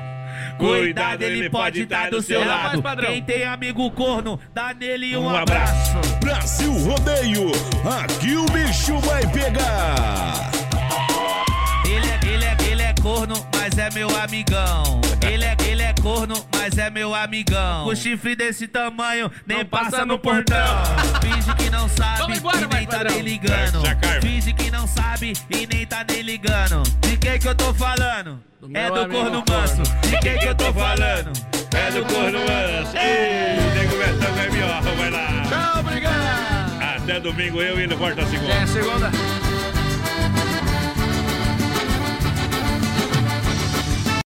[0.58, 2.82] Cuidado, ele pode estar do seu É, lado.
[3.06, 5.98] Quem tem amigo corno, dá nele um, Um abraço.
[6.20, 7.50] Brasil Rodeio.
[8.02, 10.50] Aqui o bicho vai pegar.
[11.84, 13.34] Ele é, ele é, ele é corno,
[13.94, 15.00] meu amigão.
[15.26, 15.61] Ele é, ele é
[16.02, 17.86] corno, mas é meu amigão.
[17.86, 20.82] O chifre desse tamanho, nem passa no portão.
[21.22, 23.82] Finge que não sabe e nem tá nem ligando.
[24.20, 26.82] Finge que não sabe e nem tá nem ligando.
[27.00, 28.42] De quem que eu tô falando?
[28.74, 29.44] É meu do corno corno.
[29.48, 29.82] manso.
[30.02, 31.32] De quem que eu tô falando?
[31.74, 32.96] É do corno manso.
[32.96, 35.42] Ei, nego Betão é melhor, vai lá.
[35.48, 37.02] Tchau, obrigado.
[37.02, 38.54] Até domingo eu e ele volta segunda.
[38.54, 39.10] Até segunda.